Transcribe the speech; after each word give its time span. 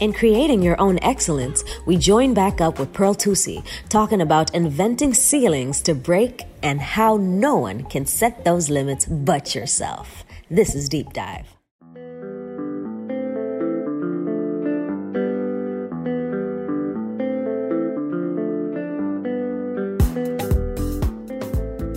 In 0.00 0.12
creating 0.12 0.62
your 0.62 0.80
own 0.80 1.00
excellence, 1.02 1.64
we 1.84 1.96
join 1.96 2.32
back 2.32 2.60
up 2.60 2.78
with 2.78 2.92
Pearl 2.92 3.16
Thusi, 3.16 3.64
talking 3.88 4.20
about 4.20 4.54
inventing 4.54 5.12
ceilings 5.12 5.80
to 5.82 5.92
break 5.92 6.44
and 6.62 6.80
how 6.80 7.16
no 7.16 7.56
one 7.56 7.82
can 7.82 8.06
set 8.06 8.44
those 8.44 8.70
limits 8.70 9.06
but 9.06 9.56
yourself. 9.56 10.24
This 10.50 10.76
is 10.76 10.88
Deep 10.88 11.12
Dive. 11.12 11.46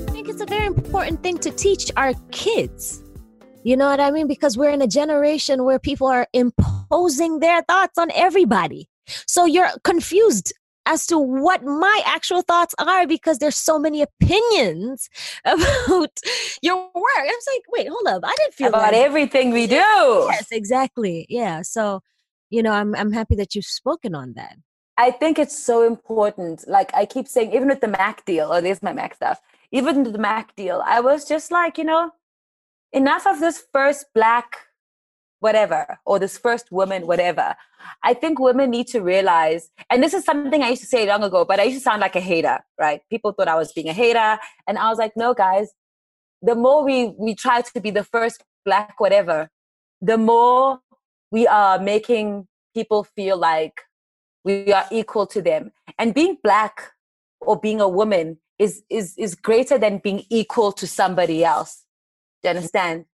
I 0.08 0.12
think 0.12 0.28
it's 0.28 0.42
a 0.42 0.48
very 0.48 0.66
important 0.66 1.22
thing 1.22 1.38
to 1.38 1.52
teach 1.52 1.92
our 1.98 2.16
kids. 2.32 3.04
You 3.64 3.78
know 3.78 3.88
what 3.88 4.00
I 4.00 4.10
mean? 4.10 4.26
Because 4.26 4.58
we're 4.58 4.72
in 4.72 4.82
a 4.82 4.88
generation 4.88 5.66
where 5.66 5.78
people 5.78 6.08
are 6.08 6.28
imposing 6.92 7.40
their 7.40 7.62
thoughts 7.64 7.98
on 7.98 8.10
everybody. 8.14 8.88
So 9.28 9.46
you're 9.46 9.70
confused 9.84 10.54
as 10.86 11.06
to 11.06 11.18
what 11.20 11.64
my 11.64 12.02
actual 12.06 12.42
thoughts 12.42 12.74
are 12.80 13.06
because 13.06 13.38
there's 13.38 13.56
so 13.56 13.78
many 13.78 14.02
opinions 14.02 15.10
about 15.46 16.20
your 16.62 16.76
work. 16.76 17.18
I 17.18 17.26
was 17.26 17.48
like, 17.54 17.64
wait, 17.70 17.88
hold 17.88 18.08
up. 18.08 18.24
I 18.26 18.36
didn't 18.38 18.54
feel 18.54 18.70
about 18.70 18.94
like 18.94 18.94
everything 18.94 19.52
we 19.52 19.68
do. 19.68 19.76
Yes, 19.76 20.48
exactly. 20.52 21.26
Yeah. 21.30 21.62
So, 21.62 22.02
you 22.50 22.64
know, 22.64 22.72
I'm 22.72 22.96
I'm 22.96 23.12
happy 23.12 23.36
that 23.36 23.56
you've 23.56 23.66
spoken 23.66 24.16
on 24.16 24.34
that. 24.34 24.56
I 24.98 25.12
think 25.12 25.40
it's 25.40 25.58
so 25.58 25.86
important. 25.86 26.68
Like 26.68 26.94
I 26.94 27.06
keep 27.06 27.28
saying, 27.28 27.54
even 27.54 27.70
with 27.70 27.82
the 27.82 27.88
Mac 27.88 28.26
deal, 28.26 28.50
oh, 28.52 28.62
there's 28.62 28.84
my 28.84 28.94
Mac 28.94 29.16
stuff. 29.16 29.40
Even 29.72 30.04
the 30.04 30.18
Mac 30.18 30.56
deal, 30.56 30.84
I 30.86 31.00
was 31.00 31.26
just 31.26 31.52
like, 31.52 31.78
you 31.78 31.86
know, 31.86 32.12
enough 32.92 33.26
of 33.26 33.40
this 33.40 33.64
first 33.72 34.08
black 34.14 34.58
whatever 35.42 36.00
or 36.06 36.18
this 36.18 36.38
first 36.38 36.72
woman 36.72 37.06
whatever. 37.06 37.56
I 38.04 38.14
think 38.14 38.40
women 38.40 38.70
need 38.70 38.88
to 38.88 39.02
realize 39.02 39.70
and 39.90 40.02
this 40.02 40.14
is 40.14 40.24
something 40.24 40.64
i 40.64 40.70
used 40.70 40.82
to 40.84 40.88
say 40.88 41.06
long 41.06 41.24
ago 41.24 41.44
but 41.44 41.60
i 41.60 41.64
used 41.64 41.80
to 41.80 41.84
sound 41.84 42.00
like 42.00 42.16
a 42.16 42.22
hater 42.22 42.60
right? 42.80 43.02
People 43.10 43.34
thought 43.34 43.48
i 43.48 43.56
was 43.56 43.74
being 43.74 43.90
a 43.90 43.94
hater 43.94 44.40
and 44.68 44.78
i 44.78 44.90
was 44.90 44.98
like 44.98 45.14
no 45.18 45.34
guys 45.34 45.72
the 46.42 46.56
more 46.56 46.84
we 46.84 47.14
we 47.20 47.36
try 47.36 47.62
to 47.62 47.82
be 47.82 47.92
the 47.92 48.04
first 48.04 48.44
black 48.66 49.00
whatever 49.00 49.50
the 50.02 50.18
more 50.18 50.80
we 51.32 51.48
are 51.48 51.80
making 51.80 52.48
people 52.74 53.04
feel 53.04 53.38
like 53.38 53.82
we 54.44 54.74
are 54.74 54.86
equal 54.92 55.28
to 55.28 55.42
them. 55.42 55.72
And 55.98 56.14
being 56.14 56.38
black 56.44 56.92
or 57.40 57.60
being 57.60 57.82
a 57.82 57.90
woman 57.90 58.38
is 58.60 58.84
is 58.90 59.16
is 59.18 59.36
greater 59.36 59.78
than 59.78 60.00
being 60.00 60.24
equal 60.30 60.72
to 60.74 60.88
somebody 60.88 61.44
else. 61.44 61.86
Do 62.44 62.50
you 62.50 62.56
understand? 62.56 63.06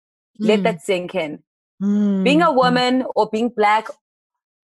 Mm. 0.40 0.48
let 0.48 0.62
that 0.64 0.82
sink 0.82 1.14
in 1.14 1.42
Mm. 1.82 2.24
Being 2.24 2.42
a 2.42 2.52
woman 2.52 3.04
or 3.14 3.28
being 3.30 3.48
black, 3.48 3.88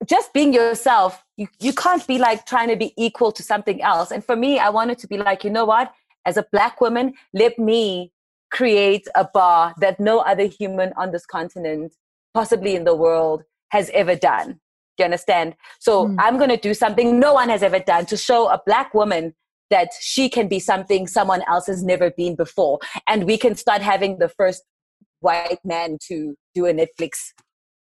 just 0.06 0.32
being 0.32 0.52
yourself, 0.52 1.24
you, 1.36 1.46
you 1.60 1.72
can't 1.72 2.06
be 2.06 2.18
like 2.18 2.46
trying 2.46 2.68
to 2.68 2.76
be 2.76 2.92
equal 2.96 3.32
to 3.32 3.42
something 3.42 3.82
else. 3.82 4.10
And 4.10 4.24
for 4.24 4.36
me, 4.36 4.58
I 4.58 4.70
wanted 4.70 4.98
to 4.98 5.06
be 5.06 5.18
like, 5.18 5.44
you 5.44 5.50
know 5.50 5.64
what? 5.64 5.92
As 6.24 6.36
a 6.36 6.46
black 6.52 6.80
woman, 6.80 7.14
let 7.32 7.58
me 7.58 8.12
create 8.50 9.06
a 9.14 9.24
bar 9.24 9.74
that 9.80 9.98
no 9.98 10.20
other 10.20 10.44
human 10.44 10.92
on 10.96 11.10
this 11.10 11.26
continent, 11.26 11.94
possibly 12.34 12.74
in 12.74 12.84
the 12.84 12.94
world, 12.94 13.42
has 13.70 13.90
ever 13.94 14.14
done. 14.14 14.60
Do 14.96 15.02
you 15.02 15.04
understand? 15.06 15.56
So 15.80 16.08
mm. 16.08 16.16
I'm 16.18 16.36
going 16.36 16.50
to 16.50 16.56
do 16.56 16.74
something 16.74 17.18
no 17.18 17.34
one 17.34 17.48
has 17.48 17.62
ever 17.62 17.78
done 17.78 18.06
to 18.06 18.16
show 18.16 18.48
a 18.48 18.60
black 18.64 18.92
woman 18.92 19.34
that 19.70 19.88
she 20.00 20.28
can 20.28 20.48
be 20.48 20.60
something 20.60 21.06
someone 21.06 21.42
else 21.48 21.66
has 21.66 21.82
never 21.82 22.10
been 22.10 22.36
before. 22.36 22.78
And 23.08 23.24
we 23.24 23.38
can 23.38 23.54
start 23.54 23.80
having 23.80 24.18
the 24.18 24.28
first 24.28 24.62
white 25.20 25.60
man 25.64 25.96
to 26.08 26.36
do 26.54 26.66
a 26.66 26.72
Netflix 26.72 27.32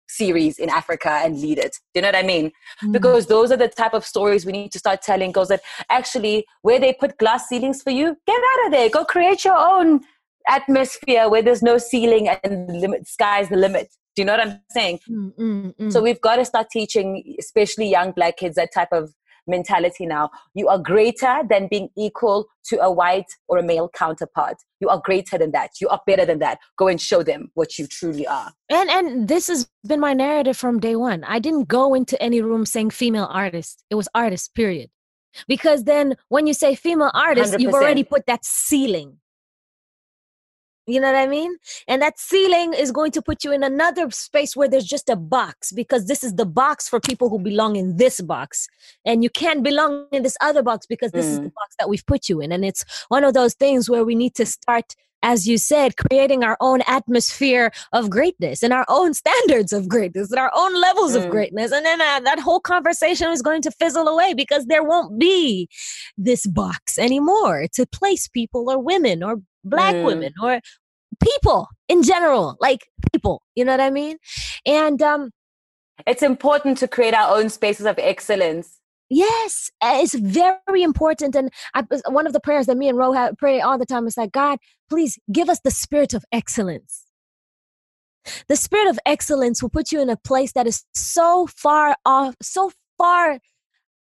series 0.08 0.58
in 0.58 0.70
Africa 0.70 1.10
and 1.24 1.40
lead 1.40 1.58
it. 1.58 1.78
Do 1.92 1.98
you 1.98 2.02
know 2.02 2.08
what 2.08 2.16
I 2.16 2.22
mean? 2.22 2.46
Mm-hmm. 2.48 2.92
Because 2.92 3.26
those 3.26 3.50
are 3.50 3.56
the 3.56 3.68
type 3.68 3.94
of 3.94 4.04
stories 4.04 4.46
we 4.46 4.52
need 4.52 4.72
to 4.72 4.78
start 4.78 5.02
telling. 5.02 5.32
Goes 5.32 5.48
that 5.48 5.62
actually 5.90 6.46
where 6.62 6.78
they 6.78 6.92
put 6.92 7.18
glass 7.18 7.48
ceilings 7.48 7.82
for 7.82 7.90
you, 7.90 8.16
get 8.26 8.40
out 8.40 8.66
of 8.66 8.72
there. 8.72 8.88
Go 8.88 9.04
create 9.04 9.44
your 9.44 9.56
own 9.56 10.00
atmosphere 10.48 11.28
where 11.28 11.42
there's 11.42 11.62
no 11.62 11.76
ceiling 11.76 12.28
and 12.28 12.68
the 12.68 12.74
limit, 12.74 13.08
sky's 13.08 13.48
the 13.48 13.56
limit. 13.56 13.88
Do 14.14 14.22
you 14.22 14.26
know 14.26 14.36
what 14.36 14.46
I'm 14.46 14.60
saying? 14.70 15.00
Mm-hmm. 15.10 15.90
So 15.90 16.02
we've 16.02 16.20
got 16.20 16.36
to 16.36 16.44
start 16.44 16.68
teaching, 16.70 17.36
especially 17.38 17.90
young 17.90 18.12
black 18.12 18.38
kids, 18.38 18.54
that 18.56 18.72
type 18.72 18.88
of 18.92 19.12
mentality 19.46 20.06
now. 20.06 20.30
You 20.54 20.68
are 20.68 20.78
greater 20.78 21.42
than 21.48 21.68
being 21.68 21.88
equal 21.96 22.46
to 22.66 22.78
a 22.82 22.90
white 22.90 23.26
or 23.48 23.58
a 23.58 23.62
male 23.62 23.88
counterpart. 23.88 24.56
You 24.80 24.88
are 24.88 25.00
greater 25.04 25.38
than 25.38 25.52
that. 25.52 25.70
You 25.80 25.88
are 25.88 26.00
better 26.06 26.26
than 26.26 26.38
that. 26.40 26.58
Go 26.76 26.88
and 26.88 27.00
show 27.00 27.22
them 27.22 27.50
what 27.54 27.78
you 27.78 27.86
truly 27.86 28.26
are. 28.26 28.52
And 28.68 28.90
and 28.90 29.28
this 29.28 29.46
has 29.48 29.68
been 29.86 30.00
my 30.00 30.12
narrative 30.12 30.56
from 30.56 30.80
day 30.80 30.96
one. 30.96 31.24
I 31.24 31.38
didn't 31.38 31.68
go 31.68 31.94
into 31.94 32.20
any 32.22 32.40
room 32.42 32.66
saying 32.66 32.90
female 32.90 33.28
artist. 33.30 33.84
It 33.90 33.94
was 33.94 34.08
artist, 34.14 34.54
period. 34.54 34.90
Because 35.48 35.84
then 35.84 36.16
when 36.28 36.46
you 36.46 36.54
say 36.54 36.74
female 36.74 37.10
artist, 37.12 37.60
you 37.60 37.68
have 37.68 37.74
already 37.74 38.04
put 38.04 38.26
that 38.26 38.44
ceiling 38.44 39.18
you 40.86 41.00
know 41.00 41.12
what 41.12 41.18
I 41.18 41.26
mean? 41.26 41.56
And 41.88 42.00
that 42.00 42.18
ceiling 42.18 42.72
is 42.72 42.92
going 42.92 43.10
to 43.12 43.22
put 43.22 43.42
you 43.42 43.50
in 43.52 43.64
another 43.64 44.08
space 44.10 44.54
where 44.54 44.68
there's 44.68 44.84
just 44.84 45.08
a 45.08 45.16
box 45.16 45.72
because 45.72 46.06
this 46.06 46.22
is 46.22 46.34
the 46.34 46.46
box 46.46 46.88
for 46.88 47.00
people 47.00 47.28
who 47.28 47.40
belong 47.40 47.74
in 47.74 47.96
this 47.96 48.20
box. 48.20 48.68
And 49.04 49.24
you 49.24 49.30
can't 49.30 49.64
belong 49.64 50.06
in 50.12 50.22
this 50.22 50.36
other 50.40 50.62
box 50.62 50.86
because 50.86 51.10
this 51.10 51.26
mm. 51.26 51.30
is 51.30 51.36
the 51.40 51.46
mm. 51.46 51.54
box 51.54 51.74
that 51.80 51.88
we've 51.88 52.06
put 52.06 52.28
you 52.28 52.40
in. 52.40 52.52
And 52.52 52.64
it's 52.64 52.84
one 53.08 53.24
of 53.24 53.34
those 53.34 53.54
things 53.54 53.90
where 53.90 54.04
we 54.04 54.14
need 54.14 54.36
to 54.36 54.46
start, 54.46 54.94
as 55.24 55.48
you 55.48 55.58
said, 55.58 55.96
creating 55.96 56.44
our 56.44 56.56
own 56.60 56.82
atmosphere 56.86 57.72
of 57.92 58.08
greatness 58.08 58.62
and 58.62 58.72
our 58.72 58.86
own 58.88 59.12
standards 59.22 59.72
of 59.72 59.88
greatness 59.88 60.30
and 60.30 60.38
our 60.38 60.52
own 60.54 60.80
levels 60.80 61.16
mm. 61.16 61.24
of 61.24 61.30
greatness. 61.30 61.72
And 61.72 61.84
then 61.84 62.00
uh, 62.00 62.20
that 62.20 62.38
whole 62.38 62.60
conversation 62.60 63.32
is 63.32 63.42
going 63.42 63.62
to 63.62 63.72
fizzle 63.72 64.06
away 64.06 64.34
because 64.34 64.66
there 64.66 64.84
won't 64.84 65.18
be 65.18 65.68
this 66.16 66.46
box 66.46 66.96
anymore 66.96 67.66
to 67.72 67.86
place 67.86 68.28
people 68.28 68.70
or 68.70 68.78
women 68.78 69.24
or 69.24 69.40
black 69.68 69.94
mm. 69.94 70.04
women 70.04 70.32
or 70.42 70.60
people 71.22 71.68
in 71.88 72.02
general 72.02 72.56
like 72.60 72.86
people 73.12 73.42
you 73.54 73.64
know 73.64 73.72
what 73.72 73.80
i 73.80 73.90
mean? 73.90 74.18
And 74.64 75.00
um 75.02 75.30
it's 76.06 76.22
important 76.22 76.78
to 76.78 76.88
create 76.88 77.14
our 77.14 77.36
own 77.36 77.48
spaces 77.48 77.86
of 77.86 77.98
excellence. 77.98 78.78
Yes 79.08 79.70
it's 79.82 80.14
very 80.14 80.82
important 80.82 81.34
and 81.34 81.50
I, 81.74 81.84
one 82.08 82.26
of 82.26 82.32
the 82.32 82.40
prayers 82.40 82.66
that 82.66 82.76
me 82.76 82.88
and 82.88 82.98
ro 82.98 83.12
have, 83.12 83.36
pray 83.38 83.60
all 83.60 83.78
the 83.78 83.86
time 83.86 84.06
is 84.06 84.16
like 84.16 84.32
god 84.32 84.58
please 84.88 85.18
give 85.32 85.48
us 85.48 85.60
the 85.60 85.70
spirit 85.70 86.14
of 86.14 86.24
excellence. 86.32 87.04
The 88.48 88.56
spirit 88.56 88.88
of 88.88 88.98
excellence 89.06 89.62
will 89.62 89.70
put 89.70 89.92
you 89.92 90.00
in 90.00 90.10
a 90.10 90.16
place 90.16 90.52
that 90.52 90.66
is 90.66 90.84
so 90.94 91.46
far 91.46 91.96
off 92.04 92.34
so 92.42 92.72
far 92.98 93.38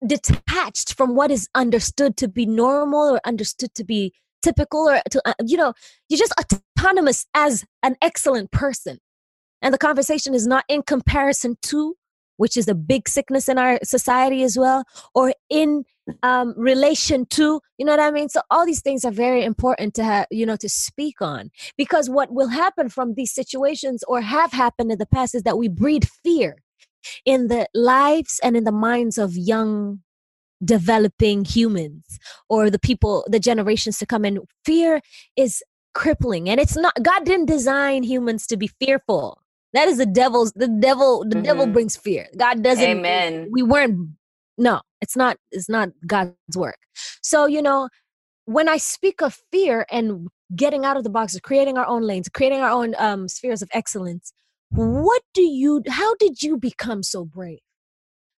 detached 0.07 0.95
from 0.95 1.15
what 1.15 1.31
is 1.31 1.49
understood 1.55 2.17
to 2.17 2.29
be 2.29 2.47
normal 2.47 3.15
or 3.15 3.21
understood 3.25 3.75
to 3.75 3.85
be 3.85 4.13
typical 4.43 4.89
or 4.89 5.01
to, 5.11 5.23
uh, 5.25 5.35
you 5.45 5.57
know 5.57 5.73
you're 6.09 6.19
just 6.19 6.35
autonomous 6.39 7.27
as 7.35 7.65
an 7.83 7.97
excellent 8.03 8.51
person. 8.51 8.99
And 9.61 9.73
the 9.73 9.79
conversation 9.79 10.35
is 10.35 10.47
not 10.47 10.65
in 10.69 10.83
comparison 10.83 11.57
to 11.63 11.95
which 12.37 12.57
is 12.57 12.67
a 12.67 12.75
big 12.75 13.09
sickness 13.09 13.49
in 13.49 13.59
our 13.59 13.79
society 13.85 14.43
as 14.43 14.59
well 14.59 14.85
or 15.15 15.33
in 15.49 15.85
um, 16.25 16.55
relation 16.57 17.25
to 17.27 17.61
you 17.79 17.87
know 17.87 17.93
what 17.93 18.01
i 18.01 18.11
mean? 18.11 18.29
So 18.29 18.41
all 18.51 18.67
these 18.67 18.83
things 18.83 19.05
are 19.05 19.13
very 19.13 19.45
important 19.45 19.95
to 19.95 20.05
have 20.05 20.27
you 20.31 20.45
know 20.47 20.57
to 20.57 20.69
speak 20.69 21.23
on. 21.23 21.51
Because 21.77 22.11
what 22.11 22.33
will 22.33 22.49
happen 22.49 22.89
from 22.89 23.15
these 23.15 23.33
situations 23.33 24.03
or 24.09 24.21
have 24.21 24.53
happened 24.53 24.91
in 24.91 24.99
the 24.99 25.07
past 25.07 25.35
is 25.35 25.43
that 25.45 25.59
we 25.59 25.69
breed 25.69 26.09
fear 26.25 26.57
in 27.25 27.49
the 27.49 27.69
lives 27.75 28.41
and 28.43 28.57
in 28.57 28.65
the 28.65 28.73
minds 28.73 29.19
of 29.19 29.37
young 29.37 30.01
developing 30.65 31.45
humans 31.45 32.19
or 32.49 32.71
the 32.71 32.79
people 32.79 33.25
the 33.29 33.41
generations 33.41 33.99
to 33.99 34.07
come 34.07 34.25
in. 34.25 34.41
Fear 34.65 35.01
is 35.37 35.63
crippling 35.95 36.49
and 36.49 36.59
it's 36.59 36.77
not 36.77 36.95
god 37.03 37.25
didn't 37.25 37.47
design 37.47 38.03
humans 38.03 38.47
to 38.47 38.57
be 38.57 38.69
fearful. 38.81 39.39
That 39.73 39.89
is 39.89 39.99
the 39.99 40.07
devil's 40.07 40.53
the 40.53 40.69
devil 40.69 41.25
the 41.29 41.37
mm-hmm. 41.37 41.43
devil 41.43 41.67
brings 41.67 41.97
fear. 41.97 42.29
God 42.37 42.63
doesn't 42.63 42.85
amen. 42.85 43.49
we 43.51 43.63
weren't 43.63 44.11
no 44.59 44.81
it's 45.01 45.17
not 45.17 45.37
it's 45.51 45.69
not 45.69 45.91
god's 46.07 46.35
work. 46.57 46.79
So 47.23 47.47
you 47.47 47.63
know 47.63 47.89
when 48.45 48.69
i 48.69 48.77
speak 48.77 49.23
of 49.23 49.39
fear 49.53 49.87
and 49.91 50.27
getting 50.57 50.85
out 50.85 50.97
of 50.97 51.05
the 51.05 51.11
box 51.11 51.39
creating 51.45 51.79
our 51.79 51.87
own 51.87 52.03
lanes 52.03 52.29
creating 52.29 52.61
our 52.61 52.71
own 52.71 52.93
um, 52.99 53.29
spheres 53.29 53.63
of 53.63 53.69
excellence 53.73 54.33
what 54.75 55.23
do 55.35 55.43
you 55.43 55.83
how 55.89 56.15
did 56.15 56.43
you 56.43 56.57
become 56.57 57.03
so 57.03 57.25
brave? 57.25 57.59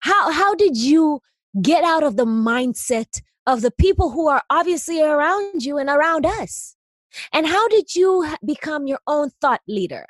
How 0.01 0.33
how 0.33 0.55
did 0.55 0.77
you 0.77 1.21
get 1.61 1.85
out 1.85 2.03
of 2.03 2.17
the 2.17 2.25
mindset 2.25 3.21
of 3.47 3.61
the 3.61 3.71
people 3.71 4.11
who 4.11 4.29
are 4.29 4.43
obviously 4.49 5.03
around 5.03 5.65
you 5.65 5.79
and 5.79 5.91
around 5.91 6.25
us? 6.25 6.77
And 7.33 7.47
how 7.47 7.69
did 7.69 7.95
you 7.95 8.27
become 8.45 8.87
your 8.87 9.01
own 9.07 9.31
thought 9.41 9.61
leader? 9.69 10.07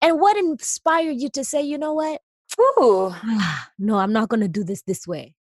And 0.00 0.20
what 0.20 0.36
inspired 0.36 1.16
you 1.16 1.28
to 1.30 1.44
say, 1.44 1.62
you 1.62 1.78
know 1.78 1.94
what? 1.94 2.20
Ooh. 2.60 3.14
no, 3.78 3.98
I'm 3.98 4.12
not 4.12 4.28
going 4.28 4.40
to 4.40 4.48
do 4.48 4.64
this 4.64 4.82
this 4.82 5.06
way. 5.06 5.34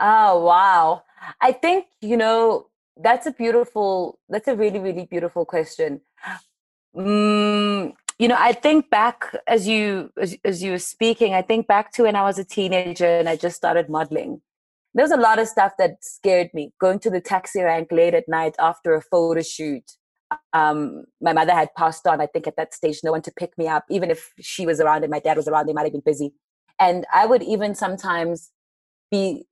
Oh, 0.00 0.44
wow. 0.44 1.02
I 1.40 1.52
think, 1.52 1.86
you 2.00 2.16
know, 2.16 2.68
that's 2.96 3.26
a 3.26 3.32
beautiful, 3.32 4.18
that's 4.28 4.48
a 4.48 4.56
really, 4.56 4.78
really 4.78 5.06
beautiful 5.06 5.44
question. 5.44 6.00
Mm, 6.94 7.94
you 8.24 8.28
know, 8.28 8.38
I 8.38 8.54
think 8.54 8.88
back 8.88 9.36
as 9.46 9.68
you 9.68 10.10
as, 10.18 10.34
as 10.46 10.62
you 10.62 10.70
were 10.70 10.78
speaking, 10.78 11.34
I 11.34 11.42
think 11.42 11.66
back 11.66 11.92
to 11.92 12.04
when 12.04 12.16
I 12.16 12.22
was 12.22 12.38
a 12.38 12.44
teenager 12.44 13.04
and 13.04 13.28
I 13.28 13.36
just 13.36 13.54
started 13.54 13.90
modeling. 13.90 14.40
There 14.94 15.04
was 15.04 15.12
a 15.12 15.18
lot 15.18 15.38
of 15.38 15.46
stuff 15.46 15.72
that 15.78 16.02
scared 16.02 16.48
me. 16.54 16.72
Going 16.80 17.00
to 17.00 17.10
the 17.10 17.20
taxi 17.20 17.60
rank 17.60 17.88
late 17.92 18.14
at 18.14 18.26
night 18.26 18.54
after 18.58 18.94
a 18.94 19.02
photo 19.02 19.42
shoot. 19.42 19.84
Um, 20.54 21.04
my 21.20 21.34
mother 21.34 21.52
had 21.52 21.68
passed 21.76 22.06
on. 22.06 22.22
I 22.22 22.26
think 22.26 22.46
at 22.46 22.56
that 22.56 22.72
stage, 22.72 23.00
no 23.04 23.12
one 23.12 23.20
to 23.20 23.30
pick 23.30 23.58
me 23.58 23.68
up. 23.68 23.84
Even 23.90 24.10
if 24.10 24.32
she 24.40 24.64
was 24.64 24.80
around 24.80 25.04
and 25.04 25.10
my 25.10 25.20
dad 25.20 25.36
was 25.36 25.46
around, 25.46 25.66
they 25.66 25.74
might 25.74 25.82
have 25.82 25.92
been 25.92 26.00
busy. 26.00 26.32
And 26.80 27.04
I 27.12 27.26
would 27.26 27.42
even 27.42 27.74
sometimes 27.74 28.52
be 29.10 29.44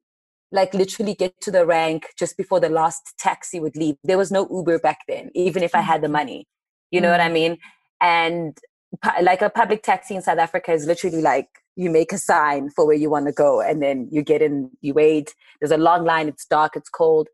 like 0.51 0.73
literally 0.73 1.15
get 1.15 1.39
to 1.43 1.51
the 1.51 1.67
rank 1.67 2.07
just 2.19 2.39
before 2.39 2.59
the 2.59 2.71
last 2.71 3.19
taxi 3.19 3.61
would 3.61 3.77
leave. 3.77 3.97
There 4.03 4.17
was 4.17 4.33
no 4.33 4.49
Uber 4.51 4.79
back 4.79 5.01
then, 5.09 5.31
even 5.35 5.63
if 5.63 5.75
I 5.75 5.83
had 5.83 6.01
the 6.01 6.07
mm-hmm. 6.07 6.13
money. 6.13 6.47
You 6.91 7.03
know 7.03 7.09
mm-hmm. 7.09 7.21
what 7.21 7.21
I 7.21 7.29
mean? 7.29 7.59
And 8.03 8.59
like 9.23 9.41
a 9.41 9.49
public 9.49 9.83
taxi 9.83 10.15
in 10.15 10.23
South 10.23 10.39
Africa 10.39 10.73
is 10.73 10.87
literally 10.87 11.23
like 11.23 11.49
you 11.77 11.89
make 11.89 12.13
a 12.13 12.19
sign 12.19 12.69
for 12.69 12.87
where 12.87 12.97
you 12.97 13.09
want 13.09 13.27
to 13.27 13.33
go 13.33 13.61
and 13.63 13.83
then 13.83 14.09
you 14.11 14.23
get 14.23 14.43
in, 14.43 14.71
you 14.83 14.93
wait. 14.93 15.35
There's 15.61 15.73
a 15.73 15.79
long 15.79 16.05
line, 16.05 16.29
it's 16.29 16.45
dark, 16.45 16.77
it's 16.77 16.91
cold. 16.91 17.29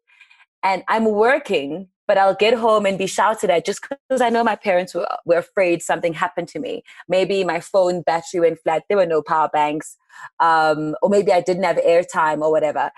And 0.62 0.84
I'm 0.88 1.06
working 1.06 1.88
but 2.08 2.16
I'll 2.16 2.34
get 2.34 2.54
home 2.54 2.86
and 2.86 2.98
be 2.98 3.06
shouted 3.06 3.50
at 3.50 3.66
just 3.66 3.82
because 3.82 4.22
I 4.22 4.30
know 4.30 4.42
my 4.42 4.56
parents 4.56 4.94
were, 4.94 5.06
were 5.26 5.36
afraid 5.36 5.82
something 5.82 6.14
happened 6.14 6.48
to 6.48 6.58
me. 6.58 6.82
Maybe 7.06 7.44
my 7.44 7.60
phone 7.60 8.00
battery 8.00 8.40
went 8.40 8.58
flat, 8.60 8.82
there 8.88 8.96
were 8.96 9.06
no 9.06 9.22
power 9.22 9.50
banks, 9.52 9.96
um, 10.40 10.96
or 11.02 11.10
maybe 11.10 11.32
I 11.32 11.42
didn't 11.42 11.64
have 11.64 11.76
airtime 11.76 12.40
or 12.40 12.50
whatever. 12.50 12.90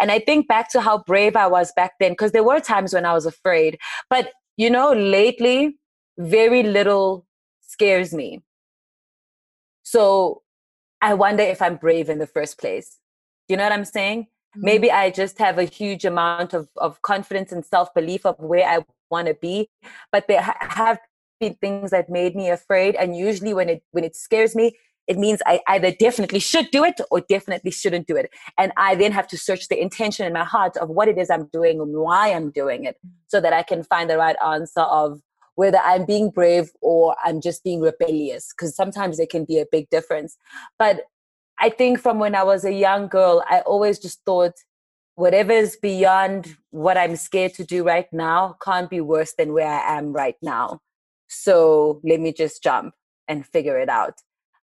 And 0.00 0.10
I 0.10 0.18
think 0.18 0.48
back 0.48 0.70
to 0.72 0.80
how 0.80 0.98
brave 0.98 1.36
I 1.36 1.46
was 1.46 1.72
back 1.76 1.92
then 2.00 2.12
because 2.12 2.32
there 2.32 2.42
were 2.42 2.58
times 2.58 2.92
when 2.92 3.06
I 3.06 3.14
was 3.14 3.24
afraid. 3.24 3.78
But, 4.10 4.32
you 4.56 4.68
know, 4.68 4.92
lately, 4.92 5.78
very 6.18 6.62
little 6.62 7.26
scares 7.60 8.12
me. 8.12 8.42
So 9.82 10.42
I 11.00 11.14
wonder 11.14 11.42
if 11.42 11.60
I'm 11.62 11.76
brave 11.76 12.08
in 12.08 12.18
the 12.18 12.26
first 12.26 12.58
place. 12.58 12.98
You 13.48 13.56
know 13.56 13.64
what 13.64 13.72
I'm 13.72 13.84
saying? 13.84 14.22
Mm-hmm. 14.22 14.64
Maybe 14.64 14.90
I 14.90 15.10
just 15.10 15.38
have 15.38 15.58
a 15.58 15.64
huge 15.64 16.04
amount 16.04 16.54
of, 16.54 16.68
of 16.76 17.02
confidence 17.02 17.52
and 17.52 17.64
self 17.64 17.92
belief 17.94 18.26
of 18.26 18.36
where 18.38 18.66
I 18.66 18.84
want 19.10 19.28
to 19.28 19.34
be, 19.34 19.68
but 20.10 20.26
there 20.26 20.42
ha- 20.42 20.56
have 20.60 20.98
been 21.38 21.54
things 21.54 21.90
that 21.90 22.08
made 22.08 22.34
me 22.34 22.48
afraid. 22.48 22.96
And 22.96 23.16
usually, 23.16 23.54
when 23.54 23.68
it 23.68 23.82
when 23.92 24.04
it 24.04 24.16
scares 24.16 24.56
me, 24.56 24.76
it 25.06 25.18
means 25.18 25.40
I 25.46 25.60
either 25.68 25.92
definitely 25.92 26.40
should 26.40 26.70
do 26.70 26.82
it 26.84 27.00
or 27.10 27.20
definitely 27.20 27.70
shouldn't 27.70 28.06
do 28.06 28.16
it. 28.16 28.30
And 28.58 28.72
I 28.76 28.94
then 28.94 29.12
have 29.12 29.28
to 29.28 29.38
search 29.38 29.68
the 29.68 29.80
intention 29.80 30.26
in 30.26 30.32
my 30.32 30.44
heart 30.44 30.76
of 30.76 30.88
what 30.88 31.08
it 31.08 31.18
is 31.18 31.30
I'm 31.30 31.46
doing 31.52 31.80
and 31.80 31.94
why 31.94 32.32
I'm 32.32 32.50
doing 32.50 32.84
it 32.84 32.96
mm-hmm. 32.96 33.14
so 33.28 33.40
that 33.40 33.52
I 33.52 33.62
can 33.62 33.84
find 33.84 34.10
the 34.10 34.18
right 34.18 34.36
answer 34.44 34.80
of 34.80 35.20
whether 35.56 35.78
I'm 35.78 36.06
being 36.06 36.30
brave 36.30 36.70
or 36.80 37.16
I'm 37.24 37.40
just 37.40 37.64
being 37.64 37.80
rebellious, 37.80 38.52
because 38.52 38.76
sometimes 38.76 39.16
there 39.16 39.26
can 39.26 39.44
be 39.44 39.58
a 39.58 39.66
big 39.70 39.90
difference. 39.90 40.38
But 40.78 41.02
I 41.58 41.70
think 41.70 41.98
from 41.98 42.18
when 42.18 42.34
I 42.34 42.44
was 42.44 42.64
a 42.64 42.72
young 42.72 43.08
girl, 43.08 43.42
I 43.48 43.60
always 43.60 43.98
just 43.98 44.24
thought 44.24 44.52
whatever 45.16 45.52
is 45.52 45.76
beyond 45.76 46.56
what 46.70 46.98
I'm 46.98 47.16
scared 47.16 47.54
to 47.54 47.64
do 47.64 47.82
right 47.82 48.06
now 48.12 48.56
can't 48.62 48.90
be 48.90 49.00
worse 49.00 49.34
than 49.36 49.54
where 49.54 49.66
I 49.66 49.96
am 49.96 50.12
right 50.12 50.36
now. 50.42 50.80
So 51.28 52.00
let 52.04 52.20
me 52.20 52.32
just 52.32 52.62
jump 52.62 52.94
and 53.26 53.44
figure 53.46 53.78
it 53.78 53.88
out. 53.88 54.20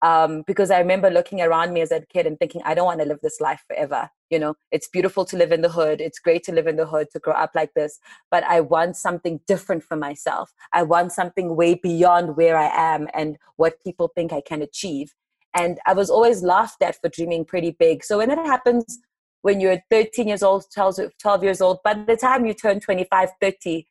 Um, 0.05 0.43
because 0.45 0.69
I 0.69 0.77
remember 0.77 1.09
looking 1.09 1.41
around 1.41 1.73
me 1.73 1.81
as 1.81 1.91
a 1.91 2.05
kid 2.13 2.27
and 2.27 2.37
thinking, 2.37 2.61
I 2.63 2.75
don't 2.75 2.85
want 2.85 2.99
to 2.99 3.07
live 3.07 3.21
this 3.23 3.41
life 3.41 3.63
forever. 3.67 4.07
You 4.29 4.37
know, 4.37 4.53
it's 4.71 4.87
beautiful 4.87 5.25
to 5.25 5.35
live 5.35 5.51
in 5.51 5.61
the 5.61 5.69
hood. 5.69 5.99
It's 5.99 6.19
great 6.19 6.43
to 6.43 6.51
live 6.51 6.67
in 6.67 6.75
the 6.75 6.85
hood, 6.85 7.07
to 7.13 7.19
grow 7.19 7.33
up 7.33 7.53
like 7.55 7.73
this. 7.73 7.97
But 8.29 8.43
I 8.43 8.61
want 8.61 8.97
something 8.97 9.39
different 9.47 9.83
for 9.83 9.97
myself. 9.97 10.53
I 10.73 10.83
want 10.83 11.11
something 11.11 11.55
way 11.55 11.73
beyond 11.73 12.37
where 12.37 12.55
I 12.55 12.69
am 12.71 13.07
and 13.15 13.37
what 13.55 13.83
people 13.83 14.11
think 14.13 14.31
I 14.31 14.41
can 14.41 14.61
achieve. 14.61 15.15
And 15.55 15.79
I 15.87 15.93
was 15.93 16.11
always 16.11 16.43
laughed 16.43 16.83
at 16.83 17.01
for 17.01 17.09
dreaming 17.09 17.43
pretty 17.43 17.71
big. 17.71 18.03
So 18.03 18.19
when 18.19 18.29
it 18.29 18.37
happens 18.37 18.99
when 19.41 19.59
you're 19.59 19.81
13 19.89 20.27
years 20.27 20.43
old, 20.43 20.65
12 20.71 21.43
years 21.43 21.61
old, 21.61 21.79
by 21.83 21.95
the 21.95 22.15
time 22.15 22.45
you 22.45 22.53
turn 22.53 22.79
25, 22.79 23.29
30, 23.41 23.87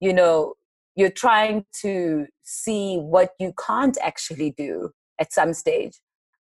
you 0.00 0.12
know, 0.14 0.54
you're 0.96 1.10
trying 1.10 1.66
to 1.82 2.28
see 2.44 2.96
what 2.96 3.32
you 3.38 3.52
can't 3.66 3.98
actually 4.00 4.50
do 4.56 4.90
at 5.18 5.32
some 5.32 5.54
stage. 5.54 6.00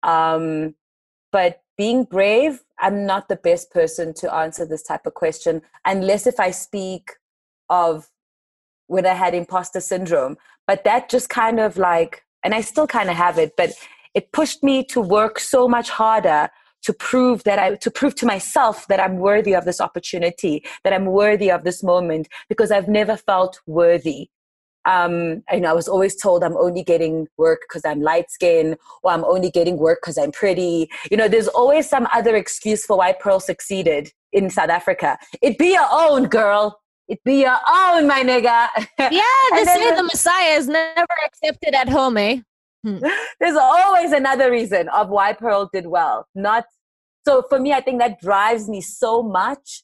Um, 0.02 0.74
but 1.32 1.62
being 1.76 2.04
brave, 2.04 2.62
I'm 2.78 3.06
not 3.06 3.28
the 3.28 3.36
best 3.36 3.70
person 3.70 4.12
to 4.14 4.34
answer 4.34 4.66
this 4.66 4.82
type 4.82 5.06
of 5.06 5.14
question, 5.14 5.62
unless 5.84 6.26
if 6.26 6.40
I 6.40 6.50
speak 6.50 7.12
of 7.68 8.08
when 8.86 9.06
I 9.06 9.14
had 9.14 9.34
imposter 9.34 9.80
syndrome. 9.80 10.36
But 10.66 10.84
that 10.84 11.08
just 11.08 11.28
kind 11.28 11.60
of 11.60 11.76
like, 11.76 12.24
and 12.42 12.54
I 12.54 12.60
still 12.60 12.86
kind 12.86 13.08
of 13.08 13.16
have 13.16 13.38
it, 13.38 13.52
but 13.56 13.70
it 14.14 14.32
pushed 14.32 14.62
me 14.62 14.84
to 14.86 15.00
work 15.00 15.38
so 15.38 15.68
much 15.68 15.90
harder 15.90 16.50
to 16.82 16.92
prove 16.92 17.44
that 17.44 17.58
I 17.58 17.74
to 17.76 17.90
prove 17.90 18.14
to 18.16 18.26
myself 18.26 18.86
that 18.88 19.00
I'm 19.00 19.18
worthy 19.18 19.54
of 19.54 19.64
this 19.64 19.80
opportunity, 19.80 20.64
that 20.82 20.92
I'm 20.92 21.06
worthy 21.06 21.50
of 21.50 21.62
this 21.62 21.82
moment, 21.82 22.28
because 22.48 22.70
I've 22.70 22.88
never 22.88 23.16
felt 23.16 23.60
worthy. 23.66 24.30
Um, 24.84 25.42
and 25.48 25.66
I 25.66 25.72
was 25.72 25.88
always 25.88 26.16
told 26.16 26.42
I'm 26.42 26.56
only 26.56 26.82
getting 26.82 27.28
work 27.36 27.60
because 27.68 27.84
I'm 27.84 28.00
light 28.00 28.30
skinned 28.30 28.76
or 29.02 29.12
I'm 29.12 29.24
only 29.24 29.50
getting 29.50 29.76
work 29.76 30.00
because 30.02 30.18
I'm 30.18 30.32
pretty. 30.32 30.90
You 31.10 31.16
know, 31.16 31.28
there's 31.28 31.48
always 31.48 31.88
some 31.88 32.06
other 32.14 32.36
excuse 32.36 32.84
for 32.84 32.96
why 32.96 33.12
Pearl 33.12 33.40
succeeded 33.40 34.10
in 34.32 34.50
South 34.50 34.70
Africa. 34.70 35.18
It 35.42 35.58
be 35.58 35.72
your 35.72 35.88
own, 35.90 36.28
girl. 36.28 36.80
It 37.08 37.22
be 37.24 37.40
your 37.40 37.58
own, 37.68 38.06
my 38.06 38.22
nigga. 38.22 38.68
Yeah, 39.10 39.22
they 39.52 39.64
say 39.64 39.94
the 39.96 40.04
Messiah 40.04 40.56
is 40.56 40.68
never 40.68 41.16
accepted 41.26 41.74
at 41.74 41.88
home, 41.88 42.16
eh? 42.16 42.40
Hmm. 42.84 42.98
There's 43.40 43.56
always 43.56 44.12
another 44.12 44.50
reason 44.50 44.88
of 44.90 45.08
why 45.08 45.32
Pearl 45.32 45.68
did 45.72 45.86
well. 45.86 46.26
Not 46.34 46.64
so 47.26 47.42
for 47.48 47.58
me, 47.58 47.72
I 47.72 47.80
think 47.80 48.00
that 48.00 48.20
drives 48.20 48.68
me 48.68 48.80
so 48.80 49.22
much 49.22 49.82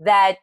that 0.00 0.38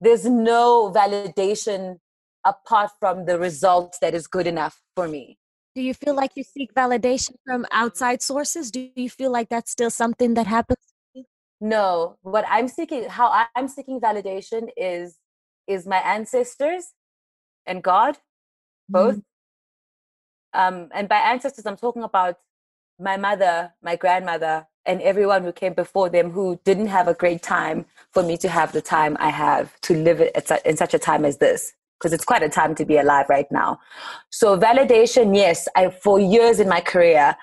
there's 0.00 0.24
no 0.24 0.92
validation 0.94 1.96
apart 2.44 2.90
from 3.00 3.26
the 3.26 3.38
result 3.38 3.96
that 4.00 4.14
is 4.14 4.26
good 4.26 4.46
enough 4.46 4.80
for 4.94 5.08
me. 5.08 5.38
Do 5.74 5.82
you 5.82 5.94
feel 5.94 6.14
like 6.14 6.32
you 6.36 6.44
seek 6.44 6.72
validation 6.74 7.34
from 7.44 7.66
outside 7.72 8.22
sources? 8.22 8.70
Do 8.70 8.90
you 8.94 9.10
feel 9.10 9.32
like 9.32 9.48
that's 9.48 9.70
still 9.70 9.90
something 9.90 10.34
that 10.34 10.46
happens? 10.46 10.78
No, 11.60 12.16
what 12.22 12.44
I'm 12.48 12.68
seeking, 12.68 13.08
how 13.08 13.46
I'm 13.56 13.68
seeking 13.68 14.00
validation 14.00 14.68
is 14.76 15.18
is 15.66 15.86
my 15.86 15.98
ancestors 15.98 16.92
and 17.66 17.82
God, 17.82 18.18
both. 18.88 19.14
Mm-hmm 19.14 19.20
um, 20.54 20.88
and 20.94 21.08
by 21.08 21.16
ancestors, 21.16 21.66
I'm 21.66 21.76
talking 21.76 22.04
about 22.04 22.38
my 22.98 23.16
mother, 23.16 23.74
my 23.82 23.96
grandmother, 23.96 24.66
and 24.86 25.02
everyone 25.02 25.42
who 25.42 25.52
came 25.52 25.74
before 25.74 26.08
them 26.08 26.30
who 26.30 26.60
didn't 26.64 26.86
have 26.86 27.08
a 27.08 27.14
great 27.14 27.42
time 27.42 27.86
for 28.12 28.22
me 28.22 28.36
to 28.38 28.48
have 28.48 28.72
the 28.72 28.80
time 28.80 29.16
I 29.18 29.30
have 29.30 29.78
to 29.82 29.94
live 29.94 30.20
it 30.20 30.36
in 30.64 30.76
such 30.76 30.94
a 30.94 30.98
time 30.98 31.24
as 31.24 31.38
this. 31.38 31.72
Because 31.98 32.12
it's 32.12 32.24
quite 32.24 32.42
a 32.42 32.48
time 32.48 32.74
to 32.74 32.84
be 32.84 32.96
alive 32.96 33.26
right 33.28 33.46
now. 33.50 33.78
So, 34.30 34.58
validation, 34.58 35.34
yes, 35.34 35.68
I, 35.76 35.90
for 35.90 36.18
years 36.18 36.60
in 36.60 36.68
my 36.68 36.80
career, 36.80 37.36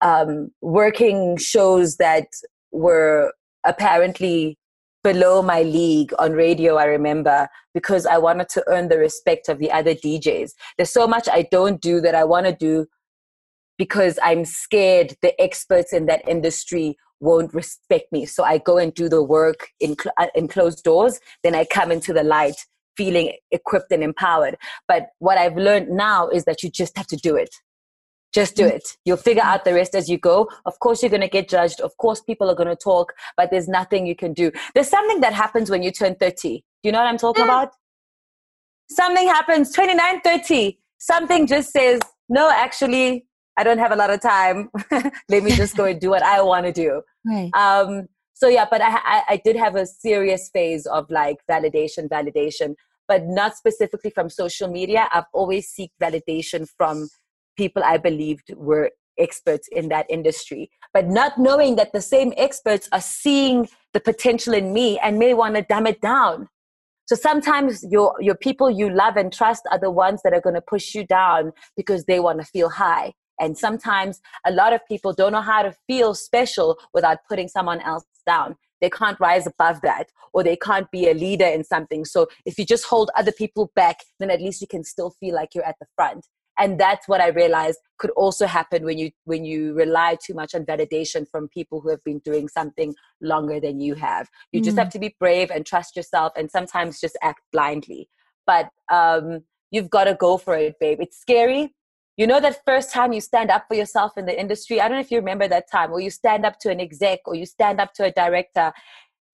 um, 0.00 0.50
working 0.60 1.36
shows 1.36 1.96
that 1.96 2.28
were 2.72 3.32
apparently 3.64 4.58
below 5.02 5.40
my 5.40 5.62
league 5.62 6.12
on 6.18 6.32
radio, 6.32 6.76
I 6.76 6.84
remember, 6.84 7.48
because 7.72 8.06
I 8.06 8.18
wanted 8.18 8.48
to 8.50 8.64
earn 8.66 8.88
the 8.88 8.98
respect 8.98 9.48
of 9.48 9.58
the 9.58 9.70
other 9.70 9.94
DJs. 9.94 10.50
There's 10.76 10.90
so 10.90 11.06
much 11.06 11.28
I 11.28 11.46
don't 11.50 11.80
do 11.80 12.00
that 12.00 12.14
I 12.14 12.24
want 12.24 12.46
to 12.46 12.52
do 12.52 12.86
because 13.78 14.18
I'm 14.22 14.44
scared 14.44 15.14
the 15.22 15.40
experts 15.40 15.92
in 15.92 16.06
that 16.06 16.26
industry 16.28 16.96
won't 17.20 17.54
respect 17.54 18.10
me. 18.10 18.26
So 18.26 18.42
I 18.42 18.58
go 18.58 18.78
and 18.78 18.92
do 18.92 19.08
the 19.08 19.22
work 19.22 19.68
in, 19.80 19.96
uh, 20.18 20.26
in 20.34 20.48
closed 20.48 20.82
doors, 20.82 21.20
then 21.42 21.54
I 21.54 21.64
come 21.64 21.92
into 21.92 22.12
the 22.12 22.24
light 22.24 22.56
feeling 22.96 23.32
equipped 23.50 23.92
and 23.92 24.02
empowered. 24.02 24.56
But 24.88 25.08
what 25.18 25.38
I've 25.38 25.56
learned 25.56 25.90
now 25.90 26.28
is 26.28 26.44
that 26.44 26.62
you 26.62 26.70
just 26.70 26.96
have 26.96 27.06
to 27.08 27.16
do 27.16 27.36
it. 27.36 27.54
Just 28.32 28.54
do 28.54 28.64
mm. 28.64 28.72
it. 28.72 28.96
You'll 29.04 29.16
figure 29.16 29.42
out 29.42 29.64
the 29.64 29.72
rest 29.72 29.94
as 29.94 30.08
you 30.08 30.18
go. 30.18 30.50
Of 30.66 30.78
course, 30.80 31.02
you're 31.02 31.10
going 31.10 31.22
to 31.22 31.28
get 31.28 31.48
judged. 31.48 31.80
Of 31.80 31.96
course, 31.96 32.20
people 32.20 32.50
are 32.50 32.54
going 32.54 32.68
to 32.68 32.76
talk, 32.76 33.12
but 33.36 33.50
there's 33.50 33.68
nothing 33.68 34.06
you 34.06 34.14
can 34.14 34.32
do. 34.32 34.50
There's 34.74 34.88
something 34.90 35.20
that 35.20 35.32
happens 35.32 35.70
when 35.70 35.82
you 35.82 35.90
turn 35.90 36.16
30. 36.16 36.58
Do 36.58 36.62
you 36.82 36.92
know 36.92 36.98
what 36.98 37.06
I'm 37.06 37.18
talking 37.18 37.44
mm. 37.44 37.48
about? 37.48 37.70
Something 38.90 39.26
happens 39.26 39.72
29, 39.72 40.20
30. 40.20 40.78
Something 40.98 41.46
just 41.46 41.72
says, 41.72 42.00
no, 42.28 42.50
actually, 42.50 43.26
I 43.56 43.64
don't 43.64 43.78
have 43.78 43.92
a 43.92 43.96
lot 43.96 44.10
of 44.10 44.20
time. 44.20 44.68
Let 45.28 45.42
me 45.42 45.52
just 45.52 45.76
go 45.76 45.84
and 45.86 46.00
do 46.00 46.10
what 46.10 46.22
I 46.22 46.42
want 46.42 46.66
to 46.66 46.72
do. 46.72 47.02
Right. 47.24 47.50
Um, 47.54 48.06
so 48.36 48.48
yeah, 48.48 48.66
but 48.70 48.82
I, 48.82 49.22
I, 49.30 49.40
did 49.42 49.56
have 49.56 49.76
a 49.76 49.86
serious 49.86 50.50
phase 50.50 50.84
of 50.84 51.10
like 51.10 51.38
validation, 51.50 52.06
validation, 52.06 52.74
but 53.08 53.24
not 53.24 53.56
specifically 53.56 54.10
from 54.10 54.28
social 54.28 54.68
media. 54.68 55.08
I've 55.10 55.24
always 55.32 55.68
seek 55.68 55.90
validation 56.02 56.68
from 56.76 57.08
people 57.56 57.82
I 57.82 57.96
believed 57.96 58.52
were 58.54 58.90
experts 59.18 59.70
in 59.72 59.88
that 59.88 60.04
industry, 60.10 60.70
but 60.92 61.06
not 61.06 61.38
knowing 61.38 61.76
that 61.76 61.94
the 61.94 62.02
same 62.02 62.34
experts 62.36 62.90
are 62.92 63.00
seeing 63.00 63.70
the 63.94 64.00
potential 64.00 64.52
in 64.52 64.74
me 64.74 64.98
and 64.98 65.18
may 65.18 65.32
want 65.32 65.54
to 65.54 65.62
dumb 65.62 65.86
it 65.86 66.02
down. 66.02 66.48
so 67.06 67.16
sometimes 67.16 67.82
your 67.94 68.08
your 68.28 68.34
people 68.46 68.68
you 68.80 68.90
love 68.90 69.16
and 69.16 69.32
trust 69.32 69.62
are 69.72 69.80
the 69.84 69.94
ones 69.98 70.20
that 70.24 70.34
are 70.36 70.42
going 70.46 70.58
to 70.60 70.66
push 70.74 70.86
you 70.96 71.04
down 71.06 71.52
because 71.80 72.04
they 72.04 72.20
want 72.26 72.38
to 72.40 72.46
feel 72.56 72.68
high 72.68 73.06
and 73.40 73.56
sometimes 73.56 74.20
a 74.50 74.52
lot 74.60 74.72
of 74.76 74.80
people 74.88 75.12
don't 75.20 75.32
know 75.36 75.46
how 75.52 75.62
to 75.62 75.72
feel 75.86 76.14
special 76.14 76.76
without 76.98 77.18
putting 77.30 77.48
someone 77.56 77.80
else 77.92 78.04
down. 78.26 78.56
They 78.80 78.90
can't 78.90 79.18
rise 79.20 79.46
above 79.46 79.80
that 79.82 80.08
or 80.32 80.42
they 80.42 80.56
can't 80.56 80.90
be 80.90 81.08
a 81.08 81.14
leader 81.14 81.46
in 81.46 81.64
something. 81.64 82.04
So 82.04 82.28
if 82.44 82.58
you 82.58 82.66
just 82.66 82.84
hold 82.84 83.10
other 83.16 83.32
people 83.32 83.72
back 83.74 84.00
then 84.18 84.30
at 84.30 84.40
least 84.40 84.60
you 84.60 84.66
can 84.66 84.84
still 84.84 85.10
feel 85.10 85.34
like 85.34 85.54
you're 85.54 85.64
at 85.64 85.76
the 85.80 85.86
front. 85.96 86.26
And 86.58 86.80
that's 86.80 87.06
what 87.06 87.20
i 87.20 87.28
realized 87.28 87.78
could 87.98 88.10
also 88.12 88.46
happen 88.46 88.84
when 88.84 88.96
you 88.98 89.10
when 89.24 89.44
you 89.44 89.74
rely 89.74 90.16
too 90.22 90.32
much 90.34 90.54
on 90.54 90.64
validation 90.64 91.26
from 91.30 91.48
people 91.48 91.80
who 91.80 91.90
have 91.90 92.02
been 92.04 92.18
doing 92.20 92.48
something 92.48 92.94
longer 93.20 93.60
than 93.60 93.80
you 93.80 93.94
have. 93.94 94.28
You 94.52 94.60
mm. 94.60 94.64
just 94.64 94.78
have 94.78 94.90
to 94.90 94.98
be 94.98 95.14
brave 95.20 95.50
and 95.50 95.66
trust 95.66 95.96
yourself 95.96 96.32
and 96.36 96.50
sometimes 96.50 97.00
just 97.00 97.18
act 97.22 97.40
blindly. 97.52 98.08
But 98.46 98.70
um 98.90 99.42
you've 99.70 99.90
got 99.90 100.04
to 100.04 100.14
go 100.14 100.38
for 100.38 100.54
it 100.56 100.76
babe. 100.80 100.98
It's 101.00 101.18
scary 101.18 101.74
you 102.16 102.26
know 102.26 102.40
that 102.40 102.64
first 102.64 102.92
time 102.92 103.12
you 103.12 103.20
stand 103.20 103.50
up 103.50 103.66
for 103.68 103.74
yourself 103.74 104.16
in 104.16 104.26
the 104.26 104.38
industry? 104.38 104.80
I 104.80 104.88
don't 104.88 104.96
know 104.96 105.00
if 105.00 105.10
you 105.10 105.18
remember 105.18 105.48
that 105.48 105.70
time 105.70 105.92
or 105.92 106.00
you 106.00 106.10
stand 106.10 106.46
up 106.46 106.58
to 106.60 106.70
an 106.70 106.80
exec 106.80 107.20
or 107.26 107.34
you 107.34 107.46
stand 107.46 107.80
up 107.80 107.92
to 107.94 108.04
a 108.04 108.10
director. 108.10 108.72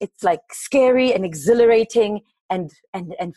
It's 0.01 0.23
like 0.25 0.41
scary 0.51 1.13
and 1.15 1.25
exhilarating 1.25 2.23
and 2.51 2.71
and 2.93 3.15
and 3.19 3.35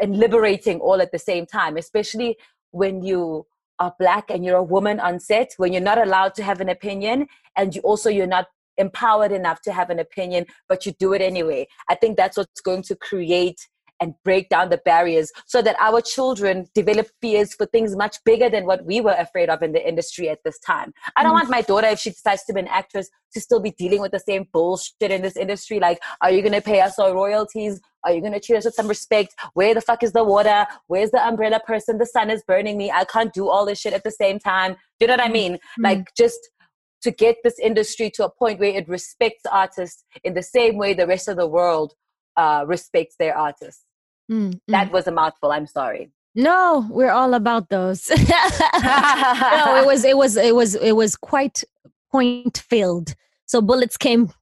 and 0.00 0.16
liberating 0.16 0.80
all 0.80 1.00
at 1.00 1.12
the 1.12 1.18
same 1.18 1.46
time 1.46 1.76
especially 1.76 2.36
when 2.72 3.02
you 3.02 3.46
are 3.78 3.94
black 3.98 4.30
and 4.30 4.44
you're 4.44 4.56
a 4.56 4.62
woman 4.62 5.00
on 5.00 5.20
set 5.20 5.52
when 5.56 5.72
you're 5.72 5.82
not 5.82 5.98
allowed 5.98 6.34
to 6.34 6.42
have 6.42 6.60
an 6.60 6.68
opinion 6.68 7.26
and 7.56 7.74
you 7.74 7.80
also 7.82 8.10
you're 8.10 8.26
not 8.26 8.46
empowered 8.76 9.32
enough 9.32 9.60
to 9.62 9.72
have 9.72 9.90
an 9.90 9.98
opinion 9.98 10.44
but 10.68 10.84
you 10.86 10.92
do 10.98 11.12
it 11.12 11.22
anyway. 11.22 11.66
I 11.88 11.94
think 11.94 12.16
that's 12.16 12.36
what's 12.36 12.60
going 12.60 12.82
to 12.84 12.96
create 12.96 13.60
and 14.00 14.14
break 14.24 14.48
down 14.48 14.70
the 14.70 14.78
barriers 14.78 15.30
so 15.46 15.60
that 15.62 15.76
our 15.78 16.00
children 16.00 16.66
develop 16.74 17.08
fears 17.20 17.54
for 17.54 17.66
things 17.66 17.94
much 17.94 18.16
bigger 18.24 18.48
than 18.48 18.64
what 18.66 18.84
we 18.84 19.00
were 19.00 19.14
afraid 19.18 19.50
of 19.50 19.62
in 19.62 19.72
the 19.72 19.88
industry 19.88 20.28
at 20.28 20.38
this 20.44 20.58
time. 20.60 20.92
I 21.16 21.22
don't 21.22 21.32
mm. 21.32 21.40
want 21.40 21.50
my 21.50 21.62
daughter, 21.62 21.88
if 21.88 21.98
she 21.98 22.10
decides 22.10 22.44
to 22.44 22.52
be 22.52 22.60
an 22.60 22.68
actress, 22.68 23.10
to 23.32 23.40
still 23.40 23.60
be 23.60 23.72
dealing 23.72 24.00
with 24.00 24.12
the 24.12 24.18
same 24.18 24.46
bullshit 24.52 25.10
in 25.10 25.22
this 25.22 25.36
industry. 25.36 25.78
Like, 25.78 26.00
are 26.20 26.30
you 26.30 26.42
going 26.42 26.54
to 26.54 26.60
pay 26.60 26.80
us 26.80 26.98
our 26.98 27.14
royalties? 27.14 27.80
Are 28.04 28.12
you 28.12 28.20
going 28.20 28.32
to 28.32 28.40
treat 28.40 28.56
us 28.56 28.64
with 28.64 28.74
some 28.74 28.88
respect? 28.88 29.34
Where 29.54 29.74
the 29.74 29.80
fuck 29.80 30.02
is 30.02 30.12
the 30.12 30.24
water? 30.24 30.66
Where's 30.86 31.10
the 31.10 31.24
umbrella 31.24 31.60
person? 31.64 31.98
The 31.98 32.06
sun 32.06 32.30
is 32.30 32.42
burning 32.46 32.78
me. 32.78 32.90
I 32.90 33.04
can't 33.04 33.32
do 33.32 33.48
all 33.48 33.66
this 33.66 33.78
shit 33.78 33.92
at 33.92 34.04
the 34.04 34.10
same 34.10 34.38
time. 34.38 34.72
Do 34.72 34.78
you 35.04 35.06
know 35.08 35.14
what 35.14 35.24
I 35.24 35.28
mean? 35.28 35.54
Mm. 35.54 35.84
Like, 35.84 36.14
just 36.16 36.38
to 37.02 37.10
get 37.10 37.36
this 37.44 37.58
industry 37.58 38.10
to 38.10 38.24
a 38.24 38.30
point 38.30 38.60
where 38.60 38.74
it 38.74 38.88
respects 38.88 39.42
artists 39.50 40.04
in 40.24 40.34
the 40.34 40.42
same 40.42 40.76
way 40.76 40.94
the 40.94 41.06
rest 41.06 41.28
of 41.28 41.36
the 41.36 41.46
world 41.46 41.94
uh, 42.36 42.64
respects 42.66 43.16
their 43.18 43.36
artists. 43.36 43.84
Mm, 44.30 44.60
that 44.68 44.88
mm. 44.88 44.92
was 44.92 45.06
a 45.06 45.12
mouthful. 45.12 45.50
I'm 45.50 45.66
sorry. 45.66 46.12
No, 46.34 46.86
we're 46.90 47.10
all 47.10 47.34
about 47.34 47.68
those. 47.68 48.08
no, 48.10 48.16
it 48.16 49.86
was 49.86 50.04
it 50.04 50.16
was 50.16 50.36
it 50.36 50.54
was 50.54 50.76
it 50.76 50.92
was 50.92 51.16
quite 51.16 51.64
point 52.12 52.58
filled. 52.58 53.14
So 53.46 53.60
bullets 53.60 53.96
came 53.96 54.32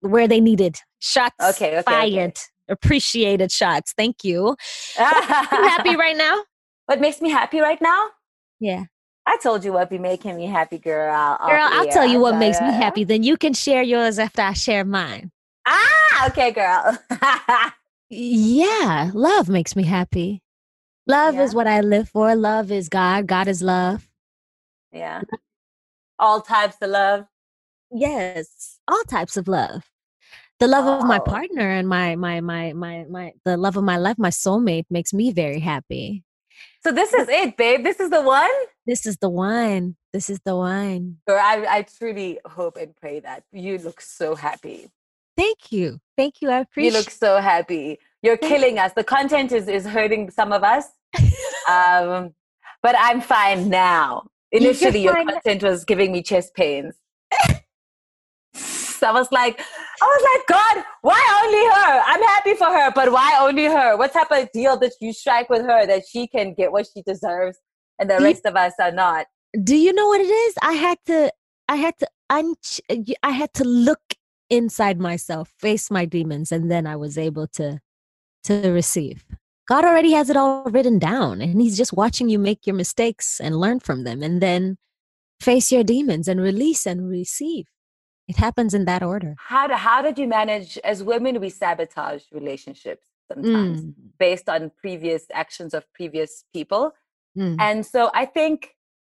where 0.00 0.28
they 0.28 0.40
needed. 0.40 0.76
Shots 0.98 1.34
okay, 1.40 1.78
okay 1.78 1.82
fired. 1.82 2.30
Okay. 2.30 2.40
Appreciated 2.68 3.50
shots. 3.50 3.94
Thank 3.96 4.24
you. 4.24 4.56
happy 4.96 5.96
right 5.96 6.16
now? 6.16 6.42
What 6.86 7.00
makes 7.00 7.20
me 7.20 7.30
happy 7.30 7.60
right 7.60 7.80
now? 7.80 8.08
Yeah. 8.60 8.84
I 9.24 9.36
told 9.38 9.64
you 9.64 9.72
what 9.72 9.88
be 9.88 9.98
making 9.98 10.36
me 10.36 10.46
happy, 10.46 10.78
girl. 10.78 11.38
Girl, 11.46 11.68
I'll 11.70 11.86
tell 11.86 12.06
you 12.06 12.18
what 12.18 12.36
makes 12.36 12.60
me 12.60 12.72
happy. 12.72 13.04
Then 13.04 13.22
you 13.22 13.36
can 13.36 13.52
share 13.52 13.82
yours 13.82 14.18
after 14.18 14.42
I 14.42 14.52
share 14.52 14.84
mine. 14.84 15.30
Ah, 15.66 16.26
okay, 16.26 16.50
girl. 16.50 16.98
Yeah, 18.14 19.10
love 19.14 19.48
makes 19.48 19.74
me 19.74 19.84
happy. 19.84 20.42
Love 21.06 21.36
yeah. 21.36 21.44
is 21.44 21.54
what 21.54 21.66
I 21.66 21.80
live 21.80 22.10
for. 22.10 22.36
Love 22.36 22.70
is 22.70 22.90
God. 22.90 23.26
God 23.26 23.48
is 23.48 23.62
love. 23.62 24.06
Yeah. 24.92 25.22
All 26.18 26.42
types 26.42 26.76
of 26.82 26.90
love. 26.90 27.24
Yes, 27.90 28.78
all 28.86 29.02
types 29.04 29.38
of 29.38 29.48
love. 29.48 29.84
The 30.60 30.68
love 30.68 30.84
oh. 30.84 30.98
of 30.98 31.06
my 31.06 31.20
oh. 31.20 31.20
partner 31.20 31.70
and 31.70 31.88
my 31.88 32.14
my 32.16 32.42
my 32.42 32.74
my 32.74 33.06
my 33.08 33.32
the 33.46 33.56
love 33.56 33.78
of 33.78 33.84
my 33.84 33.96
life, 33.96 34.18
my 34.18 34.28
soulmate 34.28 34.84
makes 34.90 35.14
me 35.14 35.32
very 35.32 35.60
happy. 35.60 36.22
So 36.84 36.92
this 36.92 37.14
is 37.14 37.30
it, 37.30 37.56
babe. 37.56 37.82
This 37.82 37.98
is 37.98 38.10
the 38.10 38.20
one. 38.20 38.50
This 38.86 39.06
is 39.06 39.16
the 39.22 39.30
one. 39.30 39.96
This 40.12 40.28
is 40.28 40.38
the 40.44 40.54
one. 40.54 41.16
Girl, 41.26 41.40
I 41.40 41.64
I 41.66 41.82
truly 41.82 42.40
hope 42.44 42.76
and 42.76 42.94
pray 42.94 43.20
that 43.20 43.44
you 43.52 43.78
look 43.78 44.02
so 44.02 44.34
happy. 44.34 44.90
Thank 45.34 45.72
you. 45.72 45.98
Thank 46.22 46.40
you. 46.40 46.50
I 46.50 46.60
appreciate 46.60 46.92
You 46.92 46.98
look 46.98 47.10
so 47.10 47.40
happy. 47.40 47.98
You're 48.22 48.36
killing 48.36 48.78
us. 48.78 48.92
The 48.92 49.02
content 49.02 49.50
is, 49.50 49.66
is 49.66 49.84
hurting 49.84 50.30
some 50.30 50.52
of 50.52 50.62
us. 50.62 50.84
um, 51.68 52.32
but 52.80 52.94
I'm 52.96 53.20
fine 53.20 53.68
now. 53.68 54.28
Initially, 54.52 55.00
your 55.00 55.16
content 55.16 55.64
was 55.64 55.84
giving 55.84 56.12
me 56.12 56.22
chest 56.22 56.54
pains. 56.54 56.94
so 58.54 59.08
I 59.08 59.10
was 59.10 59.32
like, 59.32 59.60
I 60.00 60.04
was 60.04 60.22
like, 60.30 60.46
God, 60.46 60.84
why 61.00 61.20
only 61.42 61.64
her? 61.74 62.02
I'm 62.06 62.22
happy 62.34 62.54
for 62.54 62.66
her, 62.66 62.92
but 62.94 63.10
why 63.10 63.36
only 63.40 63.64
her? 63.64 63.96
What 63.96 64.12
type 64.12 64.30
of 64.30 64.48
deal 64.52 64.76
did 64.76 64.92
you 65.00 65.12
strike 65.12 65.50
with 65.50 65.62
her 65.62 65.86
that 65.86 66.04
she 66.08 66.28
can 66.28 66.54
get 66.54 66.70
what 66.70 66.86
she 66.94 67.02
deserves 67.02 67.58
and 67.98 68.08
the 68.08 68.20
rest 68.20 68.46
of 68.46 68.54
us 68.54 68.74
are 68.80 68.92
not? 68.92 69.26
Do 69.64 69.74
you 69.74 69.92
know 69.92 70.06
what 70.06 70.20
it 70.20 70.30
is? 70.30 70.54
I 70.62 70.74
had 70.74 70.98
to, 71.06 71.32
I 71.68 71.76
had 71.76 71.94
to, 71.98 72.06
un- 72.30 72.54
I 73.24 73.30
had 73.30 73.52
to 73.54 73.64
look 73.64 74.14
inside 74.52 75.00
myself, 75.00 75.52
face 75.58 75.90
my 75.90 76.04
demons, 76.04 76.52
and 76.52 76.70
then 76.70 76.86
I 76.86 76.96
was 76.96 77.16
able 77.16 77.46
to 77.58 77.80
to 78.44 78.70
receive. 78.70 79.24
God 79.68 79.84
already 79.84 80.12
has 80.12 80.28
it 80.28 80.36
all 80.36 80.64
written 80.64 80.98
down, 80.98 81.40
and 81.40 81.60
He's 81.60 81.76
just 81.76 81.92
watching 81.92 82.28
you 82.28 82.38
make 82.38 82.66
your 82.66 82.76
mistakes 82.76 83.40
and 83.40 83.58
learn 83.58 83.80
from 83.80 84.04
them, 84.04 84.22
and 84.22 84.40
then 84.40 84.76
face 85.40 85.72
your 85.72 85.82
demons 85.82 86.28
and 86.28 86.40
release 86.40 86.86
and 86.86 87.08
receive. 87.08 87.66
It 88.28 88.36
happens 88.36 88.74
in 88.74 88.84
that 88.84 89.02
order. 89.02 89.34
How, 89.38 89.66
do, 89.66 89.74
how 89.74 90.00
did 90.02 90.18
you 90.18 90.28
manage, 90.28 90.78
as 90.84 91.02
women, 91.02 91.40
we 91.40 91.50
sabotage 91.50 92.22
relationships 92.30 93.08
sometimes 93.32 93.82
mm. 93.82 93.94
based 94.18 94.48
on 94.48 94.70
previous 94.80 95.24
actions 95.32 95.74
of 95.74 95.90
previous 95.92 96.44
people. 96.52 96.92
Mm. 97.36 97.56
And 97.58 97.86
so 97.86 98.10
I 98.14 98.26
think, 98.26 98.74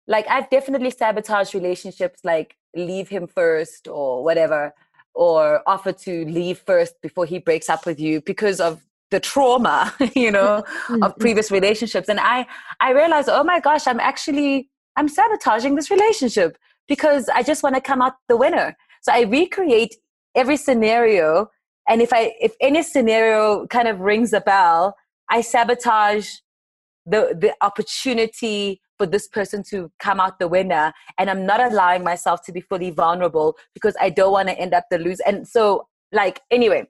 like, 0.06 0.26
I've 0.28 0.50
definitely 0.50 0.90
sabotaged 0.90 1.54
relationships, 1.54 2.20
like, 2.24 2.56
leave 2.74 3.08
him 3.08 3.26
first 3.26 3.88
or 3.88 4.22
whatever 4.24 4.74
or 5.14 5.62
offer 5.66 5.92
to 5.92 6.24
leave 6.26 6.58
first 6.58 6.94
before 7.02 7.26
he 7.26 7.38
breaks 7.38 7.68
up 7.68 7.86
with 7.86 8.00
you 8.00 8.20
because 8.22 8.60
of 8.60 8.82
the 9.10 9.20
trauma 9.20 9.94
you 10.14 10.30
know 10.30 10.64
mm-hmm. 10.88 11.02
of 11.02 11.16
previous 11.18 11.50
relationships. 11.50 12.08
And 12.08 12.20
i 12.20 12.46
i 12.80 12.90
realized 12.92 13.28
oh 13.30 13.44
my 13.44 13.60
gosh 13.60 13.86
i'm 13.86 14.00
actually 14.00 14.68
i'm 14.96 15.08
sabotaging 15.08 15.74
this 15.74 15.90
relationship 15.90 16.58
because 16.88 17.28
i 17.28 17.42
just 17.42 17.62
want 17.62 17.74
to 17.74 17.80
come 17.80 18.02
out 18.02 18.14
the 18.28 18.36
winner. 18.36 18.76
So 19.02 19.12
i 19.12 19.22
recreate 19.22 19.96
every 20.34 20.56
scenario 20.56 21.48
and 21.88 22.00
if 22.02 22.12
i 22.12 22.32
if 22.40 22.54
any 22.60 22.82
scenario 22.82 23.66
kind 23.66 23.88
of 23.88 24.00
rings 24.00 24.32
a 24.32 24.40
bell 24.40 24.96
i 25.30 25.40
sabotage 25.40 26.28
the 27.06 27.36
the 27.38 27.54
opportunity 27.60 28.80
for 29.02 29.06
this 29.06 29.26
person 29.26 29.64
to 29.64 29.90
come 29.98 30.20
out 30.20 30.38
the 30.38 30.46
winner. 30.46 30.92
And 31.18 31.28
i'm 31.28 31.44
not 31.44 31.60
allowing 31.60 32.04
myself 32.04 32.38
to 32.46 32.52
be 32.52 32.60
fully 32.60 32.90
vulnerable 32.90 33.56
because 33.74 33.94
i 34.00 34.08
don't 34.18 34.32
want 34.38 34.48
to 34.48 34.56
end 34.64 34.72
up 34.78 34.84
the 34.90 34.98
lose 34.98 35.20
and 35.28 35.46
so 35.54 35.88
like 36.12 36.40
anyway 36.50 36.82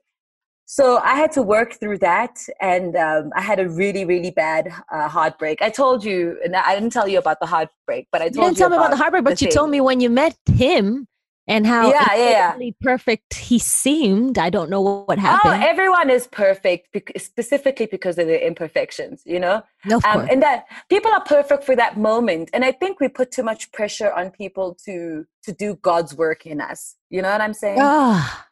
so 0.65 0.97
i 1.11 1.15
had 1.15 1.31
to 1.37 1.41
work 1.41 1.69
through 1.79 1.97
that. 2.09 2.35
And 2.61 2.95
um, 3.07 3.31
i 3.35 3.41
had 3.41 3.59
a 3.59 3.67
really 3.67 4.05
really 4.05 4.33
bad 4.45 4.63
uh, 4.95 5.07
heartbreak. 5.17 5.57
I 5.61 5.71
told 5.81 6.05
you 6.09 6.37
and 6.43 6.55
i 6.55 6.71
didn't 6.75 6.93
tell 6.97 7.07
you 7.13 7.19
about 7.25 7.39
the 7.43 7.49
heartbreak 7.55 8.03
but 8.11 8.21
i 8.21 8.25
told 8.25 8.35
you 8.35 8.41
didn't 8.43 8.57
you 8.57 8.63
tell 8.63 8.69
me 8.69 8.77
about 8.77 8.91
the 8.91 9.01
heartbreak 9.03 9.23
but 9.23 9.41
you 9.41 9.47
thing. 9.47 9.57
told 9.59 9.69
me 9.75 9.81
when 9.89 9.99
you 10.03 10.09
met 10.23 10.35
him 10.65 11.07
and 11.47 11.67
how 11.67 11.89
yeah, 11.89 12.15
yeah, 12.15 12.57
yeah. 12.57 12.71
perfect 12.81 13.33
he 13.33 13.59
seemed. 13.59 14.37
I 14.37 14.49
don't 14.49 14.69
know 14.69 14.81
what 14.81 15.17
oh, 15.17 15.21
happened. 15.21 15.61
Oh, 15.61 15.67
everyone 15.67 16.09
is 16.09 16.27
perfect 16.27 16.95
specifically 17.17 17.85
because 17.85 18.17
of 18.17 18.27
their 18.27 18.39
imperfections, 18.39 19.23
you 19.25 19.39
know? 19.39 19.61
No, 19.85 19.99
um, 20.05 20.27
and 20.31 20.41
that 20.41 20.65
people 20.89 21.11
are 21.11 21.23
perfect 21.23 21.65
for 21.65 21.75
that 21.75 21.97
moment. 21.97 22.49
And 22.53 22.63
I 22.63 22.71
think 22.71 22.99
we 22.99 23.09
put 23.09 23.31
too 23.31 23.43
much 23.43 23.71
pressure 23.73 24.11
on 24.11 24.31
people 24.31 24.77
to 24.85 25.25
to 25.43 25.51
do 25.51 25.75
God's 25.75 26.15
work 26.15 26.45
in 26.45 26.61
us. 26.61 26.95
You 27.09 27.21
know 27.21 27.31
what 27.31 27.41
I'm 27.41 27.53
saying? 27.53 27.79
Ah. 27.81 28.47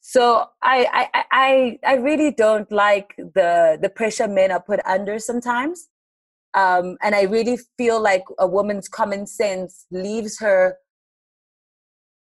So 0.00 0.46
I, 0.62 1.10
I 1.12 1.24
I 1.32 1.78
I 1.84 1.94
really 1.96 2.30
don't 2.30 2.70
like 2.70 3.14
the 3.16 3.78
the 3.82 3.88
pressure 3.88 4.28
men 4.28 4.52
are 4.52 4.62
put 4.62 4.80
under 4.86 5.18
sometimes. 5.18 5.88
Um, 6.54 6.96
and 7.02 7.14
I 7.14 7.22
really 7.22 7.58
feel 7.76 8.00
like 8.00 8.24
a 8.38 8.46
woman's 8.46 8.88
common 8.88 9.26
sense 9.26 9.86
leaves 9.90 10.38
her 10.38 10.76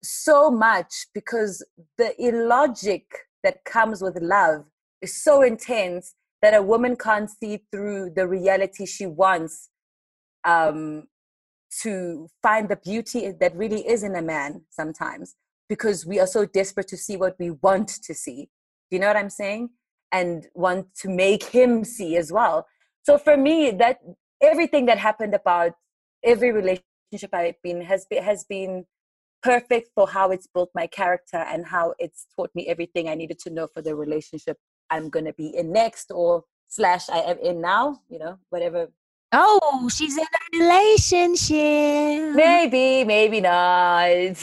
so 0.04 0.50
much 0.50 1.06
because 1.14 1.64
the 1.99 2.14
illogic 2.23 3.04
that 3.42 3.64
comes 3.64 4.02
with 4.02 4.20
love 4.20 4.64
is 5.02 5.23
so 5.23 5.42
intense 5.42 6.14
that 6.42 6.54
a 6.54 6.62
woman 6.62 6.96
can't 6.96 7.30
see 7.30 7.61
through 7.73 8.11
the 8.14 8.26
reality 8.26 8.87
she 8.87 9.06
wants 9.06 9.70
um, 10.44 11.04
to 11.82 12.28
find 12.42 12.68
the 12.68 12.76
beauty 12.76 13.32
that 13.40 13.56
really 13.56 13.87
is 13.87 14.02
in 14.02 14.14
a 14.14 14.23
man 14.23 14.62
sometimes 14.70 15.34
because 15.68 16.06
we 16.06 16.20
are 16.20 16.26
so 16.26 16.44
desperate 16.44 16.88
to 16.88 16.96
see 16.96 17.16
what 17.16 17.37
we 17.38 17.50
want 17.50 17.88
to 17.88 18.14
see. 18.14 18.49
Do 18.90 18.96
you 18.96 18.99
know 19.00 19.06
what 19.06 19.16
I'm 19.16 19.30
saying? 19.30 19.70
and 20.14 20.46
want 20.54 20.94
to 20.94 21.08
make 21.08 21.42
him 21.42 21.84
see 21.84 22.16
as 22.16 22.30
well. 22.30 22.66
So 23.02 23.18
for 23.18 23.37
me, 23.37 23.73
that 23.73 23.99
everything 24.40 24.87
that 24.87 24.99
happened 24.99 25.34
about 25.34 25.73
every 26.23 26.52
relationship 26.52 27.32
I've 27.32 27.61
been 27.62 27.82
has 27.82 28.06
been 28.08 28.23
has 28.23 28.44
been 28.44 28.87
perfect 29.44 29.90
for 29.94 30.08
how 30.08 30.30
it's 30.30 30.46
built 30.46 30.70
my 30.74 30.86
character 30.86 31.36
and 31.36 31.66
how 31.66 31.94
it's 31.98 32.26
taught 32.34 32.50
me 32.54 32.66
everything 32.66 33.08
I 33.08 33.14
needed 33.14 33.38
to 33.40 33.50
know 33.50 33.66
for 33.66 33.82
the 33.82 33.94
relationship 33.94 34.56
I'm 34.90 35.10
gonna 35.10 35.34
be 35.34 35.54
in 35.54 35.70
next 35.70 36.10
or 36.10 36.44
slash 36.68 37.10
I 37.10 37.18
am 37.18 37.38
in 37.38 37.60
now, 37.60 38.00
you 38.08 38.18
know, 38.18 38.38
whatever. 38.48 38.88
Oh, 39.32 39.90
she's 39.92 40.16
in 40.16 40.24
a 40.24 40.58
relationship. 40.58 42.34
Maybe, 42.34 43.04
maybe 43.04 43.40
not. 43.40 44.42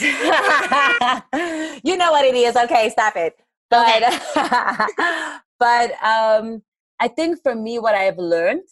you 1.82 1.96
know 1.96 2.12
what 2.12 2.24
it 2.24 2.34
is. 2.34 2.56
Okay, 2.56 2.90
stop 2.90 3.16
it. 3.16 3.34
But 3.70 4.02
but 5.58 5.90
um 6.04 6.62
I 7.00 7.08
think 7.08 7.42
for 7.42 7.54
me 7.54 7.78
what 7.78 7.94
I've 7.94 8.18
learned 8.18 8.68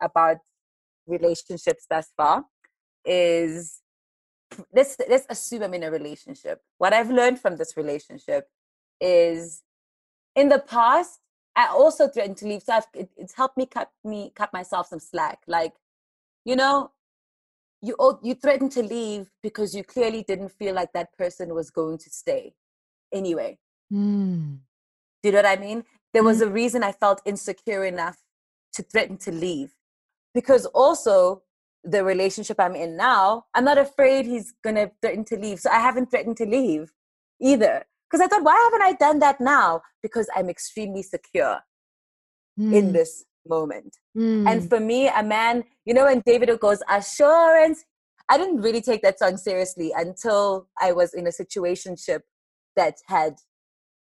about 0.00 0.36
relationships 1.06 1.86
thus 1.90 2.08
far 2.16 2.44
is 3.04 3.80
let's 4.72 4.96
let's 5.08 5.26
assume 5.28 5.62
I'm 5.62 5.74
in 5.74 5.82
a 5.82 5.90
relationship. 5.90 6.62
What 6.78 6.92
I've 6.92 7.10
learned 7.10 7.40
from 7.40 7.56
this 7.56 7.76
relationship 7.76 8.48
is 9.00 9.62
in 10.36 10.48
the 10.48 10.58
past 10.58 11.20
I 11.54 11.66
also 11.66 12.08
threatened 12.08 12.38
to 12.38 12.46
leave. 12.46 12.62
So 12.62 12.74
I've, 12.74 12.86
it, 12.94 13.10
it's 13.16 13.34
helped 13.34 13.56
me 13.56 13.66
cut 13.66 13.90
me 14.04 14.32
cut 14.34 14.52
myself 14.52 14.88
some 14.88 15.00
slack. 15.00 15.40
Like, 15.46 15.74
you 16.44 16.56
know, 16.56 16.92
you 17.80 17.94
you 18.22 18.34
threatened 18.34 18.72
to 18.72 18.82
leave 18.82 19.30
because 19.42 19.74
you 19.74 19.84
clearly 19.84 20.22
didn't 20.22 20.50
feel 20.50 20.74
like 20.74 20.92
that 20.92 21.16
person 21.16 21.54
was 21.54 21.70
going 21.70 21.98
to 21.98 22.10
stay. 22.10 22.54
Anyway, 23.12 23.58
mm. 23.92 24.58
do 25.22 25.28
you 25.28 25.32
know 25.32 25.38
what 25.38 25.46
I 25.46 25.56
mean? 25.56 25.84
There 26.14 26.24
was 26.24 26.40
mm. 26.40 26.46
a 26.46 26.50
reason 26.50 26.82
I 26.82 26.92
felt 26.92 27.20
insecure 27.26 27.84
enough 27.84 28.18
to 28.74 28.82
threaten 28.82 29.18
to 29.18 29.32
leave, 29.32 29.74
because 30.32 30.64
also 30.66 31.42
the 31.84 32.04
relationship 32.04 32.60
I'm 32.60 32.76
in 32.76 32.96
now, 32.96 33.44
I'm 33.54 33.64
not 33.64 33.78
afraid 33.78 34.26
he's 34.26 34.54
gonna 34.62 34.90
threaten 35.00 35.24
to 35.26 35.36
leave. 35.36 35.60
So 35.60 35.70
I 35.70 35.80
haven't 35.80 36.10
threatened 36.10 36.36
to 36.38 36.46
leave 36.46 36.92
either. 37.40 37.84
Because 38.10 38.24
I 38.24 38.28
thought, 38.28 38.44
why 38.44 38.60
haven't 38.64 38.82
I 38.82 38.92
done 38.92 39.20
that 39.20 39.40
now? 39.40 39.80
Because 40.02 40.28
I'm 40.36 40.50
extremely 40.50 41.02
secure 41.02 41.60
mm. 42.60 42.74
in 42.74 42.86
hmm. 42.86 42.92
this 42.92 43.24
moment. 43.48 43.96
Mm. 44.16 44.46
And 44.46 44.68
for 44.68 44.80
me, 44.80 45.08
a 45.08 45.22
man, 45.22 45.64
you 45.86 45.94
know, 45.94 46.04
when 46.04 46.20
Davido 46.20 46.60
goes, 46.60 46.82
assurance, 46.90 47.82
I 48.28 48.36
didn't 48.36 48.60
really 48.60 48.82
take 48.82 49.02
that 49.02 49.18
song 49.18 49.38
seriously 49.38 49.92
until 49.96 50.68
I 50.80 50.92
was 50.92 51.14
in 51.14 51.26
a 51.26 51.30
situationship 51.30 52.20
that 52.76 52.96
had 53.06 53.36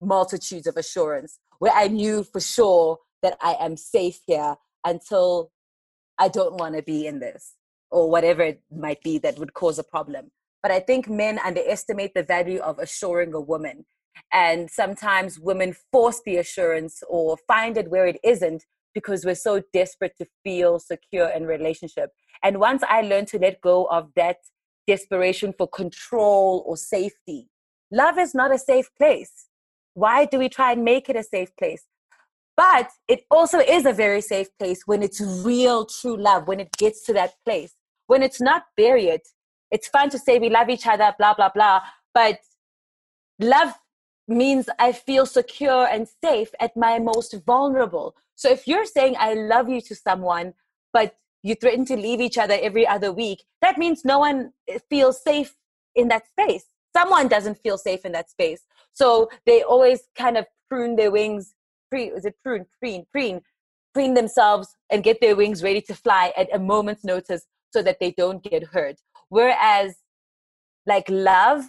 multitudes 0.00 0.66
of 0.66 0.76
assurance, 0.76 1.38
where 1.60 1.72
I 1.72 1.86
knew 1.86 2.24
for 2.24 2.40
sure 2.40 2.98
that 3.22 3.36
I 3.40 3.56
am 3.60 3.76
safe 3.76 4.18
here 4.26 4.56
until 4.84 5.52
I 6.18 6.28
don't 6.28 6.58
want 6.58 6.74
to 6.74 6.82
be 6.82 7.06
in 7.06 7.20
this 7.20 7.54
or 7.92 8.10
whatever 8.10 8.42
it 8.42 8.62
might 8.74 9.02
be 9.02 9.18
that 9.18 9.38
would 9.38 9.54
cause 9.54 9.78
a 9.78 9.84
problem. 9.84 10.30
But 10.62 10.72
I 10.72 10.80
think 10.80 11.08
men 11.08 11.38
underestimate 11.38 12.14
the 12.14 12.22
value 12.22 12.60
of 12.60 12.78
assuring 12.78 13.34
a 13.34 13.40
woman. 13.40 13.84
And 14.32 14.70
sometimes 14.70 15.38
women 15.38 15.74
force 15.90 16.20
the 16.24 16.36
assurance 16.38 17.02
or 17.08 17.36
find 17.46 17.76
it 17.76 17.90
where 17.90 18.06
it 18.06 18.18
isn't 18.24 18.64
because 18.94 19.24
we're 19.24 19.34
so 19.34 19.62
desperate 19.72 20.14
to 20.18 20.26
feel 20.44 20.78
secure 20.78 21.28
in 21.28 21.46
relationship. 21.46 22.10
And 22.42 22.58
once 22.58 22.82
I 22.88 23.02
learned 23.02 23.28
to 23.28 23.38
let 23.38 23.60
go 23.60 23.84
of 23.84 24.10
that 24.16 24.36
desperation 24.86 25.54
for 25.56 25.68
control 25.68 26.64
or 26.66 26.76
safety, 26.76 27.48
love 27.90 28.18
is 28.18 28.34
not 28.34 28.54
a 28.54 28.58
safe 28.58 28.90
place. 28.98 29.46
Why 29.94 30.24
do 30.24 30.38
we 30.38 30.48
try 30.48 30.72
and 30.72 30.84
make 30.84 31.08
it 31.08 31.16
a 31.16 31.22
safe 31.22 31.54
place? 31.56 31.84
But 32.56 32.90
it 33.08 33.24
also 33.30 33.58
is 33.58 33.86
a 33.86 33.92
very 33.92 34.20
safe 34.20 34.48
place 34.58 34.82
when 34.86 35.02
it's 35.02 35.20
real, 35.44 35.86
true 35.86 36.16
love, 36.16 36.46
when 36.46 36.60
it 36.60 36.72
gets 36.72 37.04
to 37.06 37.12
that 37.14 37.34
place. 37.46 37.74
When 38.06 38.22
it's 38.22 38.40
not, 38.40 38.64
bury 38.76 39.06
it 39.06 39.26
it's 39.72 39.88
fun 39.88 40.10
to 40.10 40.18
say 40.18 40.38
we 40.38 40.50
love 40.50 40.68
each 40.68 40.86
other, 40.86 41.12
blah, 41.18 41.34
blah, 41.34 41.48
blah. 41.48 41.80
But 42.14 42.40
love 43.40 43.72
means 44.28 44.68
I 44.78 44.92
feel 44.92 45.26
secure 45.26 45.86
and 45.86 46.06
safe 46.22 46.50
at 46.60 46.76
my 46.76 46.98
most 47.00 47.34
vulnerable. 47.44 48.14
So 48.36 48.50
if 48.50 48.68
you're 48.68 48.84
saying 48.84 49.16
I 49.18 49.32
love 49.34 49.68
you 49.68 49.80
to 49.80 49.94
someone, 49.94 50.52
but 50.92 51.16
you 51.42 51.54
threaten 51.54 51.86
to 51.86 51.96
leave 51.96 52.20
each 52.20 52.38
other 52.38 52.56
every 52.60 52.86
other 52.86 53.10
week, 53.10 53.44
that 53.62 53.78
means 53.78 54.04
no 54.04 54.18
one 54.18 54.52
feels 54.90 55.22
safe 55.22 55.56
in 55.96 56.08
that 56.08 56.28
space. 56.28 56.66
Someone 56.94 57.26
doesn't 57.26 57.58
feel 57.58 57.78
safe 57.78 58.04
in 58.04 58.12
that 58.12 58.30
space. 58.30 58.60
So 58.92 59.30
they 59.46 59.62
always 59.62 60.02
kind 60.14 60.36
of 60.36 60.44
prune 60.68 60.96
their 60.96 61.10
wings, 61.10 61.54
pre, 61.90 62.10
is 62.10 62.26
it 62.26 62.36
prune, 62.42 62.66
preen, 62.78 63.06
preen, 63.10 63.40
preen 63.94 64.12
themselves 64.12 64.76
and 64.90 65.02
get 65.02 65.20
their 65.22 65.34
wings 65.34 65.62
ready 65.62 65.80
to 65.80 65.94
fly 65.94 66.32
at 66.36 66.54
a 66.54 66.58
moment's 66.58 67.04
notice 67.04 67.46
so 67.72 67.82
that 67.82 67.98
they 68.00 68.12
don't 68.12 68.42
get 68.42 68.64
hurt. 68.64 68.96
Whereas, 69.28 69.96
like 70.86 71.08
love, 71.08 71.64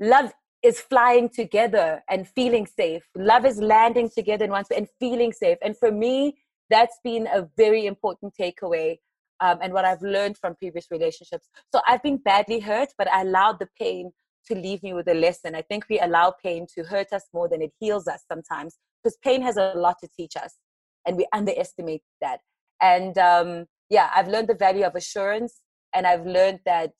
love 0.00 0.32
is 0.62 0.80
flying 0.80 1.28
together 1.28 2.02
and 2.08 2.28
feeling 2.28 2.66
safe. 2.66 3.04
Love 3.16 3.44
is 3.44 3.58
landing 3.58 4.10
together 4.10 4.44
in 4.44 4.50
one 4.50 4.64
and 4.74 4.88
feeling 4.98 5.32
safe. 5.32 5.58
And 5.62 5.76
for 5.76 5.92
me, 5.92 6.38
that's 6.70 6.98
been 7.04 7.28
a 7.32 7.48
very 7.56 7.86
important 7.86 8.34
takeaway 8.38 8.98
um, 9.40 9.58
and 9.62 9.72
what 9.72 9.84
I've 9.84 10.02
learned 10.02 10.38
from 10.38 10.56
previous 10.56 10.90
relationships. 10.90 11.48
So 11.72 11.80
I've 11.86 12.02
been 12.02 12.16
badly 12.16 12.60
hurt, 12.60 12.88
but 12.98 13.10
I 13.12 13.22
allowed 13.22 13.58
the 13.60 13.68
pain 13.78 14.12
to 14.46 14.54
leave 14.54 14.82
me 14.82 14.94
with 14.94 15.08
a 15.08 15.14
lesson. 15.14 15.54
I 15.54 15.62
think 15.62 15.86
we 15.88 15.98
allow 16.00 16.34
pain 16.42 16.66
to 16.74 16.84
hurt 16.84 17.12
us 17.12 17.24
more 17.32 17.48
than 17.48 17.62
it 17.62 17.72
heals 17.78 18.06
us 18.08 18.24
sometimes 18.30 18.76
because 19.02 19.16
pain 19.22 19.42
has 19.42 19.56
a 19.56 19.72
lot 19.74 19.96
to 20.02 20.08
teach 20.16 20.36
us 20.36 20.54
and 21.06 21.16
we 21.16 21.26
underestimate 21.32 22.02
that. 22.20 22.40
And 22.80 23.16
um, 23.18 23.66
yeah, 23.90 24.10
I've 24.14 24.28
learned 24.28 24.48
the 24.48 24.54
value 24.54 24.84
of 24.84 24.94
assurance 24.94 25.60
and 25.94 26.06
I've 26.06 26.26
learned 26.26 26.60
that 26.66 26.92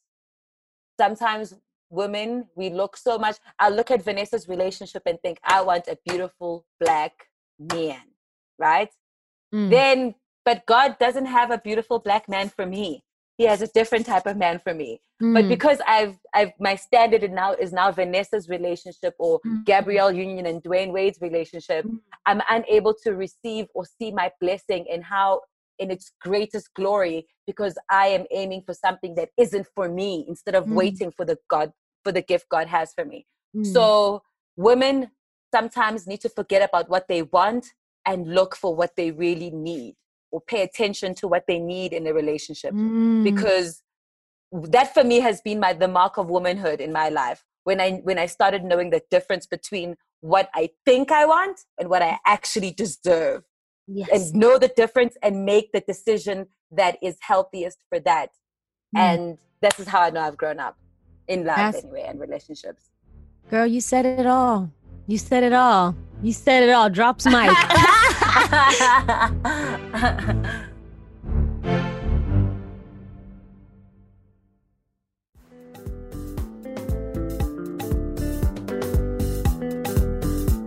sometimes 0.99 1.55
women 1.91 2.47
we 2.57 2.71
look 2.71 2.97
so 2.97 3.19
much. 3.19 3.37
I 3.59 3.69
look 3.69 3.91
at 3.91 4.03
Vanessa's 4.03 4.49
relationship 4.49 5.03
and 5.07 5.19
think 5.21 5.39
I 5.45 5.63
want 5.63 5.87
a 5.89 5.99
beautiful 6.07 6.65
black 6.81 7.13
man, 7.59 8.03
right? 8.59 8.91
Mm. 9.55 9.71
Then, 9.71 10.15
but 10.45 10.67
God 10.67 10.97
doesn't 10.99 11.27
have 11.27 11.51
a 11.51 11.59
beautiful 11.59 11.99
black 11.99 12.29
man 12.29 12.49
for 12.49 12.67
me. 12.67 13.03
He 13.39 13.45
has 13.45 13.61
a 13.61 13.67
different 13.69 14.07
type 14.07 14.27
of 14.27 14.37
man 14.39 14.59
for 14.59 14.73
me. 14.73 15.01
Mm. 15.23 15.35
But 15.35 15.49
because 15.49 15.79
I've, 15.87 16.17
I've 16.35 16.53
my 16.59 16.75
standard 16.75 17.31
now 17.31 17.53
is 17.53 17.73
now 17.73 17.93
Vanessa's 17.93 18.49
relationship 18.49 19.15
or 19.19 19.41
mm. 19.47 19.65
Gabrielle 19.65 20.13
Union 20.13 20.47
and 20.47 20.63
Dwyane 20.63 20.93
Wade's 20.93 21.21
relationship, 21.21 21.85
mm. 21.85 21.99
I'm 22.25 22.41
unable 22.49 22.95
to 23.05 23.13
receive 23.13 23.67
or 23.75 23.85
see 23.85 24.11
my 24.11 24.31
blessing 24.41 24.87
in 24.89 25.03
how 25.03 25.43
in 25.79 25.91
its 25.91 26.13
greatest 26.21 26.73
glory 26.75 27.27
because 27.47 27.79
I 27.91 28.09
am 28.09 28.25
aiming 28.31 28.63
for 28.67 28.75
something 28.75 29.15
that 29.17 29.31
isn't 29.37 29.67
for 29.75 29.89
me 29.89 30.25
instead 30.29 30.55
of 30.55 30.67
mm. 30.67 30.75
waiting 30.75 31.11
for 31.11 31.25
the 31.25 31.39
God 31.49 31.73
for 32.05 32.13
the 32.13 32.23
gift 32.23 32.49
God 32.49 32.69
has 32.69 32.93
for 32.95 33.05
me. 33.05 33.27
Mm. 33.57 33.67
So 33.67 34.23
women 34.57 35.11
sometimes 35.55 36.07
need 36.07 36.21
to 36.21 36.29
forget 36.29 36.63
about 36.63 36.89
what 36.89 37.09
they 37.09 37.23
want 37.23 37.67
and 38.05 38.35
look 38.35 38.57
for 38.57 38.75
what 38.75 38.97
they 38.97 39.11
really 39.11 39.51
need 39.51 39.95
or 40.31 40.41
pay 40.41 40.63
attention 40.63 41.15
to 41.15 41.29
what 41.29 41.45
they 41.47 41.59
need 41.59 41.93
in 41.93 42.07
a 42.07 42.13
relationship 42.13 42.73
mm. 42.73 43.25
because 43.25 43.83
that 44.53 44.93
for 44.95 45.05
me 45.05 45.21
has 45.21 45.41
been 45.41 45.61
my 45.61 45.73
the 45.73 45.89
mark 45.89 46.17
of 46.17 46.29
womanhood 46.29 46.81
in 46.81 46.93
my 46.93 47.09
life 47.09 47.45
when 47.65 47.81
i 47.81 47.93
when 48.05 48.19
i 48.19 48.27
started 48.27 48.65
knowing 48.65 48.91
the 48.91 49.03
difference 49.11 49.47
between 49.47 49.97
what 50.21 50.49
i 50.55 50.69
think 50.85 51.11
i 51.11 51.25
want 51.25 51.61
and 51.79 51.89
what 51.89 52.03
i 52.03 52.19
actually 52.27 52.71
deserve 52.71 53.43
yes. 53.87 54.09
and 54.13 54.35
know 54.35 54.59
the 54.59 54.69
difference 54.69 55.17
and 55.23 55.45
make 55.45 55.73
the 55.73 55.81
decision 55.81 56.47
that 56.71 56.99
is 57.03 57.17
healthiest 57.21 57.79
for 57.89 58.01
that. 58.01 58.31
Mm. 58.97 59.01
And 59.01 59.39
this 59.61 59.79
is 59.79 59.89
how 59.89 60.01
I 60.01 60.11
know 60.11 60.21
I've 60.21 60.37
grown 60.37 60.61
up 60.61 60.77
in 61.29 61.45
love 61.45 61.57
That's, 61.57 61.85
anyway 61.85 62.07
and 62.09 62.21
relationships. 62.21 62.91
Girl, 63.51 63.67
you 63.67 63.81
said 63.81 64.07
it 64.07 64.27
all. 64.27 64.71
You 65.07 65.19
said 65.19 65.43
it 65.43 65.53
all. 65.53 65.95
You 66.23 66.33
said 66.33 66.63
it 66.63 66.71
all. 66.71 66.91
Drops 66.91 67.27
mic. 67.27 67.51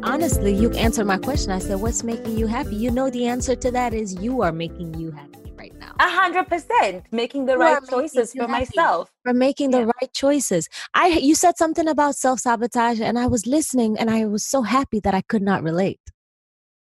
honestly, 0.10 0.54
you 0.54 0.72
answered 0.72 1.06
my 1.06 1.18
question. 1.18 1.52
I 1.52 1.60
said, 1.60 1.80
What's 1.80 2.04
making 2.04 2.38
you 2.38 2.48
happy? 2.48 2.76
You 2.76 2.92
know, 2.92 3.10
the 3.10 3.28
answer 3.28 3.56
to 3.56 3.72
that 3.72 3.94
is 3.94 4.16
you 4.16 4.42
are 4.42 4.52
making 4.52 4.96
you 4.96 5.12
happy 5.12 5.54
right 5.56 5.74
now. 5.80 5.94
A 6.00 6.10
hundred 6.10 6.48
percent 6.48 7.06
making 7.12 7.46
the 7.46 7.54
you 7.54 7.60
right 7.60 7.84
choices 7.88 8.34
for 8.34 8.48
myself. 8.48 9.12
For 9.24 9.34
making 9.34 9.72
yeah. 9.72 9.80
the 9.80 9.86
right 9.86 10.14
choices. 10.14 10.68
I 10.94 11.08
you 11.08 11.36
said 11.36 11.58
something 11.58 11.88
about 11.88 12.16
self-sabotage, 12.16 13.00
and 13.00 13.20
I 13.20 13.28
was 13.28 13.46
listening 13.46 13.98
and 13.98 14.10
I 14.10 14.26
was 14.26 14.44
so 14.44 14.64
happy 14.64 15.00
that 15.02 15.14
I 15.14 15.22
could 15.22 15.44
not 15.44 15.64
relate 15.64 16.02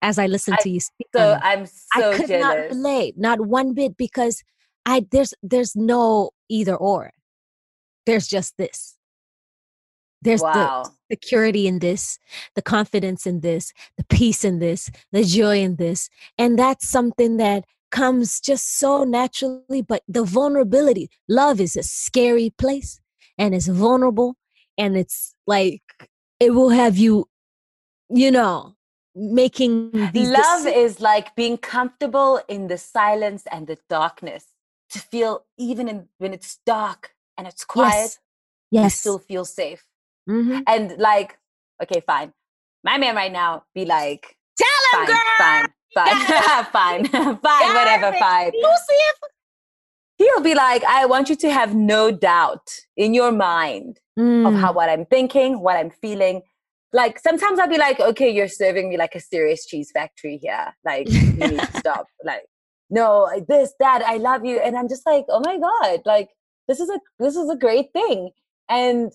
as 0.03 0.19
I 0.19 0.27
listened 0.27 0.59
I, 0.61 0.63
to 0.63 0.71
you 0.71 0.81
speak. 0.81 1.09
So 1.15 1.39
I'm 1.43 1.67
so 1.67 2.13
I 2.13 2.17
could 2.17 2.29
jealous. 2.29 2.43
not 2.43 2.77
relate, 2.77 3.15
not 3.19 3.41
one 3.41 3.75
bit, 3.75 3.97
because 3.97 4.43
I 4.87 5.07
there's 5.11 5.35
there's 5.43 5.75
no 5.75 6.31
either 6.49 6.77
or. 6.77 7.11
There's 8.07 8.27
just 8.27 8.57
this. 8.57 8.97
There's 10.23 10.43
wow. 10.43 10.85
the 10.85 11.17
security 11.17 11.67
in 11.67 11.79
this, 11.79 12.19
the 12.55 12.63
confidence 12.63 13.27
in 13.27 13.41
this, 13.41 13.73
the 13.97 14.05
peace 14.05 14.45
in 14.45 14.59
this, 14.59 14.91
the 15.13 15.25
joy 15.25 15.61
in 15.61 15.77
this. 15.77 16.11
And 16.37 16.59
that's 16.59 16.89
something 16.89 17.39
that 17.39 17.65
comes 17.91 18.41
just 18.41 18.79
so 18.79 19.05
naturally. 19.05 19.83
But 19.83 20.03
the 20.07 20.25
vulnerability, 20.25 21.11
love 21.29 21.61
is 21.61 21.77
a 21.77 21.83
scary 21.83 22.51
place 22.51 23.01
and 23.39 23.55
it's 23.55 23.69
vulnerable 23.69 24.37
and 24.77 24.97
it's 24.97 25.35
like 25.47 25.83
it 26.39 26.55
will 26.55 26.71
have 26.71 26.99
you, 26.99 27.29
you 28.11 28.31
know, 28.31 28.77
making 29.15 29.91
these. 30.13 30.29
Love 30.29 30.67
is 30.67 31.01
like 31.01 31.35
being 31.35 31.57
comfortable 31.57 32.41
in 32.47 32.69
the 32.69 32.79
silence 32.79 33.45
and 33.51 33.67
the 33.67 33.79
darkness 33.89 34.47
to 34.91 34.99
feel 34.99 35.45
even 35.57 35.89
in, 35.89 36.09
when 36.19 36.35
it's 36.35 36.59
dark 36.67 37.15
and 37.39 37.47
it's 37.47 37.65
quiet. 37.65 37.95
Yes. 37.95 38.19
yes. 38.71 38.85
You 38.85 38.91
still 38.91 39.19
feel 39.19 39.45
safe 39.47 39.87
Mm-hmm. 40.31 40.61
And 40.67 40.97
like, 40.99 41.39
okay, 41.83 42.03
fine. 42.07 42.33
My 42.85 42.97
man 42.99 43.17
right 43.17 43.33
now 43.33 43.65
be 43.75 43.85
like, 43.85 44.37
tell 44.57 45.01
him, 45.01 45.07
fine, 45.07 45.17
girl. 45.17 45.27
Fine, 45.39 45.67
fine, 45.95 46.65
fine, 46.73 47.37
fine, 47.39 47.75
whatever, 47.75 48.17
fine. 48.19 48.53
Lucy, 48.55 48.95
he'll 50.21 50.43
be 50.43 50.55
like, 50.55 50.85
I 50.85 51.07
want 51.07 51.29
you 51.29 51.37
to 51.37 51.51
have 51.51 51.75
no 51.75 52.11
doubt 52.11 52.69
in 52.97 53.15
your 53.15 53.33
mind 53.33 53.99
mm. 54.19 54.47
of 54.47 54.55
how 54.55 54.73
what 54.73 54.89
I'm 54.91 55.07
thinking, 55.07 55.61
what 55.61 55.77
I'm 55.77 55.91
feeling. 55.91 56.43
Like 56.93 57.19
sometimes 57.19 57.59
I'll 57.59 57.69
be 57.69 57.79
like, 57.79 58.01
okay, 58.01 58.31
you're 58.31 58.49
serving 58.49 58.91
me 58.91 58.99
like 58.99 59.15
a 59.15 59.21
serious 59.21 59.65
cheese 59.65 59.91
factory 59.93 60.37
here. 60.37 60.75
Like 60.85 61.09
you 61.09 61.33
need 61.33 61.61
to 61.61 61.79
stop. 61.79 62.07
Like, 62.25 62.43
no, 62.91 63.31
this, 63.49 63.73
that, 63.81 64.03
I 64.03 64.17
love 64.17 64.45
you. 64.45 64.61
And 64.61 64.77
I'm 64.77 64.89
just 64.89 65.07
like, 65.07 65.25
oh 65.29 65.41
my 65.43 65.57
God, 65.59 66.03
like 66.05 66.29
this 66.69 66.81
is 66.81 66.91
a 66.91 67.01
this 67.19 67.35
is 67.37 67.49
a 67.49 67.57
great 67.57 67.93
thing. 67.95 68.31
And 68.69 69.11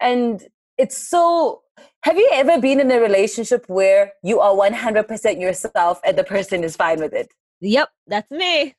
and 0.00 0.46
it's 0.78 0.96
so 0.96 1.62
have 2.02 2.16
you 2.16 2.28
ever 2.32 2.60
been 2.60 2.80
in 2.80 2.90
a 2.90 3.00
relationship 3.00 3.64
where 3.68 4.12
you 4.22 4.40
are 4.40 4.54
100% 4.54 5.40
yourself 5.40 6.00
and 6.04 6.16
the 6.16 6.24
person 6.24 6.62
is 6.64 6.76
fine 6.76 7.00
with 7.00 7.12
it? 7.12 7.32
Yep 7.60 7.88
that's 8.06 8.30
me. 8.30 8.74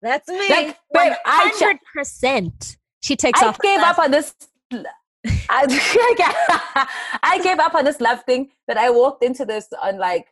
That's 0.00 0.28
me. 0.28 0.48
Like, 0.48 0.78
babe, 0.92 1.12
100% 1.26 2.76
she 3.02 3.16
takes 3.16 3.42
I 3.42 3.46
off 3.46 3.58
gave 3.60 3.80
up 3.80 3.98
on 3.98 4.10
this 4.10 4.34
I, 5.50 6.88
I 7.22 7.40
gave 7.42 7.58
up 7.58 7.74
on 7.74 7.84
this 7.84 8.00
love 8.00 8.22
thing 8.24 8.50
that 8.68 8.76
I 8.76 8.90
walked 8.90 9.22
into 9.24 9.44
this 9.44 9.68
on 9.82 9.98
like 9.98 10.26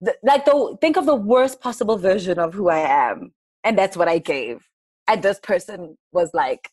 the, 0.00 0.14
like 0.22 0.44
the 0.44 0.76
think 0.80 0.96
of 0.96 1.06
the 1.06 1.14
worst 1.14 1.60
possible 1.60 1.96
version 1.98 2.38
of 2.38 2.54
who 2.54 2.68
I 2.68 2.80
am. 2.80 3.32
And 3.64 3.76
that's 3.76 3.96
what 3.96 4.08
I 4.08 4.18
gave. 4.18 4.66
And 5.06 5.22
this 5.22 5.38
person 5.38 5.98
was 6.12 6.30
like 6.32 6.70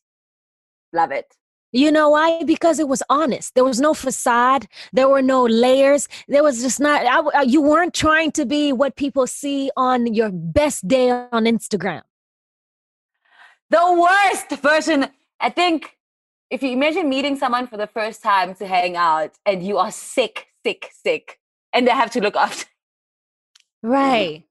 Love 0.97 1.11
it. 1.11 1.35
You 1.71 1.91
know 1.91 2.09
why? 2.09 2.43
Because 2.43 2.79
it 2.79 2.87
was 2.87 3.03
honest. 3.07 3.53
There 3.53 3.63
was 3.71 3.79
no 3.79 3.93
facade. 3.93 4.67
There 4.93 5.09
were 5.13 5.21
no 5.21 5.43
layers. 5.45 6.07
There 6.27 6.43
was 6.43 6.61
just 6.65 6.79
not, 6.79 7.05
I, 7.05 7.19
uh, 7.39 7.43
you 7.43 7.61
weren't 7.61 7.93
trying 7.93 8.31
to 8.31 8.45
be 8.45 8.73
what 8.73 8.95
people 8.95 9.27
see 9.27 9.69
on 9.77 10.13
your 10.19 10.31
best 10.31 10.87
day 10.87 11.11
on 11.11 11.43
Instagram. 11.45 12.01
The 13.69 13.85
worst 14.05 14.49
version. 14.61 15.07
I 15.39 15.49
think 15.51 15.97
if 16.49 16.63
you 16.63 16.71
imagine 16.71 17.09
meeting 17.09 17.35
someone 17.37 17.67
for 17.67 17.77
the 17.77 17.87
first 17.87 18.23
time 18.23 18.55
to 18.55 18.65
hang 18.65 18.95
out 18.95 19.33
and 19.45 19.61
you 19.61 19.77
are 19.77 19.91
sick, 19.91 20.47
sick, 20.65 20.89
sick, 21.03 21.39
and 21.73 21.85
they 21.85 21.91
have 21.91 22.11
to 22.11 22.21
look 22.21 22.35
after. 22.35 22.65
Right. 23.83 24.43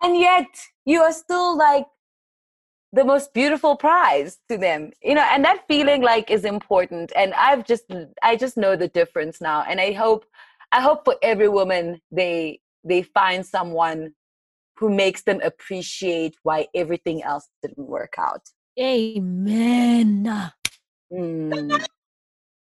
and 0.00 0.16
yet 0.28 0.46
you 0.84 1.00
are 1.02 1.12
still 1.12 1.58
like 1.58 1.86
the 2.92 3.04
most 3.04 3.32
beautiful 3.32 3.76
prize 3.76 4.38
to 4.48 4.58
them 4.58 4.90
you 5.02 5.14
know 5.14 5.24
and 5.30 5.44
that 5.44 5.64
feeling 5.66 6.02
like 6.02 6.30
is 6.30 6.44
important. 6.44 7.12
And 7.16 7.32
i've 7.34 7.66
just 7.66 7.84
i 8.22 8.36
just 8.36 8.56
know 8.56 8.76
the 8.76 8.88
difference 8.88 9.40
now. 9.40 9.64
And 9.68 9.80
i 9.80 9.92
hope 9.92 10.24
i 10.72 10.80
hope 10.80 11.04
for 11.04 11.16
every 11.22 11.48
woman 11.48 12.00
they 12.10 12.60
they 12.84 13.02
find 13.02 13.46
someone 13.46 14.12
who 14.76 14.90
makes 14.90 15.22
them 15.22 15.40
appreciate 15.42 16.34
why 16.42 16.66
everything 16.74 17.22
else 17.22 17.48
didn't 17.62 17.86
work 17.86 18.14
out. 18.18 18.48
Amen. 18.80 20.50
Mm. 21.12 21.86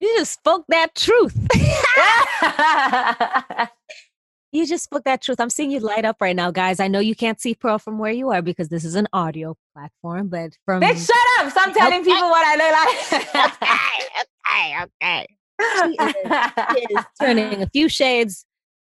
you 0.01 0.17
just 0.17 0.33
spoke 0.33 0.65
that 0.69 0.95
truth 0.95 1.37
You 4.51 4.67
just 4.67 4.85
spoke 4.85 5.05
that 5.05 5.21
truth. 5.21 5.41
I'm 5.41 5.51
seeing 5.51 5.71
you 5.71 5.81
light 5.81 6.07
up 6.07 6.17
right 6.21 6.35
now, 6.35 6.51
guys. 6.51 6.81
I 6.81 6.89
know 6.89 7.01
you 7.01 7.15
can't 7.15 7.39
see 7.39 7.55
Pearl 7.55 7.79
from 7.79 7.99
where 7.99 8.13
you 8.13 8.31
are 8.31 8.41
because 8.41 8.69
this 8.69 8.83
is 8.83 8.95
an 8.95 9.07
audio 9.13 9.57
platform, 9.75 10.29
but 10.29 10.57
from 10.65 10.81
Bitch, 10.81 11.07
shut 11.07 11.17
up. 11.39 11.51
Stop 11.51 11.75
telling 11.75 12.01
okay. 12.01 12.05
people 12.05 12.29
what 12.31 12.47
I 12.47 12.57
look 12.57 12.73
like. 12.73 13.59
okay, 14.47 14.83
okay, 14.83 15.27
okay. 15.27 15.27
She 15.61 15.97
is, 16.01 16.15
she 16.77 16.95
is 16.95 17.05
turning 17.21 17.63
a 17.63 17.69
few 17.69 17.91
shades, 17.91 18.47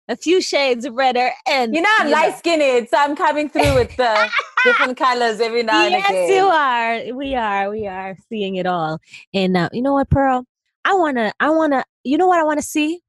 a 0.08 0.16
few 0.16 0.40
shades 0.40 0.88
redder. 0.88 1.30
And 1.46 1.74
you 1.74 1.82
know, 1.82 1.90
I'm 1.98 2.10
light 2.10 2.38
skinned, 2.38 2.88
so 2.88 2.96
I'm 2.96 3.14
coming 3.14 3.50
through 3.50 3.74
with 3.74 3.94
the 3.96 4.30
different 4.64 4.96
colors 4.96 5.40
every 5.40 5.62
now 5.62 5.82
yes, 5.86 5.92
and 5.92 6.04
again. 6.04 6.28
Yes, 6.28 6.36
you 6.36 6.44
are. 6.44 7.16
We 7.16 7.34
are. 7.34 7.70
We 7.70 7.86
are 7.86 8.16
seeing 8.30 8.56
it 8.56 8.66
all. 8.66 8.98
And 9.34 9.58
uh, 9.58 9.68
you 9.72 9.82
know 9.82 9.92
what, 9.92 10.08
Pearl? 10.08 10.46
I 10.86 10.94
wanna, 10.94 11.32
I 11.38 11.50
wanna, 11.50 11.84
you 12.02 12.16
know 12.16 12.28
what 12.28 12.40
I 12.40 12.44
wanna 12.44 12.62
see? 12.62 13.02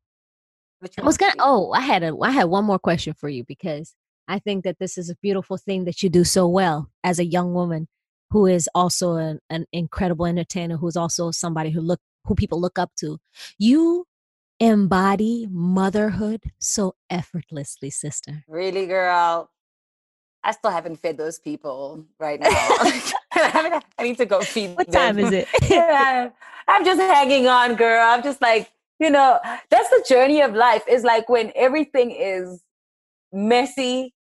I 0.97 1.03
was 1.03 1.17
gonna. 1.17 1.33
Oh, 1.39 1.71
I 1.71 1.81
had 1.81 2.03
a. 2.03 2.15
I 2.21 2.31
had 2.31 2.45
one 2.45 2.65
more 2.65 2.79
question 2.79 3.13
for 3.13 3.29
you 3.29 3.43
because 3.43 3.93
I 4.27 4.39
think 4.39 4.63
that 4.63 4.79
this 4.79 4.97
is 4.97 5.09
a 5.09 5.15
beautiful 5.21 5.57
thing 5.57 5.85
that 5.85 6.01
you 6.01 6.09
do 6.09 6.23
so 6.23 6.47
well 6.47 6.89
as 7.03 7.19
a 7.19 7.25
young 7.25 7.53
woman 7.53 7.87
who 8.31 8.45
is 8.45 8.69
also 8.73 9.15
an, 9.15 9.39
an 9.49 9.65
incredible 9.73 10.25
entertainer, 10.25 10.77
who 10.77 10.87
is 10.87 10.95
also 10.95 11.31
somebody 11.31 11.69
who 11.69 11.81
look 11.81 11.99
who 12.25 12.35
people 12.35 12.59
look 12.59 12.79
up 12.79 12.91
to. 12.99 13.19
You 13.57 14.05
embody 14.59 15.47
motherhood 15.49 16.43
so 16.59 16.95
effortlessly, 17.09 17.89
sister. 17.89 18.43
Really, 18.47 18.85
girl. 18.85 19.49
I 20.43 20.51
still 20.51 20.71
haven't 20.71 20.97
fed 20.97 21.17
those 21.17 21.37
people 21.37 22.05
right 22.19 22.39
now. 22.41 22.49
I 23.33 23.81
need 23.99 24.17
to 24.17 24.25
go 24.25 24.41
feed. 24.41 24.75
What 24.75 24.89
them. 24.89 25.15
time 25.15 25.25
is 25.25 25.31
it? 25.31 25.47
yeah, 25.69 26.29
I'm 26.67 26.85
just 26.85 26.99
hanging 26.99 27.47
on, 27.47 27.75
girl. 27.75 28.01
I'm 28.01 28.23
just 28.23 28.41
like 28.41 28.71
you 29.01 29.09
know, 29.09 29.39
that's 29.71 29.89
the 29.89 30.05
journey 30.07 30.41
of 30.41 30.53
life 30.53 30.83
is 30.87 31.03
like 31.03 31.27
when 31.27 31.51
everything 31.55 32.11
is 32.11 32.61
messy. 33.33 34.13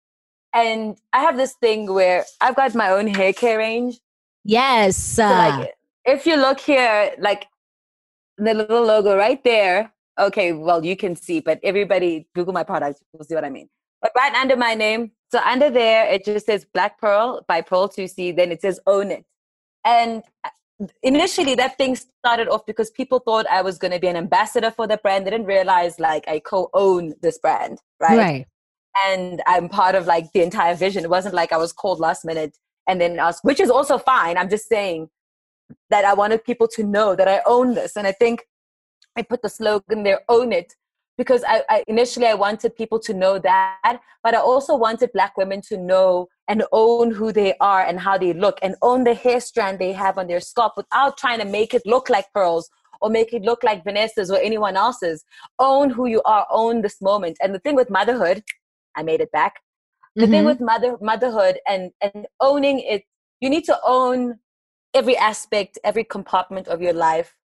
And 0.55 0.97
I 1.13 1.21
have 1.21 1.37
this 1.37 1.53
thing 1.61 1.93
where 1.93 2.25
I've 2.41 2.57
got 2.57 2.75
my 2.75 2.89
own 2.89 3.07
hair 3.07 3.35
care 3.35 3.59
range. 3.59 4.01
Yes. 4.43 4.97
So 4.97 5.27
uh. 5.27 5.29
like, 5.29 5.75
if 6.07 6.25
you 6.25 6.37
look 6.37 6.61
here, 6.61 7.13
like 7.19 7.47
the 8.39 8.55
little 8.55 8.83
logo 8.83 9.15
right 9.19 9.45
there, 9.45 9.93
okay, 10.19 10.55
well, 10.55 10.83
you 10.83 10.97
can 10.97 11.15
see, 11.15 11.41
but 11.41 11.61
everybody 11.63 12.27
Google 12.35 12.55
my 12.55 12.65
product, 12.65 13.03
will 13.13 13.27
see 13.27 13.35
what 13.35 13.45
I 13.45 13.51
mean. 13.51 13.69
But 14.01 14.13
right 14.17 14.33
under 14.33 14.57
my 14.57 14.73
name, 14.75 15.13
so 15.31 15.41
under 15.45 15.69
there, 15.69 16.07
it 16.07 16.25
just 16.25 16.47
says 16.47 16.67
Black 16.73 16.99
Pearl 16.99 17.45
by 17.47 17.61
Pearl 17.61 17.91
Thusi, 17.91 18.35
then 18.35 18.51
it 18.51 18.63
says 18.63 18.81
Own 18.87 19.11
It. 19.11 19.27
And 19.85 20.23
initially 21.03 21.55
that 21.57 21.77
thing 21.77 21.97
started 21.97 22.49
off 22.49 22.65
because 22.67 22.91
people 22.91 23.19
thought 23.19 23.47
I 23.51 23.63
was 23.63 23.79
going 23.79 23.93
to 23.93 23.99
be 23.99 24.09
an 24.09 24.17
ambassador 24.17 24.71
for 24.71 24.87
the 24.87 24.97
brand. 24.97 25.27
They 25.27 25.31
didn't 25.31 25.47
realize 25.47 25.99
like 25.99 26.27
I 26.29 26.41
co-own 26.41 27.15
this 27.23 27.39
brand, 27.39 27.79
right? 28.01 28.19
Right. 28.19 28.47
And 29.07 29.43
I'm 29.47 29.69
part 29.69 29.95
of 29.95 30.07
like 30.07 30.33
the 30.33 30.43
entire 30.43 30.75
vision. 30.75 31.05
It 31.05 31.11
wasn't 31.11 31.35
like 31.35 31.53
I 31.53 31.57
was 31.57 31.73
called 31.73 32.01
last 32.01 32.25
minute 32.25 32.57
and 32.89 33.01
then 33.01 33.19
asked, 33.19 33.45
which 33.45 33.61
is 33.61 33.71
also 33.71 33.99
fine. 33.99 34.37
I'm 34.37 34.51
just 34.51 34.69
saying 34.69 35.09
that 35.91 36.05
I 36.05 36.15
wanted 36.15 36.45
people 36.45 36.67
to 36.69 36.83
know 36.83 37.15
that 37.15 37.29
I 37.29 37.41
own 37.47 37.75
this. 37.75 37.97
And 37.97 38.07
I 38.07 38.13
think 38.13 38.45
I 39.17 39.23
put 39.23 39.43
the 39.43 39.49
slogan 39.49 40.03
there, 40.03 40.21
own 40.29 40.53
it, 40.53 40.75
because 41.17 41.45
I, 41.47 41.63
I, 41.69 41.85
initially 41.87 42.27
I 42.27 42.35
wanted 42.35 42.75
people 42.75 42.99
to 43.01 43.13
know 43.13 43.39
that, 43.39 44.01
but 44.23 44.35
I 44.35 44.39
also 44.39 44.75
wanted 44.75 45.13
black 45.13 45.37
women 45.37 45.61
to 45.69 45.77
know 45.77 46.29
and 46.51 46.65
own 46.73 47.13
who 47.13 47.33
they 47.33 47.55
are 47.61 47.83
and 47.87 48.01
how 48.01 48.19
they 48.19 48.33
look 48.33 48.59
and 48.61 48.75
own 48.83 49.05
the 49.05 49.15
hair 49.15 49.41
strand 49.41 49.79
they 49.79 49.93
have 49.93 50.19
on 50.19 50.27
their 50.27 50.41
scalp 50.41 50.73
without 50.77 51.17
trying 51.17 51.39
to 51.39 51.45
make 51.45 51.73
it 51.73 51.83
look 51.87 52.11
like 52.11 52.27
pearls 52.35 52.69
or 53.01 53.09
make 53.09 53.33
it 53.33 53.43
look 53.43 53.63
like 53.63 53.85
Vanessa's 53.85 54.33
or 54.33 54.39
anyone 54.39 54.77
else's. 54.77 55.25
Own 55.61 55.91
who 55.91 56.07
you 56.07 56.21
are, 56.23 56.45
own 56.51 56.83
this 56.83 57.01
moment. 57.01 57.39
And 57.41 57.55
the 57.55 57.61
thing 57.61 57.77
with 57.77 57.89
motherhood, 57.89 58.43
I 58.97 59.05
made 59.05 59.21
it 59.21 59.31
back. 59.31 59.61
The 60.17 60.23
mm-hmm. 60.23 60.33
thing 60.33 60.45
with 60.45 60.61
mother 60.61 60.97
motherhood 61.01 61.61
and 61.69 61.93
and 62.01 62.27
owning 62.41 62.81
it, 62.81 63.05
you 63.41 63.49
need 63.49 63.65
to 63.67 63.79
own 63.87 64.41
every 64.93 65.17
aspect, 65.17 65.79
every 65.85 66.03
compartment 66.03 66.67
of 66.67 66.83
your 66.83 66.93
life 66.93 67.37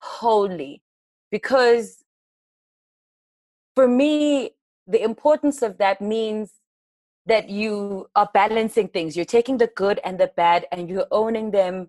wholly. 0.00 0.82
Because 1.30 2.04
for 3.74 3.88
me, 3.88 4.50
the 4.86 5.02
importance 5.02 5.62
of 5.62 5.78
that 5.78 6.02
means 6.02 6.50
that 7.26 7.48
you 7.48 8.08
are 8.14 8.28
balancing 8.32 8.88
things. 8.88 9.16
You're 9.16 9.24
taking 9.24 9.58
the 9.58 9.70
good 9.74 10.00
and 10.04 10.18
the 10.18 10.30
bad 10.36 10.66
and 10.70 10.88
you're 10.88 11.06
owning 11.10 11.50
them 11.50 11.88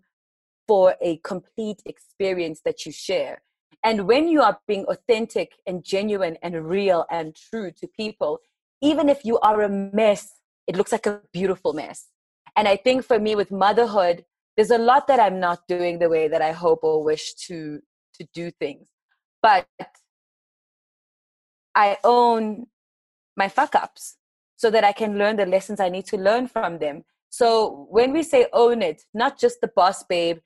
for 0.68 0.96
a 1.02 1.18
complete 1.18 1.82
experience 1.86 2.62
that 2.66 2.86
you 2.86 2.92
share. 2.92 3.42
And 3.84 4.08
when 4.08 4.28
you 4.28 4.42
are 4.42 4.60
being 4.68 4.86
authentic 4.86 5.54
and 5.68 5.84
genuine 5.84 6.38
and 6.42 6.68
real 6.68 7.06
and 7.12 7.36
true 7.36 7.72
to 7.72 7.88
people, 7.88 8.40
even 8.82 9.10
if 9.10 9.24
you 9.24 9.38
are 9.40 9.62
a 9.62 9.70
mess, 9.70 10.40
it 10.68 10.76
looks 10.76 10.92
like 10.92 11.06
a 11.06 11.22
beautiful 11.32 11.74
mess. 11.74 12.08
And 12.56 12.68
I 12.68 12.78
think 12.78 13.06
for 13.06 13.20
me 13.20 13.36
with 13.36 13.52
motherhood, 13.52 14.26
there's 14.56 14.72
a 14.72 14.78
lot 14.78 15.08
that 15.08 15.20
I'm 15.20 15.40
not 15.40 15.68
doing 15.68 16.00
the 16.00 16.10
way 16.10 16.28
that 16.30 16.42
I 16.42 16.54
hope 16.54 16.84
or 16.84 17.04
wish 17.04 17.34
to 17.48 17.82
to 18.16 18.28
do 18.34 18.50
things. 18.50 18.88
But 19.42 19.68
I 21.76 21.98
own 22.06 22.68
my 23.36 23.50
fuck 23.50 23.76
ups 23.76 24.16
so 24.56 24.70
that 24.72 24.84
I 24.84 24.92
can 24.92 25.18
learn 25.18 25.36
the 25.36 25.46
lessons 25.46 25.80
I 25.80 25.90
need 25.90 26.06
to 26.08 26.18
learn 26.18 26.48
from 26.48 26.80
them. 26.80 27.04
So 27.30 27.88
when 27.90 28.14
we 28.14 28.24
say 28.24 28.48
own 28.54 28.82
it, 28.82 29.04
not 29.14 29.40
just 29.40 29.60
the 29.62 29.70
boss 29.76 30.04
babe, 30.04 30.40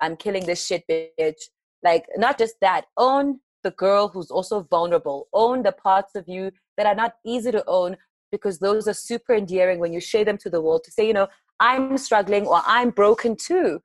I'm 0.00 0.16
killing 0.16 0.46
this 0.46 0.64
shit 0.64 0.84
bitch, 0.88 1.42
like 1.82 2.06
not 2.16 2.38
just 2.38 2.54
that, 2.60 2.86
own 2.96 3.40
the 3.62 3.70
girl 3.72 4.08
who's 4.08 4.30
also 4.30 4.62
vulnerable, 4.70 5.28
own 5.32 5.62
the 5.62 5.72
parts 5.72 6.14
of 6.14 6.28
you 6.28 6.50
that 6.76 6.86
are 6.86 6.94
not 6.94 7.14
easy 7.26 7.52
to 7.52 7.64
own 7.66 7.96
because 8.32 8.58
those 8.58 8.88
are 8.88 8.94
super 8.94 9.34
endearing 9.34 9.80
when 9.80 9.92
you 9.92 10.00
share 10.00 10.24
them 10.24 10.38
to 10.38 10.50
the 10.50 10.60
world 10.60 10.84
to 10.84 10.90
say, 10.90 11.06
you 11.06 11.12
know, 11.12 11.28
I'm 11.58 11.98
struggling 11.98 12.46
or 12.46 12.62
I'm 12.64 12.90
broken 12.90 13.36
too. 13.36 13.82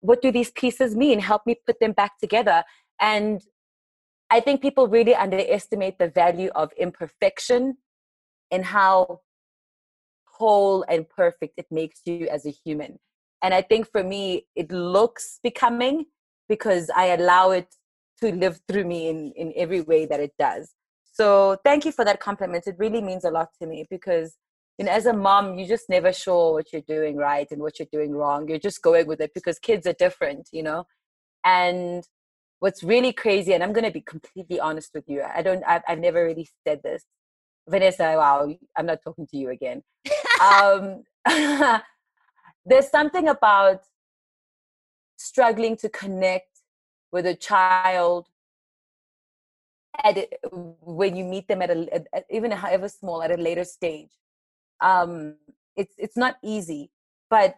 What 0.00 0.22
do 0.22 0.30
these 0.30 0.50
pieces 0.52 0.94
mean? 0.94 1.18
Help 1.18 1.42
me 1.46 1.56
put 1.66 1.80
them 1.80 1.92
back 1.92 2.18
together. 2.18 2.62
And 3.00 3.42
I 4.30 4.40
think 4.40 4.62
people 4.62 4.86
really 4.86 5.14
underestimate 5.14 5.98
the 5.98 6.08
value 6.08 6.50
of 6.54 6.70
imperfection 6.76 7.78
and 8.50 8.64
how 8.64 9.20
whole 10.26 10.84
and 10.88 11.08
perfect 11.08 11.54
it 11.56 11.66
makes 11.70 12.00
you 12.04 12.28
as 12.28 12.46
a 12.46 12.50
human. 12.50 12.98
And 13.42 13.54
I 13.54 13.62
think 13.62 13.90
for 13.90 14.02
me, 14.02 14.46
it 14.54 14.70
looks 14.70 15.38
becoming 15.42 16.06
because 16.48 16.90
I 16.94 17.06
allow 17.06 17.50
it 17.50 17.74
to 18.20 18.32
live 18.32 18.60
through 18.68 18.84
me 18.84 19.08
in, 19.08 19.32
in 19.36 19.52
every 19.56 19.80
way 19.80 20.06
that 20.06 20.20
it 20.20 20.32
does. 20.38 20.74
So 21.12 21.56
thank 21.64 21.84
you 21.84 21.92
for 21.92 22.04
that 22.04 22.20
compliment. 22.20 22.66
It 22.66 22.76
really 22.78 23.00
means 23.00 23.24
a 23.24 23.30
lot 23.30 23.48
to 23.60 23.66
me 23.66 23.86
because 23.90 24.36
you 24.78 24.84
know, 24.84 24.92
as 24.92 25.06
a 25.06 25.12
mom, 25.12 25.58
you're 25.58 25.68
just 25.68 25.88
never 25.88 26.12
sure 26.12 26.52
what 26.52 26.72
you're 26.72 26.82
doing 26.82 27.16
right 27.16 27.46
and 27.50 27.62
what 27.62 27.78
you're 27.78 27.88
doing 27.90 28.12
wrong. 28.12 28.48
You're 28.48 28.58
just 28.58 28.82
going 28.82 29.06
with 29.06 29.20
it 29.22 29.32
because 29.32 29.58
kids 29.58 29.86
are 29.86 29.94
different, 29.94 30.48
you 30.52 30.62
know. 30.62 30.84
And 31.44 32.04
what's 32.58 32.82
really 32.82 33.12
crazy, 33.12 33.54
and 33.54 33.62
I'm 33.62 33.72
going 33.72 33.86
to 33.86 33.90
be 33.90 34.02
completely 34.02 34.60
honest 34.60 34.90
with 34.94 35.04
you. 35.08 35.22
I 35.22 35.40
don't. 35.42 35.64
I've, 35.66 35.82
I've 35.88 35.98
never 35.98 36.24
really 36.24 36.48
said 36.66 36.82
this, 36.82 37.04
Vanessa. 37.68 38.14
Wow, 38.16 38.54
I'm 38.76 38.86
not 38.86 39.00
talking 39.02 39.26
to 39.28 39.36
you 39.36 39.50
again. 39.50 39.82
um, 40.42 41.04
there's 42.66 42.90
something 42.90 43.28
about 43.28 43.82
struggling 45.18 45.76
to 45.78 45.88
connect 45.88 46.60
with 47.12 47.26
a 47.26 47.34
child 47.34 48.28
at 50.04 50.28
when 50.82 51.16
you 51.16 51.24
meet 51.24 51.48
them 51.48 51.62
at 51.62 51.70
a 51.70 52.06
at, 52.14 52.26
even 52.30 52.50
however 52.50 52.88
small 52.88 53.22
at 53.22 53.30
a 53.30 53.36
later 53.36 53.64
stage 53.64 54.10
um, 54.80 55.36
it's 55.76 55.94
it's 55.98 56.16
not 56.16 56.36
easy, 56.42 56.90
but 57.30 57.56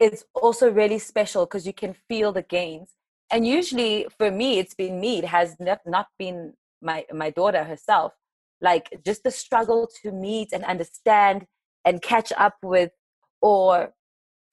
it's 0.00 0.24
also 0.34 0.70
really 0.70 0.98
special 0.98 1.46
because 1.46 1.66
you 1.66 1.72
can 1.72 1.94
feel 2.08 2.32
the 2.32 2.42
gains. 2.42 2.90
And 3.30 3.46
usually, 3.46 4.06
for 4.16 4.30
me, 4.30 4.58
it's 4.58 4.74
been 4.74 5.00
me. 5.00 5.18
It 5.18 5.26
has 5.26 5.56
not, 5.60 5.80
not 5.86 6.08
been 6.18 6.54
my 6.82 7.04
my 7.12 7.30
daughter 7.30 7.64
herself. 7.64 8.14
Like 8.60 9.00
just 9.04 9.22
the 9.22 9.30
struggle 9.30 9.88
to 10.02 10.12
meet 10.12 10.48
and 10.52 10.64
understand 10.64 11.46
and 11.84 12.02
catch 12.02 12.32
up 12.36 12.56
with, 12.62 12.90
or 13.40 13.94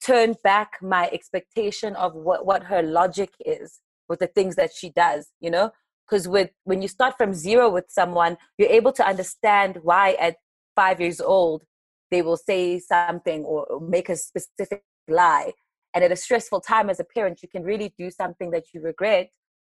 turn 0.04 0.36
back 0.44 0.78
my 0.80 1.08
expectation 1.12 1.96
of 1.96 2.14
what 2.14 2.46
what 2.46 2.64
her 2.64 2.82
logic 2.82 3.30
is 3.44 3.80
with 4.08 4.20
the 4.20 4.28
things 4.28 4.56
that 4.56 4.70
she 4.72 4.90
does. 4.90 5.28
You 5.40 5.50
know, 5.50 5.72
because 6.06 6.28
with 6.28 6.50
when 6.64 6.82
you 6.82 6.88
start 6.88 7.16
from 7.16 7.34
zero 7.34 7.68
with 7.68 7.86
someone, 7.88 8.36
you're 8.58 8.68
able 8.68 8.92
to 8.92 9.06
understand 9.06 9.80
why 9.82 10.12
at 10.20 10.36
five 10.76 11.00
years 11.00 11.20
old 11.20 11.64
they 12.10 12.22
will 12.22 12.36
say 12.36 12.78
something 12.78 13.44
or 13.44 13.80
make 13.80 14.08
a 14.08 14.16
specific 14.16 14.84
lie 15.08 15.52
and 15.94 16.04
at 16.04 16.12
a 16.12 16.16
stressful 16.16 16.60
time 16.60 16.90
as 16.90 17.00
a 17.00 17.04
parent 17.04 17.40
you 17.42 17.48
can 17.48 17.64
really 17.64 17.92
do 17.98 18.10
something 18.10 18.50
that 18.50 18.64
you 18.72 18.80
regret 18.80 19.30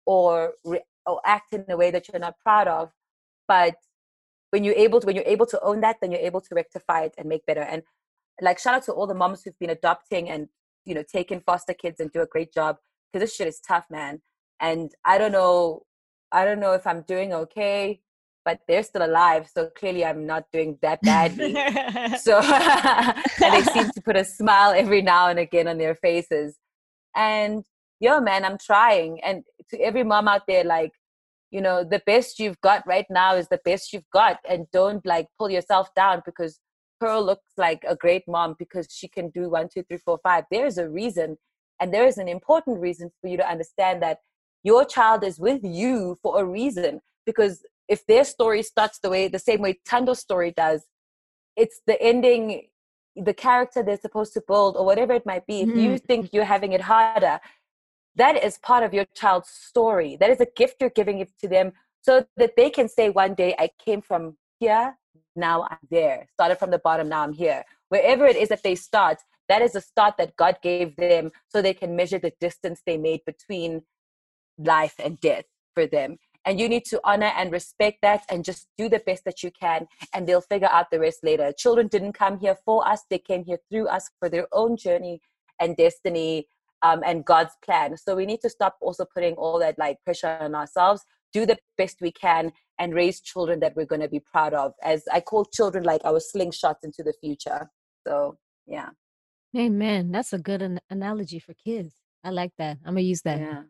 or 0.06 0.54
re- 0.66 0.84
or 1.06 1.22
act 1.26 1.54
in 1.54 1.66
a 1.70 1.78
way 1.78 1.92
that 1.92 2.08
you're 2.08 2.20
not 2.20 2.38
proud 2.40 2.68
of 2.68 2.92
but 3.48 3.76
when 4.52 4.64
you're 4.64 4.76
able 4.76 5.00
to 5.00 5.06
when 5.06 5.16
you're 5.16 5.26
able 5.26 5.46
to 5.46 5.60
own 5.62 5.82
that 5.82 5.98
then 6.02 6.12
you're 6.12 6.22
able 6.22 6.42
to 6.42 6.56
rectify 6.56 7.02
it 7.02 7.14
and 7.18 7.28
make 7.28 7.46
better 7.46 7.62
and 7.62 7.84
like 8.42 8.60
shout 8.60 8.74
out 8.74 8.84
to 8.84 8.92
all 8.94 9.08
the 9.08 9.14
moms 9.14 9.44
who've 9.44 9.60
been 9.60 9.70
adopting 9.70 10.30
and 10.30 10.48
you 10.86 10.96
know 10.96 11.04
taking 11.12 11.42
foster 11.42 11.74
kids 11.74 12.00
and 12.00 12.12
do 12.12 12.22
a 12.22 12.26
great 12.26 12.54
job 12.54 12.78
because 13.12 13.28
this 13.28 13.36
shit 13.36 13.48
is 13.48 13.60
tough 13.60 13.86
man 13.90 14.22
and 14.60 14.92
i 15.06 15.18
don't 15.18 15.32
know 15.32 15.84
i 16.32 16.46
don't 16.46 16.60
know 16.60 16.74
if 16.74 16.86
i'm 16.88 17.02
doing 17.04 17.34
okay 17.34 18.00
but 18.46 18.60
they're 18.68 18.84
still 18.84 19.06
alive. 19.06 19.48
So 19.54 19.70
clearly 19.78 20.04
I'm 20.04 20.26
not 20.26 20.46
doing 20.52 20.78
that 20.82 21.02
badly. 21.02 21.54
so, 22.20 22.40
and 22.44 23.54
they 23.54 23.62
seem 23.72 23.92
to 23.92 24.02
put 24.04 24.16
a 24.16 24.26
smile 24.26 24.72
every 24.72 25.02
now 25.02 25.28
and 25.28 25.38
again 25.38 25.68
on 25.68 25.78
their 25.78 25.94
faces. 25.94 26.58
And 27.16 27.64
yo, 28.00 28.20
man, 28.22 28.46
I'm 28.46 28.58
trying. 28.58 29.22
And 29.24 29.44
to 29.70 29.80
every 29.80 30.04
mom 30.04 30.28
out 30.28 30.44
there, 30.48 30.64
like, 30.64 30.94
you 31.52 31.62
know, 31.62 31.84
the 31.84 32.02
best 32.06 32.40
you've 32.40 32.62
got 32.62 32.86
right 32.86 33.06
now 33.10 33.36
is 33.36 33.48
the 33.48 33.60
best 33.66 33.92
you've 33.94 34.10
got. 34.14 34.38
And 34.48 34.68
don't 34.72 35.06
like 35.06 35.28
pull 35.38 35.50
yourself 35.50 35.94
down 35.96 36.22
because 36.26 36.60
Pearl 37.00 37.26
looks 37.26 37.52
like 37.58 37.84
a 37.88 37.96
great 37.96 38.24
mom 38.28 38.56
because 38.60 38.88
she 38.92 39.08
can 39.08 39.30
do 39.30 39.50
one, 39.50 39.70
two, 39.74 39.84
three, 39.84 39.98
four, 39.98 40.20
five. 40.22 40.44
There 40.52 40.66
is 40.66 40.78
a 40.78 40.90
reason. 40.90 41.38
And 41.80 41.94
there 41.94 42.06
is 42.06 42.18
an 42.18 42.28
important 42.28 42.80
reason 42.80 43.12
for 43.22 43.30
you 43.30 43.38
to 43.38 43.50
understand 43.50 44.02
that 44.04 44.20
your 44.64 44.84
child 44.84 45.24
is 45.24 45.40
with 45.40 45.62
you 45.64 46.18
for 46.22 46.42
a 46.42 46.46
reason 46.46 47.02
because 47.26 47.64
if 47.88 48.06
their 48.06 48.24
story 48.24 48.62
starts 48.62 49.00
the 49.00 49.10
way 49.10 49.28
the 49.28 49.40
same 49.40 49.62
way 49.62 49.80
Thando's 49.88 50.20
story 50.20 50.54
does, 50.56 50.86
it's 51.56 51.82
the 51.88 52.00
ending, 52.02 52.68
the 53.16 53.34
character 53.34 53.82
they're 53.82 53.98
supposed 53.98 54.34
to 54.34 54.44
build, 54.48 54.78
or 54.78 54.86
whatever 54.86 55.14
it 55.14 55.26
might 55.26 55.48
be. 55.48 55.62
If 55.62 55.70
mm-hmm. 55.70 55.80
you 55.80 55.98
think 55.98 56.30
you're 56.32 56.44
having 56.44 56.74
it 56.74 56.82
harder, 56.82 57.40
that 58.16 58.42
is 58.44 58.58
part 58.58 58.84
of 58.84 58.94
your 58.94 59.06
child's 59.16 59.50
story. 59.50 60.18
That 60.20 60.30
is 60.30 60.40
a 60.40 60.48
gift 60.56 60.78
you're 60.80 60.90
giving 60.90 61.20
it 61.20 61.32
to 61.42 61.48
them 61.48 61.74
so 62.02 62.26
that 62.38 62.56
they 62.56 62.70
can 62.70 62.88
say 62.90 63.10
one 63.10 63.34
day, 63.34 63.56
I 63.58 63.70
came 63.84 64.02
from 64.02 64.38
here, 64.60 64.98
now 65.36 65.68
I'm 65.70 65.78
there. 65.90 66.28
Started 66.34 66.58
from 66.58 66.72
the 66.72 66.80
bottom, 66.80 67.10
now 67.10 67.24
I'm 67.24 67.34
here. 67.34 67.64
Wherever 67.90 68.26
it 68.26 68.36
is 68.36 68.50
that 68.50 68.64
they 68.64 68.76
start, 68.76 69.20
that 69.48 69.62
is 69.62 69.76
a 69.76 69.82
start 69.82 70.16
that 70.18 70.36
God 70.36 70.58
gave 70.62 70.96
them 70.96 71.32
so 71.50 71.62
they 71.62 71.74
can 71.74 71.96
measure 71.96 72.20
the 72.20 72.34
distance 72.40 72.82
they 72.86 72.98
made 72.98 73.22
between 73.26 73.84
life 74.58 74.96
and 75.00 75.20
death 75.20 75.46
for 75.74 75.88
them 75.88 76.18
and 76.46 76.60
you 76.60 76.70
need 76.70 76.86
to 76.86 77.00
honor 77.04 77.32
and 77.38 77.52
respect 77.52 78.00
that 78.02 78.24
and 78.30 78.44
just 78.44 78.68
do 78.78 78.90
the 78.90 79.00
best 79.06 79.24
that 79.26 79.44
you 79.44 79.52
can 79.52 79.88
and 80.14 80.28
they'll 80.28 80.42
figure 80.42 80.70
out 80.72 80.90
the 80.92 81.00
rest 81.00 81.20
later 81.24 81.52
children 81.58 81.88
didn't 81.88 82.14
come 82.14 82.40
here 82.40 82.58
for 82.66 82.88
us 82.88 83.04
they 83.10 83.20
came 83.20 83.44
here 83.44 83.60
through 83.70 83.88
us 83.88 84.10
for 84.20 84.30
their 84.30 84.48
own 84.52 84.76
journey 84.76 85.22
and 85.60 85.78
destiny 85.78 86.48
um, 86.82 87.02
and 87.06 87.26
god's 87.26 87.56
plan. 87.64 87.98
So 87.98 88.16
we 88.16 88.26
need 88.26 88.42
to 88.42 88.50
stop 88.50 88.78
also 88.82 89.06
putting 89.06 89.36
all 89.36 89.60
that 89.60 89.78
like 89.78 89.98
pressure 90.04 90.38
on 90.42 90.56
ourselves. 90.56 91.04
Do 91.34 91.46
the 91.46 91.58
best 91.78 91.98
we 92.02 92.12
can 92.12 92.52
and 92.80 92.94
raise 92.94 93.22
children 93.22 93.60
that 93.60 93.76
we're 93.76 93.86
going 93.86 94.02
to 94.02 94.08
be 94.08 94.20
proud 94.20 94.54
of. 94.54 94.74
As 94.84 95.04
i 95.12 95.20
call 95.20 95.46
children 95.46 95.84
like 95.84 96.02
our 96.06 96.20
slingshots 96.20 96.84
into 96.84 97.04
the 97.04 97.14
future. 97.22 97.70
So 98.08 98.38
yeah. 98.66 98.90
Amen. 99.58 100.12
That's 100.12 100.34
a 100.34 100.40
good 100.40 100.62
an- 100.62 100.80
analogy 100.90 101.40
for 101.40 101.54
kids. 101.54 101.94
I 102.24 102.30
like 102.30 102.52
that. 102.58 102.78
I'm 102.86 102.94
gonna 102.94 103.02
use 103.02 103.22
that. 103.24 103.40
Yeah. 103.40 103.64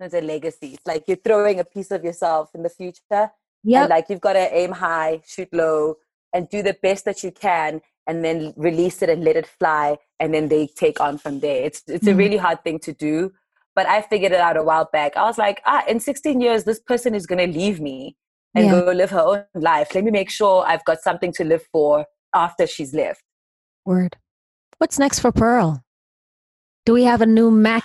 As 0.00 0.14
a 0.14 0.20
legacy. 0.20 0.74
It's 0.74 0.86
like 0.86 1.04
you're 1.06 1.16
throwing 1.16 1.60
a 1.60 1.64
piece 1.64 1.90
of 1.90 2.04
yourself 2.04 2.50
in 2.54 2.62
the 2.62 2.70
future. 2.70 3.30
Yeah. 3.62 3.86
Like 3.86 4.06
you've 4.08 4.20
got 4.20 4.32
to 4.32 4.54
aim 4.56 4.72
high, 4.72 5.22
shoot 5.24 5.48
low, 5.52 5.96
and 6.32 6.48
do 6.48 6.62
the 6.62 6.76
best 6.82 7.04
that 7.04 7.22
you 7.22 7.30
can, 7.30 7.80
and 8.06 8.24
then 8.24 8.52
release 8.56 9.02
it 9.02 9.08
and 9.08 9.24
let 9.24 9.36
it 9.36 9.46
fly, 9.46 9.96
and 10.20 10.34
then 10.34 10.48
they 10.48 10.66
take 10.66 11.00
on 11.00 11.18
from 11.18 11.40
there. 11.40 11.64
It's 11.64 11.82
it's 11.86 12.04
mm-hmm. 12.04 12.14
a 12.14 12.14
really 12.16 12.36
hard 12.36 12.62
thing 12.64 12.78
to 12.80 12.92
do, 12.92 13.32
but 13.74 13.86
I 13.86 14.02
figured 14.02 14.32
it 14.32 14.40
out 14.40 14.56
a 14.56 14.62
while 14.62 14.88
back. 14.92 15.16
I 15.16 15.24
was 15.24 15.38
like, 15.38 15.62
ah, 15.66 15.84
in 15.88 16.00
16 16.00 16.40
years, 16.40 16.64
this 16.64 16.80
person 16.80 17.14
is 17.14 17.26
gonna 17.26 17.46
leave 17.46 17.80
me 17.80 18.16
and 18.54 18.66
yeah. 18.66 18.80
go 18.80 18.92
live 18.92 19.10
her 19.10 19.20
own 19.20 19.44
life. 19.54 19.94
Let 19.94 20.04
me 20.04 20.10
make 20.10 20.30
sure 20.30 20.64
I've 20.66 20.84
got 20.84 21.00
something 21.00 21.32
to 21.34 21.44
live 21.44 21.64
for 21.72 22.06
after 22.34 22.66
she's 22.66 22.94
left. 22.94 23.22
Word. 23.84 24.16
What's 24.78 24.98
next 24.98 25.20
for 25.20 25.32
Pearl? 25.32 25.82
Do 26.84 26.92
we 26.92 27.04
have 27.04 27.20
a 27.20 27.26
new 27.26 27.50
Mac 27.50 27.84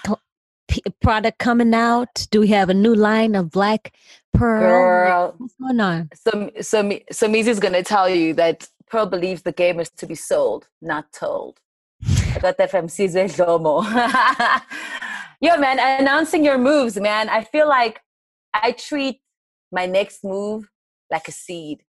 product 1.01 1.39
coming 1.39 1.73
out? 1.73 2.27
Do 2.31 2.39
we 2.39 2.47
have 2.47 2.69
a 2.69 2.73
new 2.73 2.95
line 2.95 3.35
of 3.35 3.51
black 3.51 3.93
pearl? 4.33 4.61
Girl, 4.61 5.35
What's 5.37 5.53
going 5.55 5.79
on? 5.79 6.09
So, 6.13 6.51
so, 6.61 6.99
so 7.11 7.27
Mizi's 7.27 7.59
going 7.59 7.73
to 7.73 7.83
tell 7.83 8.09
you 8.09 8.33
that 8.35 8.67
Pearl 8.89 9.05
believes 9.05 9.41
the 9.41 9.51
game 9.51 9.79
is 9.79 9.89
to 9.91 10.05
be 10.05 10.15
sold, 10.15 10.67
not 10.81 11.11
told. 11.11 11.59
I 12.05 12.39
got 12.39 12.57
that 12.57 12.71
from 12.71 12.87
Cesar 12.87 13.25
Lomo. 13.25 13.83
Yo, 15.41 15.57
man, 15.57 15.79
announcing 15.79 16.43
your 16.43 16.57
moves, 16.57 16.99
man. 16.99 17.29
I 17.29 17.43
feel 17.43 17.67
like 17.67 18.01
I 18.53 18.71
treat 18.71 19.19
my 19.71 19.85
next 19.85 20.23
move 20.23 20.69
like 21.11 21.27
a 21.27 21.31
seed. 21.31 21.83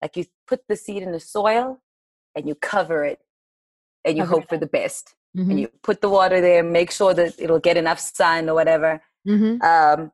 Like 0.00 0.16
you 0.16 0.24
put 0.46 0.60
the 0.68 0.76
seed 0.76 1.02
in 1.02 1.12
the 1.12 1.20
soil 1.20 1.80
and 2.34 2.46
you 2.46 2.54
cover 2.54 3.04
it 3.04 3.20
and 4.04 4.16
you 4.16 4.22
okay. 4.22 4.30
hope 4.30 4.48
for 4.48 4.58
the 4.58 4.66
best 4.66 5.14
mm-hmm. 5.36 5.50
and 5.50 5.60
you 5.60 5.68
put 5.82 6.00
the 6.00 6.08
water 6.08 6.40
there, 6.40 6.62
make 6.62 6.90
sure 6.90 7.14
that 7.14 7.34
it'll 7.38 7.58
get 7.58 7.76
enough 7.76 7.98
sun 7.98 8.48
or 8.48 8.54
whatever. 8.54 9.00
Mm-hmm. 9.26 9.62
Um, 9.62 10.12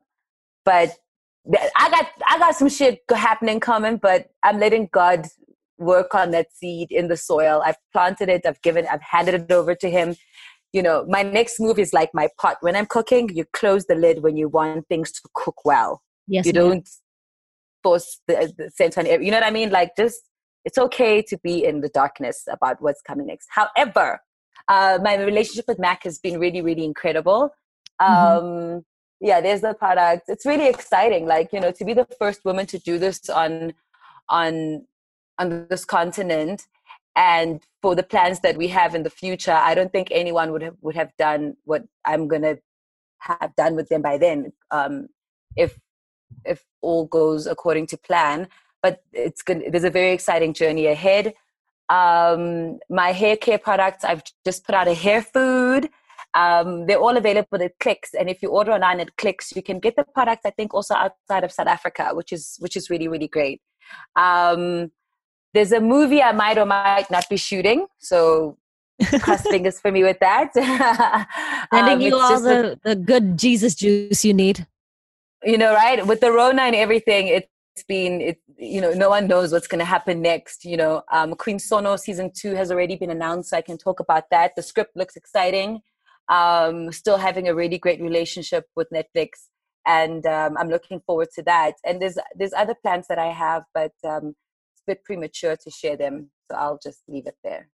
but 0.65 0.97
I 1.75 1.89
got 1.89 2.07
I 2.27 2.39
got 2.39 2.55
some 2.55 2.69
shit 2.69 3.03
happening 3.09 3.59
coming, 3.59 3.97
but 3.97 4.29
I'm 4.43 4.59
letting 4.59 4.89
God 4.91 5.27
work 5.83 6.15
on 6.15 6.31
that 6.31 6.47
seed 6.53 6.91
in 6.91 7.07
the 7.07 7.17
soil. 7.17 7.61
I've 7.65 7.77
planted 7.91 8.29
it. 8.29 8.45
I've 8.45 8.61
given. 8.61 8.87
I've 8.91 9.01
handed 9.01 9.35
it 9.35 9.51
over 9.51 9.75
to 9.75 9.89
Him. 9.89 10.15
you 10.73 10.81
know, 10.81 11.05
my 11.07 11.21
next 11.21 11.59
move 11.59 11.77
is 11.77 11.93
like 11.93 12.09
my 12.13 12.27
pot. 12.39 12.57
When 12.61 12.75
I'm 12.75 12.87
cooking, 12.87 13.29
you 13.33 13.45
close 13.53 13.85
the 13.85 13.95
lid 13.95 14.23
when 14.23 14.35
you 14.37 14.49
want 14.49 14.87
things 14.87 15.11
to 15.11 15.21
cook 15.33 15.63
well. 15.63 16.01
Yes, 16.27 16.45
you 16.45 16.53
ma'am. 16.53 16.69
don't 16.69 16.89
force 17.83 18.19
the, 18.27 18.51
the 18.57 18.93
on 18.97 19.05
you 19.23 19.29
know 19.29 19.37
what 19.37 19.45
I 19.45 19.51
mean? 19.51 19.69
Like 19.69 19.91
just, 19.97 20.21
it's 20.65 20.77
okay 20.77 21.21
to 21.21 21.37
be 21.43 21.65
in 21.65 21.81
the 21.81 21.89
darkness 21.89 22.43
about 22.49 22.81
what's 22.81 23.01
coming 23.01 23.27
next. 23.27 23.47
However, 23.51 24.19
uh, 24.67 24.97
my 25.03 25.17
relationship 25.17 25.65
with 25.67 25.79
Mac 25.79 26.03
has 26.03 26.17
been 26.19 26.39
really, 26.39 26.61
really 26.61 26.85
incredible. 26.85 27.49
Mhm. 28.01 28.77
Um, 28.77 28.85
yeah, 29.19 29.41
there's 29.41 29.61
the 29.61 29.73
product. 29.73 30.23
It's 30.27 30.45
really 30.45 30.67
exciting. 30.67 31.25
Like, 31.25 31.53
you 31.53 31.59
know, 31.59 31.71
to 31.71 31.85
be 31.85 31.93
the 31.93 32.07
first 32.19 32.43
woman 32.43 32.65
to 32.67 32.79
do 32.79 32.97
this 32.97 33.29
on, 33.29 33.73
on, 34.29 34.85
on 35.39 35.67
this 35.69 35.85
continent 35.85 36.67
and 37.15 37.61
for 37.81 37.95
the 37.95 38.03
plans 38.03 38.39
that 38.39 38.57
we 38.57 38.67
have 38.69 38.95
in 38.95 39.03
the 39.03 39.09
future, 39.09 39.51
I 39.51 39.75
don't 39.75 39.91
think 39.91 40.07
anyone 40.11 40.51
would 40.51 40.63
have, 40.63 40.75
would 40.81 40.95
have 40.95 41.11
done 41.17 41.55
what 41.63 41.83
I'm 42.05 42.27
to 42.27 42.57
have 43.19 43.55
done 43.55 43.75
with 43.75 43.89
them 43.89 44.01
by 44.01 44.17
then. 44.17 44.51
Um, 44.71 45.07
if, 45.55 45.77
if 46.43 46.63
all 46.81 47.05
goes 47.05 47.45
according 47.45 47.87
to 47.87 47.97
plan, 47.97 48.47
but 48.81 49.03
it's 49.13 49.41
good. 49.41 49.63
There's 49.71 49.83
a 49.83 49.89
very 49.89 50.11
exciting 50.11 50.53
journey 50.53 50.87
ahead. 50.87 51.33
Um, 51.89 52.79
my 52.89 53.11
hair 53.11 53.37
care 53.37 53.59
products, 53.59 54.03
I've 54.03 54.23
just 54.45 54.65
put 54.65 54.75
out 54.75 54.87
a 54.87 54.93
hair 54.93 55.21
food. 55.21 55.89
Um, 56.33 56.87
they're 56.87 56.99
all 56.99 57.15
available 57.15 57.61
at 57.61 57.77
Clicks, 57.79 58.15
and 58.15 58.27
if 58.29 58.41
you 58.41 58.49
order 58.49 58.71
online 58.71 58.99
at 58.99 59.15
Clicks, 59.17 59.55
you 59.55 59.61
can 59.61 59.79
get 59.79 59.95
the 59.95 60.03
products. 60.03 60.41
I 60.45 60.49
think 60.49 60.73
also 60.73 60.95
outside 60.95 61.43
of 61.43 61.51
South 61.51 61.67
Africa, 61.67 62.09
which 62.13 62.33
is 62.33 62.57
which 62.59 62.75
is 62.75 62.89
really 62.89 63.07
really 63.07 63.27
great. 63.27 63.61
Um, 64.15 64.91
there's 65.53 65.71
a 65.71 65.79
movie 65.79 66.21
I 66.21 66.31
might 66.31 66.57
or 66.57 66.65
might 66.65 67.09
not 67.11 67.29
be 67.29 67.37
shooting, 67.37 67.87
so 67.99 68.57
cross 69.19 69.41
fingers 69.53 69.79
for 69.79 69.91
me 69.91 70.03
with 70.03 70.19
that. 70.19 70.53
Sending 71.73 71.95
Um, 71.95 72.01
you 72.01 72.15
all 72.15 72.29
just 72.29 72.45
a- 72.45 72.47
the, 72.47 72.79
the 72.83 72.95
good 72.95 73.37
Jesus 73.37 73.75
juice 73.75 74.23
you 74.25 74.33
need. 74.33 74.65
you 75.43 75.57
know, 75.57 75.73
right? 75.73 76.05
With 76.05 76.21
the 76.21 76.31
Rona 76.31 76.63
and 76.63 76.75
everything, 76.75 77.27
it's 77.27 77.47
been, 77.87 78.21
it, 78.21 78.39
you 78.57 78.79
know, 78.81 78.91
no 78.93 79.09
one 79.09 79.27
knows 79.27 79.51
what's 79.51 79.67
going 79.67 79.79
to 79.79 79.85
happen 79.85 80.21
next. 80.21 80.63
You 80.63 80.77
know, 80.77 81.01
um, 81.11 81.33
Queen 81.35 81.59
Sono 81.59 81.95
season 81.97 82.31
two 82.33 82.53
has 82.55 82.71
already 82.71 82.95
been 82.95 83.09
announced. 83.09 83.49
So 83.49 83.57
I 83.57 83.61
can 83.61 83.77
talk 83.77 83.99
about 83.99 84.25
that. 84.31 84.55
The 84.55 84.61
script 84.61 84.95
looks 84.95 85.15
exciting. 85.15 85.81
Um, 86.29 86.91
still 86.91 87.17
having 87.17 87.47
a 87.49 87.55
really 87.55 87.77
great 87.77 87.99
relationship 88.01 88.65
with 88.77 88.87
Netflix, 88.93 89.31
and 89.85 90.25
um, 90.25 90.55
I'm 90.57 90.69
looking 90.69 91.01
forward 91.05 91.27
to 91.35 91.43
that. 91.43 91.73
And 91.83 92.01
there's 92.01 92.17
there's 92.35 92.53
other 92.53 92.75
plans 92.75 93.07
that 93.09 93.19
I 93.19 93.27
have, 93.27 93.63
but 93.73 93.91
um, 94.07 94.33
bit 94.85 95.03
premature 95.03 95.55
to 95.55 95.71
share 95.71 95.97
them, 95.97 96.29
so 96.49 96.57
I'll 96.57 96.79
just 96.81 97.03
leave 97.07 97.27
it 97.27 97.37
there. 97.43 97.69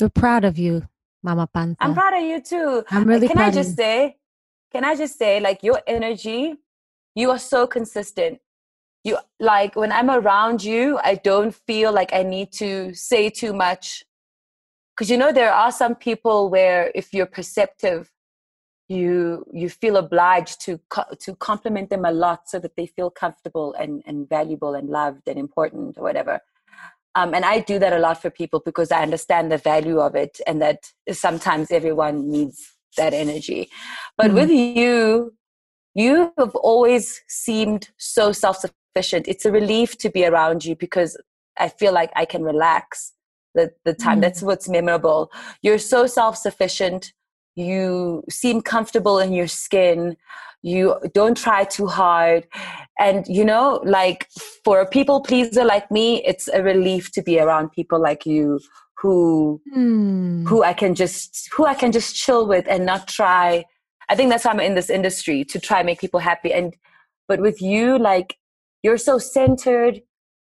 We're 0.00 0.08
proud 0.08 0.44
of 0.44 0.58
you, 0.58 0.88
Mama 1.22 1.48
Panta. 1.52 1.76
I'm 1.80 1.94
proud 1.94 2.14
of 2.14 2.22
you 2.22 2.40
too. 2.40 2.84
I'm 2.90 3.04
really 3.04 3.28
can 3.28 3.38
I 3.38 3.50
just 3.50 3.76
say, 3.76 4.16
can 4.72 4.84
I 4.84 4.94
just 4.94 5.18
say, 5.18 5.40
like 5.40 5.62
your 5.62 5.80
energy, 5.86 6.54
you 7.14 7.30
are 7.30 7.38
so 7.38 7.66
consistent. 7.66 8.38
You 9.04 9.18
like 9.40 9.74
when 9.76 9.92
I'm 9.92 10.10
around 10.10 10.62
you, 10.62 10.98
I 11.02 11.16
don't 11.16 11.54
feel 11.54 11.92
like 11.92 12.12
I 12.12 12.22
need 12.22 12.52
to 12.54 12.94
say 12.94 13.30
too 13.30 13.52
much. 13.52 14.04
Because 14.94 15.10
you 15.10 15.16
know, 15.16 15.32
there 15.32 15.52
are 15.52 15.72
some 15.72 15.94
people 15.94 16.50
where 16.50 16.92
if 16.94 17.12
you're 17.14 17.26
perceptive, 17.26 18.10
you 18.88 19.44
you 19.52 19.68
feel 19.68 19.96
obliged 19.96 20.60
to 20.62 20.80
co- 20.88 21.14
to 21.20 21.34
compliment 21.36 21.90
them 21.90 22.04
a 22.04 22.12
lot 22.12 22.48
so 22.48 22.58
that 22.58 22.76
they 22.76 22.86
feel 22.86 23.10
comfortable 23.10 23.74
and 23.74 24.02
and 24.06 24.28
valuable 24.28 24.74
and 24.74 24.88
loved 24.88 25.28
and 25.28 25.38
important 25.38 25.98
or 25.98 26.02
whatever. 26.02 26.40
Um, 27.14 27.34
and 27.34 27.44
I 27.44 27.60
do 27.60 27.78
that 27.80 27.92
a 27.92 27.98
lot 27.98 28.20
for 28.22 28.30
people 28.30 28.60
because 28.64 28.92
I 28.92 29.02
understand 29.02 29.50
the 29.50 29.58
value 29.58 29.98
of 29.98 30.14
it 30.14 30.40
and 30.46 30.62
that 30.62 30.92
sometimes 31.12 31.70
everyone 31.70 32.30
needs 32.30 32.74
that 32.96 33.12
energy. 33.12 33.70
But 34.16 34.30
Mhm. 34.30 34.34
with 34.34 34.50
you, 34.50 35.34
you 35.94 36.32
have 36.38 36.54
always 36.54 37.20
seemed 37.28 37.90
so 37.98 38.32
self 38.32 38.58
sufficient. 38.58 39.26
It's 39.28 39.44
a 39.44 39.52
relief 39.52 39.98
to 39.98 40.10
be 40.10 40.24
around 40.24 40.64
you 40.64 40.76
because 40.76 41.16
I 41.58 41.68
feel 41.68 41.92
like 41.92 42.12
I 42.14 42.24
can 42.24 42.42
relax 42.42 43.12
the, 43.54 43.72
the 43.84 43.94
time. 43.94 44.18
Mm. 44.18 44.22
That's 44.22 44.42
what's 44.42 44.68
memorable. 44.68 45.30
You're 45.62 45.78
so 45.78 46.06
self 46.06 46.36
sufficient. 46.36 47.12
You 47.58 48.22
seem 48.30 48.62
comfortable 48.62 49.18
in 49.18 49.32
your 49.32 49.48
skin. 49.48 50.16
You 50.62 50.96
don't 51.12 51.36
try 51.36 51.64
too 51.64 51.88
hard. 51.88 52.46
And, 53.00 53.26
you 53.26 53.44
know, 53.44 53.80
like 53.84 54.28
for 54.64 54.80
a 54.80 54.86
people 54.86 55.20
pleaser 55.22 55.64
like 55.64 55.90
me, 55.90 56.22
it's 56.24 56.46
a 56.46 56.62
relief 56.62 57.10
to 57.12 57.22
be 57.22 57.40
around 57.40 57.72
people 57.72 58.00
like 58.00 58.24
you 58.24 58.60
who 59.00 59.60
Hmm. 59.74 60.46
who 60.46 60.62
I 60.62 60.72
can 60.72 60.94
just 60.94 61.48
who 61.52 61.66
I 61.66 61.74
can 61.74 61.90
just 61.92 62.14
chill 62.14 62.46
with 62.46 62.66
and 62.68 62.86
not 62.86 63.08
try. 63.08 63.64
I 64.08 64.14
think 64.14 64.30
that's 64.30 64.44
why 64.44 64.52
I'm 64.52 64.60
in 64.60 64.74
this 64.74 64.90
industry 64.90 65.44
to 65.46 65.58
try 65.58 65.82
make 65.82 66.00
people 66.00 66.20
happy. 66.20 66.52
And 66.52 66.74
but 67.26 67.40
with 67.40 67.60
you, 67.60 67.98
like 67.98 68.36
you're 68.82 68.98
so 68.98 69.18
centered, 69.18 70.00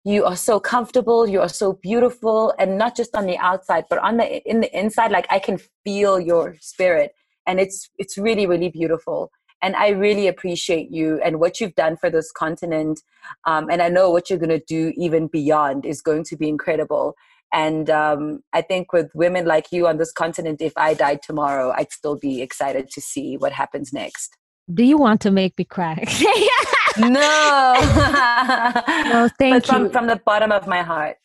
you 0.03 0.25
are 0.25 0.35
so 0.35 0.59
comfortable, 0.59 1.27
you 1.27 1.41
are 1.41 1.49
so 1.49 1.73
beautiful, 1.73 2.53
and 2.57 2.77
not 2.77 2.95
just 2.95 3.15
on 3.15 3.25
the 3.25 3.37
outside, 3.37 3.85
but 3.89 3.99
on 3.99 4.17
the 4.17 4.49
in 4.49 4.61
the 4.61 4.77
inside. 4.77 5.11
Like 5.11 5.27
I 5.29 5.39
can 5.39 5.59
feel 5.83 6.19
your 6.19 6.57
spirit, 6.59 7.13
and 7.45 7.59
it's 7.59 7.89
it's 7.97 8.17
really 8.17 8.47
really 8.47 8.69
beautiful. 8.69 9.31
And 9.63 9.75
I 9.75 9.89
really 9.89 10.27
appreciate 10.27 10.89
you 10.89 11.21
and 11.23 11.39
what 11.39 11.61
you've 11.61 11.75
done 11.75 11.95
for 11.95 12.09
this 12.09 12.31
continent. 12.31 13.01
Um, 13.45 13.69
and 13.69 13.79
I 13.79 13.89
know 13.89 14.09
what 14.09 14.27
you're 14.27 14.39
going 14.39 14.49
to 14.49 14.63
do 14.67 14.91
even 14.97 15.27
beyond 15.27 15.85
is 15.85 16.01
going 16.01 16.23
to 16.25 16.35
be 16.35 16.49
incredible. 16.49 17.15
And 17.53 17.89
um, 17.89 18.39
I 18.53 18.61
think 18.61 18.91
with 18.93 19.11
women 19.13 19.45
like 19.45 19.71
you 19.71 19.87
on 19.87 19.97
this 19.97 20.11
continent, 20.11 20.61
if 20.61 20.73
I 20.77 20.93
died 20.93 21.21
tomorrow, 21.21 21.73
I'd 21.75 21.91
still 21.91 22.17
be 22.17 22.41
excited 22.41 22.89
to 22.91 23.01
see 23.01 23.37
what 23.37 23.51
happens 23.51 23.93
next. 23.93 24.35
Do 24.73 24.83
you 24.83 24.97
want 24.97 25.21
to 25.21 25.31
make 25.31 25.57
me 25.57 25.65
cry? 25.65 26.03
No, 26.97 27.09
no, 29.05 29.29
thank 29.37 29.55
but 29.55 29.65
from 29.65 29.83
you. 29.83 29.89
from 29.89 30.07
the 30.07 30.17
bottom 30.25 30.51
of 30.51 30.67
my 30.67 30.81
heart. 30.81 31.17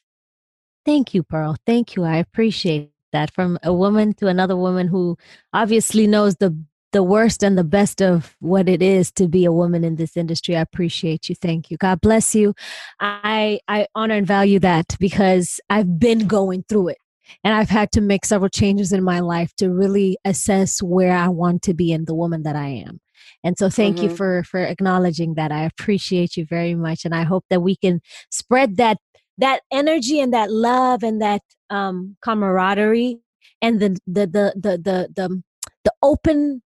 Thank 0.85 1.15
you, 1.15 1.23
Pearl. 1.23 1.57
Thank 1.67 1.97
you. 1.97 2.05
I 2.05 2.17
appreciate 2.17 2.93
that 3.13 3.33
from 3.33 3.59
a 3.63 3.73
woman 3.73 4.13
to 4.15 4.29
another 4.29 4.57
woman 4.57 4.89
who 4.89 5.17
obviously 5.53 6.07
knows 6.07 6.37
the 6.37 6.57
the 6.93 7.03
worst 7.03 7.43
and 7.43 7.59
the 7.59 7.65
best 7.65 8.01
of 8.01 8.37
what 8.41 8.69
it 8.69 8.81
is 8.81 9.11
to 9.13 9.29
be 9.29 9.45
a 9.45 9.53
woman 9.53 9.85
in 9.85 9.97
this 9.97 10.17
industry. 10.17 10.57
I 10.57 10.61
appreciate 10.61 11.29
you. 11.29 11.35
Thank 11.35 11.71
you. 11.71 11.77
God 11.77 12.01
bless 12.01 12.35
you. 12.35 12.55
I 13.01 13.61
I 13.69 13.87
honor 13.95 14.15
and 14.15 14.27
value 14.27 14.59
that 14.61 14.97
because 14.99 15.61
I've 15.69 15.99
been 15.99 16.27
going 16.27 16.65
through 16.69 16.89
it. 16.89 16.99
And 17.43 17.55
I've 17.55 17.71
had 17.71 17.91
to 17.93 18.01
make 18.01 18.25
several 18.25 18.49
changes 18.49 18.93
in 18.93 19.03
my 19.03 19.21
life 19.21 19.55
to 19.57 19.69
really 19.69 20.17
assess 20.25 20.81
where 20.81 21.13
I 21.13 21.29
want 21.29 21.63
to 21.63 21.75
be 21.75 21.93
and 21.93 22.07
the 22.07 22.15
woman 22.15 22.45
that 22.45 22.55
I 22.55 22.69
am. 22.69 23.01
And 23.45 23.59
so 23.59 23.69
thank 23.71 24.03
you 24.03 24.09
Mhm. 24.09 24.17
for 24.17 24.45
for 24.45 24.61
acknowledging 24.61 25.35
that. 25.35 25.53
I 25.53 25.63
appreciate 25.65 26.37
you 26.37 26.45
very 26.47 26.75
much 26.75 27.05
and 27.05 27.15
I 27.15 27.23
hope 27.25 27.45
that 27.51 27.61
we 27.61 27.77
can 27.77 28.01
spread 28.31 28.77
that 28.77 28.99
that 29.39 29.61
energy 29.71 30.21
and 30.21 30.33
that 30.33 30.51
love 30.51 31.03
and 31.03 31.21
that 31.23 31.43
um 31.71 32.17
camaraderie 32.23 33.19
and 33.63 33.81
the 33.81 33.99
the 34.07 34.27
the 34.27 34.55
the 34.57 34.79
the 34.79 35.09
the, 35.15 35.43
the 35.85 35.93
open 36.03 36.63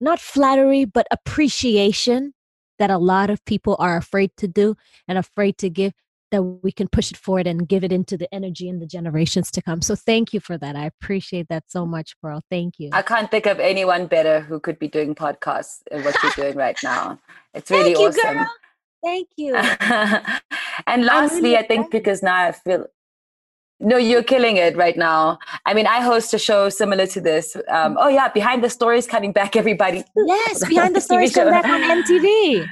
not 0.00 0.20
flattery 0.20 0.84
but 0.84 1.06
appreciation 1.10 2.34
that 2.78 2.90
a 2.90 2.98
lot 2.98 3.30
of 3.30 3.44
people 3.46 3.76
are 3.78 3.96
afraid 3.96 4.30
to 4.36 4.46
do 4.48 4.76
and 5.08 5.18
afraid 5.18 5.56
to 5.58 5.70
give 5.70 5.92
that 6.30 6.42
we 6.42 6.72
can 6.72 6.88
push 6.88 7.10
it 7.10 7.16
forward 7.16 7.46
and 7.46 7.68
give 7.68 7.84
it 7.84 7.92
into 7.92 8.16
the 8.16 8.32
energy 8.34 8.68
in 8.68 8.78
the 8.80 8.86
generations 8.86 9.50
to 9.50 9.62
come 9.62 9.80
so 9.80 9.94
thank 9.94 10.32
you 10.32 10.40
for 10.40 10.58
that 10.58 10.74
i 10.76 10.84
appreciate 10.86 11.46
that 11.48 11.64
so 11.68 11.86
much 11.86 12.14
pearl 12.20 12.42
thank 12.50 12.74
you 12.78 12.90
I 12.92 13.02
can't 13.02 13.30
think 13.30 13.46
of 13.46 13.60
anyone 13.60 14.06
better 14.06 14.40
who 14.40 14.58
could 14.60 14.78
be 14.78 14.88
doing 14.88 15.14
podcasts 15.14 15.80
and 15.90 16.04
what 16.04 16.16
you're 16.22 16.32
doing 16.32 16.56
right 16.56 16.76
now. 16.82 17.18
It's 17.54 17.70
really 17.70 17.94
Thank 17.94 17.98
you, 17.98 18.08
awesome. 18.08 18.34
girl. 18.34 18.50
thank 19.04 19.28
you 19.36 19.54
and 20.86 21.04
lastly, 21.04 21.40
really 21.42 21.56
I 21.58 21.66
think 21.66 21.90
because 21.90 22.22
now 22.22 22.36
I 22.48 22.52
feel 22.52 22.86
no, 23.78 23.98
you're 23.98 24.22
killing 24.22 24.56
it 24.56 24.74
right 24.74 24.96
now. 24.96 25.38
I 25.66 25.74
mean, 25.74 25.86
I 25.86 26.00
host 26.00 26.32
a 26.32 26.38
show 26.38 26.70
similar 26.70 27.06
to 27.08 27.20
this. 27.20 27.56
Um, 27.68 27.98
oh 28.00 28.08
yeah, 28.08 28.28
behind 28.28 28.64
the 28.64 28.70
stories 28.70 29.06
coming 29.06 29.32
back, 29.32 29.54
everybody. 29.54 30.02
yes 30.16 30.66
behind 30.66 30.96
the 30.96 31.00
stories 31.08 31.34
coming 31.34 31.52
back 31.52 31.66
on 31.66 31.80
mtv 32.02 32.66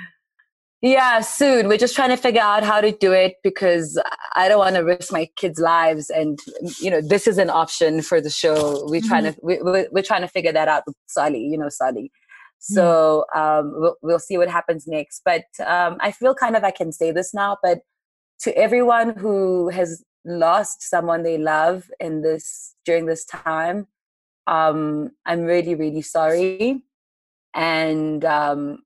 Yeah, 0.84 1.20
soon. 1.20 1.68
We're 1.68 1.78
just 1.78 1.96
trying 1.96 2.10
to 2.10 2.16
figure 2.18 2.42
out 2.42 2.62
how 2.62 2.82
to 2.82 2.92
do 2.92 3.10
it 3.10 3.36
because 3.42 3.98
I 4.36 4.48
don't 4.48 4.58
want 4.58 4.74
to 4.76 4.82
risk 4.82 5.10
my 5.10 5.30
kids' 5.34 5.58
lives, 5.58 6.10
and 6.10 6.38
you 6.78 6.90
know, 6.90 7.00
this 7.00 7.26
is 7.26 7.38
an 7.38 7.48
option 7.48 8.02
for 8.02 8.20
the 8.20 8.28
show. 8.28 8.84
We're 8.86 9.00
trying 9.00 9.24
to 9.24 9.34
we, 9.42 9.62
we're, 9.62 9.88
we're 9.90 10.02
trying 10.02 10.20
to 10.20 10.28
figure 10.28 10.52
that 10.52 10.68
out 10.68 10.82
with 10.86 10.94
Sally. 11.06 11.40
You 11.40 11.56
know, 11.56 11.70
Sally. 11.70 12.12
So 12.58 13.24
um, 13.34 13.72
we'll 13.76 13.96
we'll 14.02 14.18
see 14.18 14.36
what 14.36 14.50
happens 14.50 14.86
next. 14.86 15.22
But 15.24 15.44
um, 15.64 15.96
I 16.00 16.12
feel 16.12 16.34
kind 16.34 16.54
of 16.54 16.64
I 16.64 16.70
can 16.70 16.92
say 16.92 17.12
this 17.12 17.32
now, 17.32 17.56
but 17.62 17.78
to 18.40 18.54
everyone 18.54 19.16
who 19.16 19.70
has 19.70 20.04
lost 20.26 20.82
someone 20.82 21.22
they 21.22 21.38
love 21.38 21.84
in 21.98 22.20
this 22.20 22.74
during 22.84 23.06
this 23.06 23.24
time, 23.24 23.86
um, 24.46 25.12
I'm 25.24 25.44
really 25.44 25.76
really 25.76 26.02
sorry, 26.02 26.82
and 27.54 28.22
um, 28.26 28.80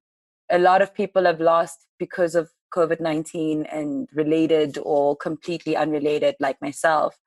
a 0.50 0.58
lot 0.58 0.82
of 0.82 0.94
people 0.94 1.24
have 1.24 1.40
lost 1.40 1.86
because 1.98 2.34
of 2.34 2.50
COVID 2.74 3.00
19 3.00 3.64
and 3.64 4.08
related 4.12 4.78
or 4.82 5.16
completely 5.16 5.76
unrelated, 5.76 6.36
like 6.40 6.60
myself. 6.60 7.18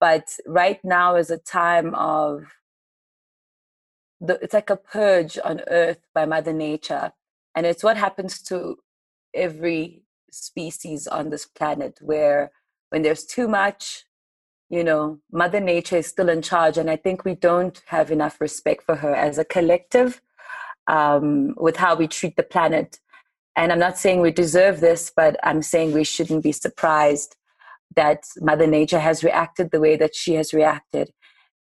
But 0.00 0.36
right 0.46 0.80
now 0.82 1.16
is 1.16 1.30
a 1.30 1.38
time 1.38 1.94
of 1.94 2.44
the, 4.20 4.38
it's 4.42 4.54
like 4.54 4.70
a 4.70 4.76
purge 4.76 5.38
on 5.44 5.62
earth 5.68 6.00
by 6.14 6.26
mother 6.26 6.52
nature. 6.52 7.12
And 7.54 7.66
it's 7.66 7.84
what 7.84 7.96
happens 7.96 8.40
to 8.44 8.76
every 9.34 10.02
species 10.30 11.06
on 11.06 11.30
this 11.30 11.46
planet 11.46 11.98
where 12.00 12.52
when 12.90 13.02
there's 13.02 13.24
too 13.24 13.48
much 13.48 14.04
you 14.68 14.84
know 14.84 15.18
mother 15.32 15.58
nature 15.58 15.96
is 15.96 16.06
still 16.06 16.28
in 16.28 16.40
charge. 16.42 16.78
And 16.78 16.88
i 16.88 16.96
think 16.96 17.24
we 17.24 17.34
don't 17.34 17.82
have 17.86 18.10
enough 18.10 18.40
respect 18.40 18.84
for 18.84 18.96
her 18.96 19.14
as 19.14 19.36
a 19.38 19.44
collective 19.44 20.22
um, 20.90 21.54
with 21.56 21.76
how 21.76 21.94
we 21.94 22.06
treat 22.08 22.36
the 22.36 22.42
planet. 22.42 22.98
And 23.56 23.72
i'm 23.72 23.78
not 23.86 23.98
saying 23.98 24.20
we 24.20 24.30
deserve 24.30 24.80
this 24.80 25.12
but 25.14 25.32
i'm 25.48 25.62
saying 25.62 25.92
we 25.92 26.04
shouldn't 26.04 26.42
be 26.42 26.52
surprised 26.52 27.36
that 27.96 28.22
mother 28.40 28.66
nature 28.66 29.00
has 29.00 29.24
reacted 29.24 29.70
the 29.70 29.80
way 29.80 29.96
that 29.96 30.14
she 30.14 30.34
has 30.34 30.54
reacted. 30.54 31.10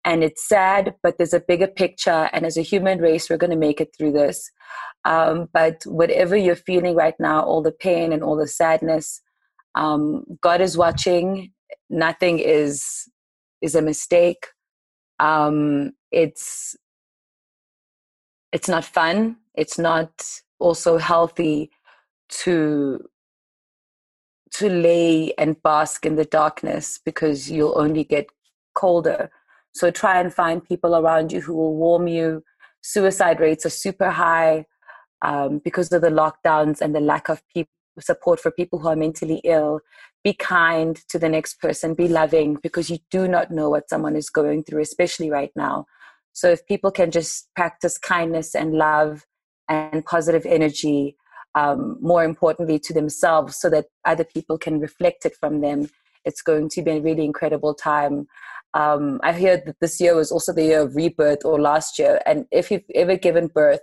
And 0.04 0.22
it's 0.22 0.48
sad 0.48 0.94
but 1.02 1.16
there's 1.16 1.38
a 1.38 1.48
bigger 1.50 1.66
picture. 1.66 2.22
And 2.32 2.46
as 2.46 2.56
a 2.56 2.68
human 2.72 2.98
race 3.00 3.28
we're 3.28 3.44
going 3.44 3.56
to 3.58 3.66
make 3.68 3.80
it 3.80 3.94
through 3.96 4.12
this. 4.12 4.50
Um, 5.04 5.48
but 5.52 5.76
whatever 5.86 6.36
you're 6.36 6.68
feeling 6.70 6.94
right 6.94 7.18
now 7.18 7.40
all 7.40 7.62
the 7.62 7.78
pain 7.86 8.12
and 8.12 8.22
all 8.22 8.36
the 8.36 8.46
sadness 8.62 9.22
um, 9.74 10.24
god 10.40 10.60
is 10.60 10.76
watching. 10.76 11.52
Nothing 11.90 12.38
is 12.38 13.08
is 13.60 13.74
a 13.74 13.82
mistake. 13.82 14.46
Um, 15.20 15.92
it's 16.12 16.76
it's 18.52 18.68
not 18.68 18.84
fun 18.84 19.36
it's 19.54 19.78
not 19.78 20.10
also 20.58 20.98
healthy 20.98 21.70
to 22.28 23.04
to 24.50 24.68
lay 24.68 25.32
and 25.38 25.62
bask 25.62 26.06
in 26.06 26.16
the 26.16 26.24
darkness 26.24 26.98
because 27.04 27.50
you'll 27.50 27.78
only 27.78 28.04
get 28.04 28.26
colder. 28.74 29.30
So 29.72 29.90
try 29.90 30.20
and 30.20 30.32
find 30.32 30.64
people 30.64 30.96
around 30.96 31.32
you 31.32 31.40
who 31.40 31.54
will 31.54 31.76
warm 31.76 32.08
you. 32.08 32.42
Suicide 32.80 33.40
rates 33.40 33.66
are 33.66 33.70
super 33.70 34.10
high 34.10 34.66
um, 35.22 35.58
because 35.58 35.92
of 35.92 36.02
the 36.02 36.08
lockdowns 36.08 36.80
and 36.80 36.94
the 36.94 37.00
lack 37.00 37.28
of 37.28 37.42
support 38.00 38.40
for 38.40 38.50
people 38.50 38.78
who 38.78 38.88
are 38.88 38.96
mentally 38.96 39.40
ill. 39.44 39.80
Be 40.24 40.32
kind 40.32 40.96
to 41.08 41.18
the 41.18 41.28
next 41.28 41.60
person 41.60 41.94
be 41.94 42.08
loving 42.08 42.58
because 42.62 42.90
you 42.90 42.98
do 43.10 43.28
not 43.28 43.50
know 43.50 43.70
what 43.70 43.88
someone 43.88 44.16
is 44.16 44.30
going 44.30 44.64
through 44.64 44.82
especially 44.82 45.30
right 45.30 45.52
now 45.54 45.86
so 46.38 46.48
if 46.48 46.64
people 46.66 46.90
can 46.90 47.10
just 47.10 47.48
practice 47.56 47.98
kindness 47.98 48.54
and 48.54 48.74
love 48.74 49.26
and 49.68 50.04
positive 50.04 50.46
energy 50.46 51.16
um, 51.54 51.98
more 52.00 52.22
importantly 52.22 52.78
to 52.78 52.92
themselves 52.92 53.56
so 53.56 53.68
that 53.70 53.86
other 54.04 54.24
people 54.24 54.56
can 54.56 54.78
reflect 54.78 55.26
it 55.26 55.34
from 55.40 55.60
them 55.60 55.88
it's 56.24 56.42
going 56.42 56.68
to 56.68 56.82
be 56.82 56.90
a 56.90 57.00
really 57.00 57.24
incredible 57.24 57.74
time. 57.74 58.26
Um, 58.74 59.18
i 59.22 59.32
heard 59.32 59.62
that 59.66 59.76
this 59.80 60.00
year 60.00 60.14
was 60.14 60.30
also 60.30 60.52
the 60.52 60.64
year 60.70 60.82
of 60.82 60.94
rebirth 60.94 61.44
or 61.44 61.60
last 61.60 61.98
year 61.98 62.20
and 62.26 62.46
if 62.52 62.70
you've 62.70 62.90
ever 62.94 63.16
given 63.16 63.46
birth 63.48 63.80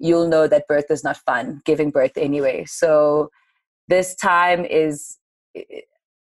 you'll 0.00 0.28
know 0.28 0.48
that 0.48 0.66
birth 0.66 0.90
is 0.90 1.04
not 1.04 1.18
fun 1.18 1.62
giving 1.64 1.90
birth 1.90 2.16
anyway. 2.16 2.64
So 2.66 3.30
this 3.88 4.14
time 4.14 4.64
is 4.64 5.18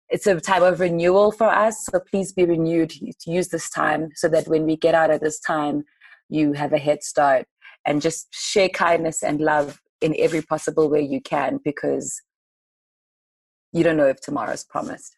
it's 0.09 0.27
a 0.27 0.39
time 0.39 0.63
of 0.63 0.79
renewal 0.79 1.31
for 1.31 1.47
us 1.47 1.85
so 1.85 1.99
please 1.99 2.31
be 2.31 2.45
renewed 2.45 2.91
use 3.25 3.49
this 3.49 3.69
time 3.69 4.09
so 4.15 4.27
that 4.27 4.47
when 4.47 4.65
we 4.65 4.75
get 4.75 4.95
out 4.95 5.11
of 5.11 5.19
this 5.19 5.39
time 5.39 5.83
you 6.29 6.53
have 6.53 6.71
a 6.71 6.77
head 6.77 7.03
start. 7.03 7.45
And 7.85 8.01
just 8.01 8.27
share 8.33 8.69
kindness 8.69 9.23
and 9.23 9.39
love 9.39 9.81
in 10.01 10.15
every 10.19 10.41
possible 10.41 10.89
way 10.89 11.01
you 11.01 11.21
can 11.21 11.59
because 11.63 12.21
you 13.71 13.83
don't 13.83 13.97
know 13.97 14.07
if 14.07 14.21
tomorrow's 14.21 14.63
promised. 14.63 15.15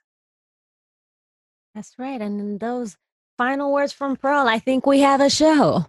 That's 1.75 1.93
right 1.97 2.21
and 2.21 2.39
in 2.39 2.57
those 2.59 2.97
final 3.41 3.73
words 3.73 3.91
from 3.91 4.15
Pearl. 4.15 4.47
I 4.47 4.59
think 4.59 4.85
we 4.85 4.99
have 4.99 5.19
a 5.19 5.27
show. 5.27 5.83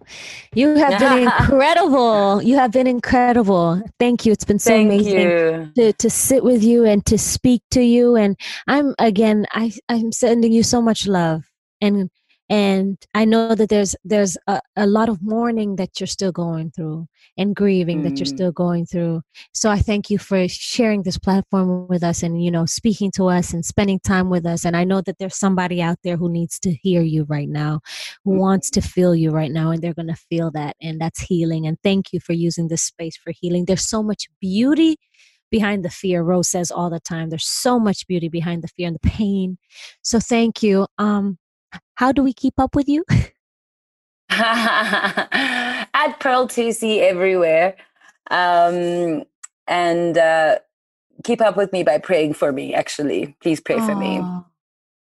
You 0.55 0.69
have 0.73 0.97
been 0.99 1.21
incredible. 1.27 2.41
You 2.41 2.55
have 2.55 2.71
been 2.71 2.87
incredible. 2.87 3.79
Thank 3.99 4.25
you. 4.25 4.31
It's 4.31 4.43
been 4.43 4.57
so 4.57 4.71
Thank 4.71 4.91
amazing 4.91 5.71
to, 5.75 5.93
to 5.93 6.09
sit 6.09 6.43
with 6.43 6.63
you 6.63 6.83
and 6.83 7.05
to 7.05 7.19
speak 7.19 7.61
to 7.69 7.83
you. 7.83 8.15
And 8.15 8.35
I'm 8.65 8.95
again, 8.97 9.45
I, 9.51 9.71
I'm 9.87 10.11
sending 10.11 10.51
you 10.51 10.63
so 10.63 10.81
much 10.81 11.05
love 11.05 11.43
and 11.79 12.09
and 12.53 13.07
i 13.15 13.25
know 13.25 13.55
that 13.55 13.69
there's 13.69 13.95
there's 14.03 14.37
a, 14.45 14.61
a 14.75 14.85
lot 14.85 15.09
of 15.09 15.23
mourning 15.23 15.75
that 15.75 15.99
you're 15.99 16.05
still 16.05 16.31
going 16.31 16.69
through 16.69 17.07
and 17.35 17.55
grieving 17.55 18.01
mm. 18.01 18.03
that 18.03 18.17
you're 18.17 18.27
mm. 18.27 18.35
still 18.35 18.51
going 18.51 18.85
through 18.85 19.21
so 19.53 19.71
i 19.71 19.79
thank 19.79 20.11
you 20.11 20.19
for 20.19 20.47
sharing 20.47 21.01
this 21.01 21.17
platform 21.17 21.87
with 21.87 22.03
us 22.03 22.21
and 22.21 22.43
you 22.43 22.51
know 22.51 22.65
speaking 22.65 23.09
to 23.09 23.25
us 23.25 23.53
and 23.53 23.65
spending 23.65 23.99
time 23.99 24.29
with 24.29 24.45
us 24.45 24.65
and 24.65 24.77
i 24.77 24.83
know 24.83 25.01
that 25.01 25.17
there's 25.17 25.35
somebody 25.35 25.81
out 25.81 25.97
there 26.03 26.15
who 26.15 26.29
needs 26.29 26.59
to 26.59 26.71
hear 26.83 27.01
you 27.01 27.25
right 27.27 27.49
now 27.49 27.79
who 28.23 28.33
mm. 28.33 28.39
wants 28.39 28.69
to 28.69 28.81
feel 28.81 29.15
you 29.15 29.31
right 29.31 29.51
now 29.51 29.71
and 29.71 29.81
they're 29.81 29.95
going 29.95 30.15
to 30.15 30.25
feel 30.29 30.51
that 30.51 30.75
and 30.79 31.01
that's 31.01 31.21
healing 31.21 31.65
and 31.65 31.77
thank 31.81 32.13
you 32.13 32.19
for 32.19 32.33
using 32.33 32.67
this 32.67 32.83
space 32.83 33.17
for 33.17 33.31
healing 33.31 33.65
there's 33.65 33.87
so 33.87 34.03
much 34.03 34.27
beauty 34.39 34.95
behind 35.49 35.83
the 35.83 35.89
fear 35.89 36.21
rose 36.21 36.49
says 36.49 36.69
all 36.69 36.91
the 36.91 36.99
time 36.99 37.29
there's 37.29 37.47
so 37.47 37.79
much 37.79 38.05
beauty 38.05 38.29
behind 38.29 38.61
the 38.61 38.67
fear 38.67 38.87
and 38.87 38.95
the 38.95 39.09
pain 39.09 39.57
so 40.03 40.19
thank 40.19 40.61
you 40.61 40.85
um 40.99 41.37
how 41.95 42.11
do 42.11 42.23
we 42.23 42.33
keep 42.33 42.59
up 42.59 42.75
with 42.75 42.87
you? 42.87 43.05
At 44.29 46.15
Pearl 46.19 46.47
Thusi 46.47 46.99
everywhere. 46.99 47.75
Um, 48.31 49.23
and 49.67 50.17
uh, 50.17 50.59
keep 51.23 51.41
up 51.41 51.55
with 51.55 51.71
me 51.71 51.83
by 51.83 51.97
praying 51.99 52.33
for 52.33 52.51
me, 52.51 52.73
actually. 52.73 53.35
Please 53.41 53.59
pray 53.61 53.77
Aww. 53.77 53.85
for 53.85 53.95
me. 53.95 54.17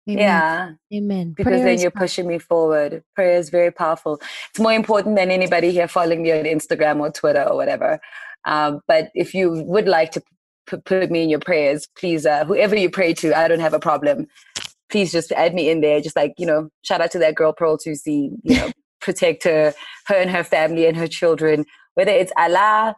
Amen. 0.10 0.18
Yeah. 0.18 0.72
Amen. 0.94 1.34
Because 1.34 1.52
Prayer 1.52 1.66
then 1.66 1.80
you're 1.80 1.92
pushing 1.92 2.28
me 2.28 2.40
forward. 2.40 3.04
Prayer 3.16 3.38
is 3.38 3.50
very 3.50 3.72
powerful. 3.72 4.22
It's 4.50 4.60
more 4.60 4.72
important 4.72 5.18
than 5.18 5.32
anybody 5.32 5.72
here 5.72 5.88
following 5.88 6.24
me 6.24 6.32
on 6.32 6.46
Instagram 6.46 7.02
or 7.02 7.12
Twitter 7.12 7.44
or 7.44 7.58
whatever. 7.58 8.00
Um, 8.46 8.80
but 8.88 9.12
if 9.14 9.34
you 9.34 9.52
would 9.64 9.88
like 9.88 10.12
to 10.12 10.24
p- 10.68 10.78
put 10.78 11.12
me 11.12 11.24
in 11.24 11.30
your 11.30 11.40
prayers, 11.42 11.88
please, 11.98 12.26
uh, 12.26 12.46
whoever 12.46 12.78
you 12.78 12.90
pray 12.90 13.14
to, 13.16 13.38
I 13.38 13.50
don't 13.50 13.60
have 13.60 13.74
a 13.74 13.80
problem 13.80 14.28
please 14.90 15.12
just 15.12 15.32
add 15.34 15.54
me 15.54 15.70
in 15.70 15.82
there. 15.82 16.02
Just 16.02 16.16
like, 16.16 16.34
you 16.38 16.46
know, 16.46 16.70
shout 16.84 17.02
out 17.02 17.12
to 17.12 17.20
that 17.20 17.36
girl 17.36 17.54
Pearl 17.54 17.78
Thusi, 17.78 18.32
you 18.44 18.56
know, 18.56 18.72
protect 19.02 19.44
her, 19.44 19.74
her 20.08 20.16
and 20.16 20.30
her 20.30 20.44
family 20.44 20.86
and 20.86 20.98
her 20.98 21.08
children, 21.08 21.66
whether 21.96 22.12
it's 22.12 22.32
Allah, 22.38 22.96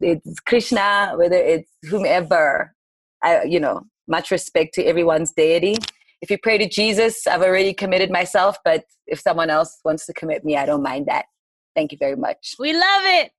it's 0.00 0.40
Krishna, 0.40 1.12
whether 1.16 1.36
it's 1.36 1.70
whomever. 1.88 2.74
I, 3.22 3.44
you 3.44 3.60
know, 3.60 3.82
much 4.08 4.30
respect 4.30 4.74
to 4.74 4.84
everyone's 4.84 5.32
deity. 5.32 5.76
If 6.22 6.30
you 6.30 6.38
pray 6.38 6.58
to 6.58 6.68
Jesus, 6.68 7.26
I've 7.26 7.42
already 7.42 7.72
committed 7.72 8.10
myself, 8.10 8.56
but 8.64 8.84
if 9.06 9.20
someone 9.20 9.50
else 9.50 9.78
wants 9.84 10.06
to 10.06 10.12
commit 10.12 10.44
me, 10.44 10.56
I 10.56 10.66
don't 10.66 10.82
mind 10.82 11.06
that. 11.06 11.26
Thank 11.74 11.92
you 11.92 11.98
very 11.98 12.16
much. 12.16 12.56
We 12.58 12.72
love 12.72 13.02
it. 13.04 13.32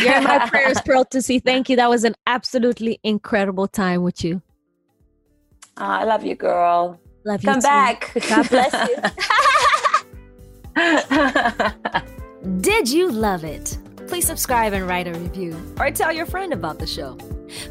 You're 0.00 0.20
my 0.20 0.46
prayers, 0.48 0.80
Pearl 0.84 1.04
Thusi. 1.04 1.42
Thank 1.44 1.68
you. 1.68 1.76
That 1.76 1.88
was 1.88 2.04
an 2.04 2.14
absolutely 2.26 3.00
incredible 3.02 3.66
time 3.66 4.02
with 4.02 4.22
you. 4.22 4.42
Oh, 5.78 5.84
I 5.84 6.04
love 6.04 6.24
you, 6.24 6.34
girl. 6.34 6.98
Love 7.26 7.42
you. 7.42 7.50
Come 7.50 7.60
too. 7.60 7.62
back. 7.62 8.12
God 8.28 8.48
bless 8.48 8.72
you. 8.88 8.96
Did 12.60 12.88
you 12.88 13.10
love 13.10 13.42
it? 13.42 13.76
Please 14.06 14.24
subscribe 14.24 14.72
and 14.72 14.86
write 14.86 15.08
a 15.08 15.12
review 15.12 15.60
or 15.80 15.90
tell 15.90 16.12
your 16.12 16.26
friend 16.26 16.52
about 16.52 16.78
the 16.78 16.86
show. 16.86 17.18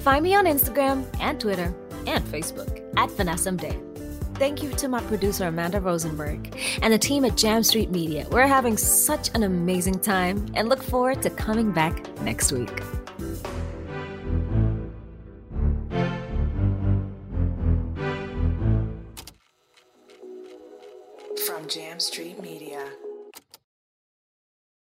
Find 0.01 0.24
me 0.24 0.36
on 0.36 0.43
Instagram 0.43 1.06
and 1.22 1.39
Twitter 1.39 1.74
and 2.06 2.22
Facebook 2.26 2.86
at 2.97 3.10
Vanessa 3.12 3.53
Day. 3.53 3.80
Thank 4.34 4.62
you 4.62 4.72
to 4.72 4.89
my 4.89 4.99
producer 5.03 5.47
Amanda 5.47 5.80
Rosenberg 5.80 6.53
and 6.82 6.91
the 6.91 6.97
team 6.97 7.24
at 7.24 7.38
Jam 7.38 7.64
Street 7.64 7.89
Media. 7.89 8.28
We're 8.30 8.47
having 8.47 8.76
such 8.76 9.34
an 9.34 9.43
amazing 9.43 9.99
time 9.99 10.45
and 10.56 10.68
look 10.68 10.84
forward 10.84 11.22
to 11.22 11.30
coming 11.30 11.72
back 11.72 12.06
next 12.20 12.51
week. 12.51 12.82
from 21.56 21.70
Jam 21.70 22.01
Street 22.01 22.41
Media. 22.41 23.05